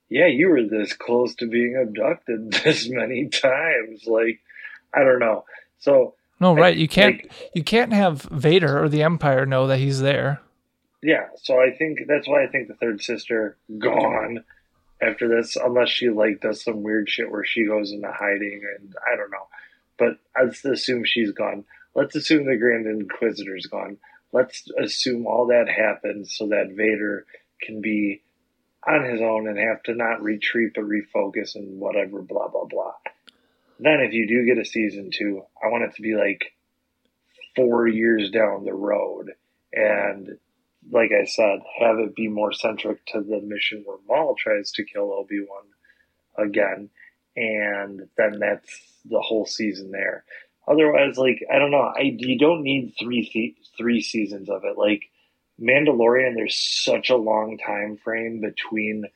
yeah, 0.09 0.27
you 0.27 0.49
were 0.49 0.63
this 0.63 0.93
close 0.93 1.35
to 1.37 1.49
being 1.49 1.77
abducted 1.77 2.53
this 2.65 2.89
many 2.89 3.29
times. 3.29 4.05
Like, 4.07 4.41
I 4.95 5.01
don't 5.01 5.21
know. 5.21 5.45
So 5.79 6.15
No, 6.41 6.55
right. 6.55 6.77
You 6.77 6.89
can't 6.89 7.23
like, 7.23 7.33
you 7.55 7.65
can't 7.65 7.93
have 7.93 8.23
Vader 8.23 8.83
or 8.83 8.89
the 8.89 9.03
Empire 9.03 9.47
know 9.47 9.67
that 9.67 9.79
he's 9.79 10.01
there. 10.01 10.41
yeah, 11.03 11.27
so 11.43 11.61
I 11.61 11.71
think 11.77 12.01
that's 12.07 12.29
why 12.29 12.45
I 12.45 12.47
think 12.47 12.69
the 12.69 12.75
third 12.75 13.03
sister 13.03 13.57
gone 13.79 14.45
after 15.03 15.29
this, 15.29 15.57
unless 15.57 15.89
she 15.89 16.11
like 16.11 16.41
does 16.41 16.63
some 16.63 16.83
weird 16.83 17.09
shit 17.09 17.31
where 17.31 17.45
she 17.45 17.67
goes 17.67 17.91
into 17.93 18.11
hiding 18.13 18.63
and 18.79 18.95
I 19.13 19.17
don't 19.17 19.31
know. 19.31 19.49
But 19.99 20.19
let's 20.41 20.65
assume 20.65 21.05
she's 21.05 21.33
gone. 21.33 21.65
Let's 21.95 22.17
assume 22.17 22.47
the 22.47 22.57
Grand 22.57 22.87
Inquisitor's 22.87 23.67
gone. 23.67 23.99
Let's 24.33 24.67
assume 24.79 25.27
all 25.27 25.47
that 25.49 25.69
happens 25.69 26.35
so 26.37 26.49
that 26.49 26.75
Vader 26.75 27.27
can 27.61 27.81
be 27.81 28.23
on 28.87 29.05
his 29.05 29.21
own 29.21 29.47
and 29.47 29.59
have 29.59 29.83
to 29.85 29.95
not 29.95 30.23
retreat 30.23 30.73
but 30.75 30.85
refocus 30.85 31.55
and 31.55 31.79
whatever, 31.79 32.23
blah 32.23 32.49
blah 32.49 32.65
blah. 32.65 32.95
Then 33.79 34.01
if 34.01 34.13
you 34.13 34.27
do 34.27 34.47
get 34.47 34.61
a 34.61 34.65
season 34.65 35.11
two, 35.13 35.43
I 35.63 35.69
want 35.69 35.85
it 35.85 35.95
to 35.97 36.03
be 36.03 36.15
like 36.15 36.55
four 37.55 37.87
years 37.87 38.31
down 38.31 38.65
the 38.65 38.75
road 38.75 39.33
and 39.73 40.39
like 40.91 41.11
I 41.13 41.25
said, 41.25 41.61
have 41.79 41.99
it 41.99 42.15
be 42.15 42.29
more 42.29 42.53
centric 42.53 43.05
to 43.07 43.21
the 43.21 43.41
mission 43.41 43.83
where 43.85 43.99
Maul 44.09 44.35
tries 44.37 44.73
to 44.73 44.85
kill 44.85 45.13
Obi 45.13 45.41
Wan 45.41 46.47
again, 46.47 46.91
and 47.37 48.09
then 48.17 48.39
that's 48.41 48.81
the 49.05 49.21
whole 49.21 49.47
season 49.47 49.91
there. 49.91 50.25
Otherwise, 50.67 51.17
like 51.17 51.45
I 51.53 51.59
don't 51.59 51.71
know, 51.71 51.93
I 51.97 52.15
you 52.17 52.39
don't 52.39 52.63
need 52.63 52.95
three 52.99 53.25
se- 53.25 53.57
three 53.77 54.01
seasons 54.01 54.49
of 54.49 54.65
it. 54.65 54.79
Like 54.79 55.11
Mandalorian, 55.61 56.35
there's 56.35 56.57
such 56.57 57.11
a 57.11 57.17
long 57.17 57.59
time 57.59 57.97
frame 57.97 58.41
between 58.41 59.07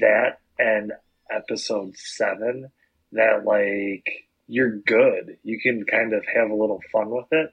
that 0.00 0.40
and 0.58 0.92
episode 1.30 1.96
seven 1.96 2.70
that 3.12 3.44
like 3.44 4.26
you're 4.46 4.76
good. 4.78 5.38
You 5.42 5.60
can 5.60 5.84
kind 5.84 6.12
of 6.12 6.24
have 6.34 6.50
a 6.50 6.54
little 6.54 6.80
fun 6.92 7.10
with 7.10 7.26
it. 7.30 7.52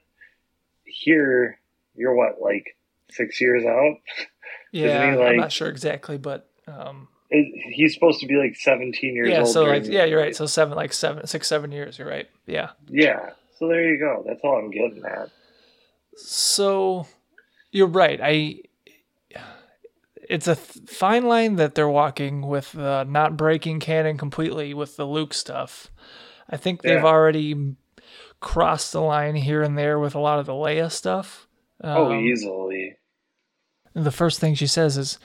Here, 0.84 1.58
you're 1.94 2.14
what 2.14 2.40
like 2.40 2.76
six 3.10 3.40
years 3.40 3.64
out. 3.64 3.96
Yeah, 4.70 5.14
he, 5.14 5.22
I'm 5.22 5.36
not 5.36 5.52
sure 5.52 5.68
exactly, 5.68 6.18
but 6.18 6.50
um, 6.66 7.08
he's 7.30 7.94
supposed 7.94 8.20
to 8.20 8.26
be 8.26 8.36
like 8.36 8.56
17 8.56 9.14
years 9.14 9.28
yeah. 9.28 9.38
old. 9.40 9.48
So 9.48 9.64
like, 9.64 9.86
yeah, 9.86 10.04
you're 10.04 10.20
right. 10.20 10.34
So 10.34 10.46
seven, 10.46 10.76
like 10.76 10.92
seven, 10.92 11.26
six, 11.26 11.46
seven 11.46 11.72
years. 11.72 11.98
You're 11.98 12.08
right. 12.08 12.28
Yeah. 12.46 12.70
Yeah. 12.88 13.30
So 13.58 13.68
there 13.68 13.84
you 13.84 13.98
go. 13.98 14.24
That's 14.26 14.40
all 14.44 14.56
I'm 14.58 14.70
getting 14.70 15.04
at. 15.04 15.30
So 16.16 17.06
you're 17.70 17.86
right. 17.88 18.20
I. 18.22 18.60
It's 20.28 20.46
a 20.46 20.56
th- 20.56 20.86
fine 20.90 21.24
line 21.26 21.56
that 21.56 21.74
they're 21.74 21.88
walking 21.88 22.42
with 22.46 22.76
uh, 22.76 23.04
not 23.08 23.38
breaking 23.38 23.80
canon 23.80 24.18
completely 24.18 24.74
with 24.74 24.96
the 24.96 25.06
Luke 25.06 25.32
stuff. 25.32 25.90
I 26.50 26.58
think 26.58 26.82
they've 26.82 26.98
Yeah. 26.98 27.04
already 27.04 27.76
crossed 28.38 28.92
the 28.92 29.00
line 29.00 29.36
here 29.36 29.62
and 29.62 29.78
there 29.78 29.98
with 29.98 30.14
a 30.14 30.18
lot 30.18 30.38
of 30.38 30.44
the 30.44 30.52
Leia 30.52 30.92
stuff. 30.92 31.46
oh, 31.82 32.12
Um, 32.12 32.20
easily. 32.26 32.96
the 33.94 34.10
first 34.10 34.38
thing 34.38 34.54
she 34.54 34.66
says 34.66 34.98
is, 34.98 35.18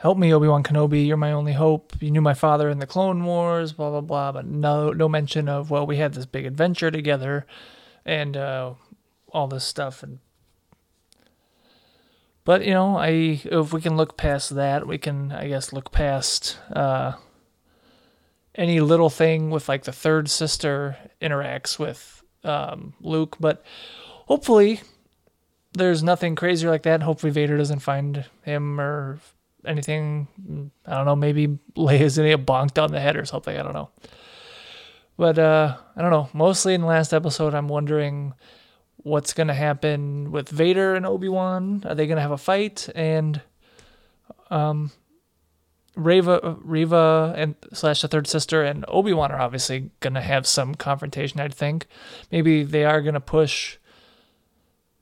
"Help 0.00 0.18
me, 0.18 0.32
Obi 0.34 0.48
Wan 0.48 0.62
Kenobi. 0.62 1.06
You're 1.06 1.16
my 1.16 1.32
only 1.32 1.52
hope. 1.52 1.94
You 2.00 2.10
knew 2.10 2.20
my 2.20 2.34
father 2.34 2.68
in 2.68 2.78
the 2.78 2.86
Clone 2.86 3.24
Wars. 3.24 3.72
Blah 3.72 3.90
blah 3.90 4.00
blah." 4.00 4.32
But 4.32 4.46
no, 4.46 4.90
no 4.90 5.08
mention 5.08 5.48
of 5.48 5.70
well, 5.70 5.86
we 5.86 5.96
had 5.96 6.14
this 6.14 6.26
big 6.26 6.46
adventure 6.46 6.90
together. 6.90 7.46
and 8.04 8.36
uh, 8.36 8.74
all 9.32 9.46
this 9.46 9.64
stuff 9.64 10.02
and 10.02 10.18
but 12.44 12.64
you 12.64 12.72
know 12.72 12.96
i 12.96 13.40
if 13.44 13.72
we 13.72 13.80
can 13.80 13.96
look 13.96 14.16
past 14.16 14.54
that 14.54 14.86
we 14.86 14.98
can 14.98 15.32
i 15.32 15.46
guess 15.46 15.72
look 15.72 15.92
past 15.92 16.58
uh, 16.72 17.12
any 18.54 18.80
little 18.80 19.10
thing 19.10 19.50
with 19.50 19.68
like 19.68 19.84
the 19.84 19.92
third 19.92 20.28
sister 20.28 20.96
interacts 21.20 21.78
with 21.78 22.22
um, 22.44 22.94
luke 23.00 23.36
but 23.38 23.64
hopefully 24.26 24.80
there's 25.72 26.02
nothing 26.02 26.34
crazy 26.34 26.66
like 26.66 26.82
that 26.82 27.02
hopefully 27.02 27.30
vader 27.30 27.56
doesn't 27.56 27.80
find 27.80 28.24
him 28.42 28.80
or 28.80 29.20
anything 29.66 30.70
i 30.86 30.94
don't 30.94 31.06
know 31.06 31.16
maybe 31.16 31.46
get 31.46 32.46
bonked 32.46 32.82
on 32.82 32.92
the 32.92 33.00
head 33.00 33.16
or 33.16 33.24
something 33.24 33.56
i 33.56 33.62
don't 33.62 33.74
know 33.74 33.90
but 35.20 35.38
uh, 35.38 35.76
I 35.94 36.00
don't 36.00 36.12
know. 36.12 36.30
Mostly 36.32 36.72
in 36.72 36.80
the 36.80 36.86
last 36.86 37.12
episode, 37.12 37.54
I'm 37.54 37.68
wondering 37.68 38.32
what's 38.96 39.34
gonna 39.34 39.52
happen 39.52 40.32
with 40.32 40.48
Vader 40.48 40.94
and 40.94 41.04
Obi 41.04 41.28
Wan. 41.28 41.82
Are 41.86 41.94
they 41.94 42.06
gonna 42.06 42.22
have 42.22 42.30
a 42.30 42.38
fight? 42.38 42.88
And 42.94 43.42
um, 44.50 44.92
Reva, 45.94 46.56
Reva, 46.62 47.34
and 47.36 47.54
slash 47.74 48.00
the 48.00 48.08
third 48.08 48.28
sister 48.28 48.62
and 48.62 48.86
Obi 48.88 49.12
Wan 49.12 49.30
are 49.30 49.38
obviously 49.38 49.90
gonna 50.00 50.22
have 50.22 50.46
some 50.46 50.74
confrontation. 50.74 51.38
I 51.38 51.48
think 51.48 51.86
maybe 52.32 52.62
they 52.62 52.86
are 52.86 53.02
gonna 53.02 53.20
push 53.20 53.76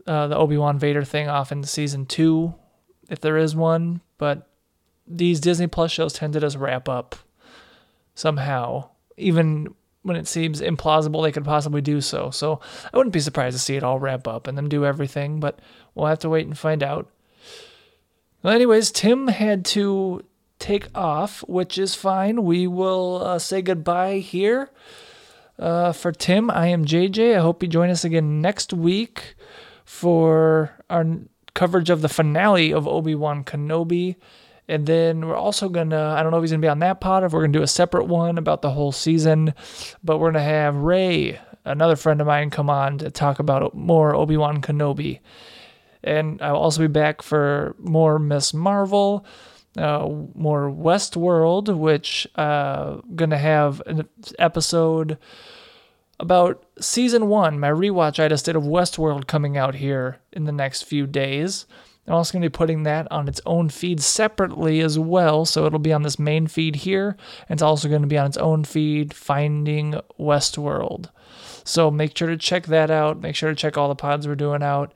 uh, 0.09 0.27
the 0.27 0.37
Obi 0.37 0.57
Wan 0.57 0.81
Vader 0.81 1.05
thing 1.05 1.29
off 1.29 1.53
in 1.53 1.63
season 1.63 2.07
two, 2.07 2.55
if 3.09 3.21
there 3.21 3.37
is 3.37 3.55
one. 3.55 4.01
But 4.19 4.48
these 5.09 5.41
Disney 5.41 5.67
Plus 5.67 5.91
shows 5.91 6.13
tend 6.13 6.35
to 6.35 6.41
just 6.41 6.57
wrap 6.57 6.89
up 6.89 7.17
somehow, 8.15 8.89
even 9.17 9.75
when 10.03 10.17
it 10.17 10.27
seems 10.27 10.61
implausible 10.61 11.23
they 11.23 11.33
could 11.33 11.45
possibly 11.45 11.81
do 11.81 12.01
so. 12.01 12.31
So 12.31 12.61
I 12.93 12.97
wouldn't 12.97 13.13
be 13.13 13.21
surprised 13.21 13.57
to 13.57 13.63
see 13.63 13.77
it 13.77 13.83
all 13.83 13.99
wrap 13.99 14.27
up 14.27 14.47
and 14.47 14.57
them 14.57 14.69
do 14.69 14.85
everything, 14.85 15.41
but 15.41 15.59
we'll 15.95 16.07
have 16.07 16.21
to 16.21 16.29
wait 16.29 16.47
and 16.47 16.57
find 16.57 16.83
out. 16.83 17.09
Well, 18.43 18.55
anyways, 18.55 18.91
Tim 18.93 19.29
had 19.29 19.65
to 19.67 20.25
take 20.59 20.89
off, 20.95 21.41
which 21.49 21.79
is 21.79 21.95
fine. 21.95 22.45
We 22.45 22.67
will 22.67 23.23
uh, 23.25 23.39
say 23.39 23.63
goodbye 23.63 24.19
here. 24.19 24.71
Uh, 25.59 25.93
for 25.93 26.13
Tim, 26.13 26.51
I 26.51 26.69
am 26.69 26.85
JJ. 26.85 27.37
I 27.37 27.41
hope 27.41 27.63
you 27.63 27.69
join 27.69 27.91
us 27.91 28.05
again 28.05 28.41
next 28.41 28.73
week 28.73 29.35
for 29.85 30.73
our 30.89 31.05
coverage 31.55 31.91
of 31.91 32.01
the 32.01 32.09
finale 32.09 32.73
of 32.73 32.87
Obi 32.87 33.15
Wan 33.17 33.43
Kenobi. 33.43 34.15
And 34.69 34.87
then 34.87 35.27
we're 35.27 35.35
also 35.35 35.71
going 35.71 35.91
to, 35.91 35.97
I 35.97 36.23
don't 36.23 36.31
know 36.31 36.39
if 36.39 36.43
he's 36.43 36.51
going 36.51 36.61
to 36.61 36.67
be 36.67 36.71
on 36.71 36.81
that 36.81 37.01
pod, 37.01 37.23
or 37.23 37.27
if 37.27 37.33
we're 37.33 37.41
going 37.41 37.53
to 37.55 37.59
do 37.59 37.63
a 37.63 37.69
separate 37.69 38.05
one 38.05 38.37
about 38.37 38.61
the 38.61 38.71
whole 38.71 38.93
season, 38.93 39.55
but 40.05 40.19
we're 40.19 40.31
going 40.31 40.45
to 40.45 40.51
have 40.51 40.77
Ray, 40.77 41.41
another 41.65 41.97
friend 41.97 42.21
of 42.21 42.27
mine, 42.27 42.51
come 42.51 42.69
on 42.69 42.99
to 42.99 43.11
talk 43.11 43.39
about 43.39 43.75
more 43.75 44.15
Obi 44.15 44.37
Wan 44.37 44.61
Kenobi. 44.61 45.21
And 46.05 46.43
I'll 46.43 46.57
also 46.57 46.83
be 46.83 46.87
back 46.87 47.23
for 47.23 47.75
more 47.79 48.19
Miss 48.19 48.53
Marvel, 48.53 49.25
uh, 49.77 50.07
more 50.35 50.71
Westworld, 50.71 51.75
which 51.75 52.27
uh, 52.37 52.97
going 53.15 53.31
to 53.31 53.39
have 53.39 53.83
an 53.87 54.07
episode 54.39 55.17
about 56.21 56.65
season 56.81 57.29
one, 57.29 57.59
my 57.59 57.71
rewatch 57.71 58.23
I 58.23 58.29
just 58.29 58.45
did 58.45 58.57
of 58.57 58.65
Westworld 58.65 59.27
coming 59.27 59.57
out 59.57 59.77
here 59.77 60.19
in 60.33 60.45
the 60.45 60.53
next 60.53 60.83
few 60.83 61.07
days. 61.07 61.65
I'm 62.09 62.15
also 62.15 62.33
going 62.33 62.43
to 62.43 62.49
be 62.49 62.57
putting 62.57 62.85
that 62.85 63.07
on 63.13 63.29
its 63.29 63.41
own 63.45 63.69
feed 63.69 64.01
separately 64.01 64.81
as 64.81 64.99
well. 64.99 65.45
So 65.45 65.67
it'll 65.67 65.79
be 65.79 65.93
on 65.93 66.03
this 66.03 66.19
main 66.19 66.47
feed 66.47 66.77
here. 66.77 67.17
And 67.49 67.57
it's 67.57 67.63
also 67.63 67.89
going 67.89 68.03
to 68.03 68.09
be 68.09 68.17
on 68.17 68.27
its 68.27 68.39
own 68.39 68.65
feed, 68.65 69.13
Finding 69.13 70.01
Westworld. 70.19 71.11
So 71.65 71.91
make 71.91 72.17
sure 72.17 72.29
to 72.29 72.39
check 72.39 72.67
that 72.67 72.91
out. 72.91 73.21
Make 73.21 73.37
sure 73.37 73.51
to 73.51 73.55
check 73.55 73.77
all 73.77 73.89
the 73.89 73.95
pods 73.95 74.27
we're 74.27 74.37
doing 74.37 74.63
out. 74.63 74.95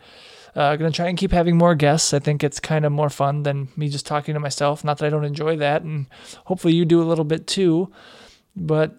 Uh, 0.56 0.76
going 0.76 0.90
to 0.90 0.96
try 0.96 1.08
and 1.08 1.18
keep 1.18 1.32
having 1.32 1.56
more 1.56 1.74
guests. 1.74 2.14
I 2.14 2.18
think 2.18 2.42
it's 2.42 2.60
kind 2.60 2.86
of 2.86 2.92
more 2.92 3.10
fun 3.10 3.42
than 3.42 3.68
me 3.76 3.90
just 3.90 4.06
talking 4.06 4.32
to 4.32 4.40
myself. 4.40 4.82
Not 4.82 4.98
that 4.98 5.06
I 5.06 5.10
don't 5.10 5.24
enjoy 5.24 5.56
that. 5.56 5.82
And 5.82 6.06
hopefully 6.46 6.74
you 6.74 6.86
do 6.86 7.02
a 7.02 7.04
little 7.04 7.24
bit 7.24 7.46
too. 7.46 7.92
But 8.56 8.98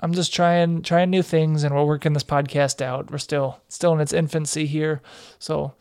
I'm 0.00 0.12
just 0.12 0.34
trying 0.34 0.82
trying 0.82 1.10
new 1.10 1.22
things 1.22 1.62
and 1.62 1.74
we're 1.74 1.84
working 1.84 2.12
this 2.12 2.24
podcast 2.24 2.82
out. 2.82 3.10
We're 3.10 3.18
still 3.18 3.60
still 3.68 3.94
in 3.94 4.00
its 4.00 4.12
infancy 4.12 4.66
here. 4.66 5.00
So 5.38 5.74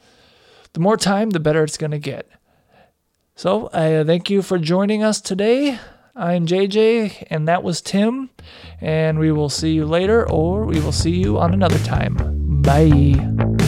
the 0.73 0.79
more 0.79 0.97
time, 0.97 1.31
the 1.31 1.39
better 1.39 1.63
it's 1.63 1.77
going 1.77 1.91
to 1.91 1.99
get. 1.99 2.29
So 3.35 3.69
I 3.73 3.95
uh, 3.95 4.03
thank 4.03 4.29
you 4.29 4.41
for 4.41 4.57
joining 4.57 5.03
us 5.03 5.21
today. 5.21 5.79
I'm 6.15 6.45
JJ, 6.45 7.27
and 7.29 7.47
that 7.47 7.63
was 7.63 7.81
Tim, 7.81 8.29
and 8.81 9.17
we 9.17 9.31
will 9.31 9.49
see 9.49 9.71
you 9.71 9.85
later, 9.85 10.29
or 10.29 10.65
we 10.65 10.79
will 10.79 10.91
see 10.91 11.11
you 11.11 11.39
on 11.39 11.53
another 11.53 11.79
time. 11.79 12.17
Bye. 12.61 13.60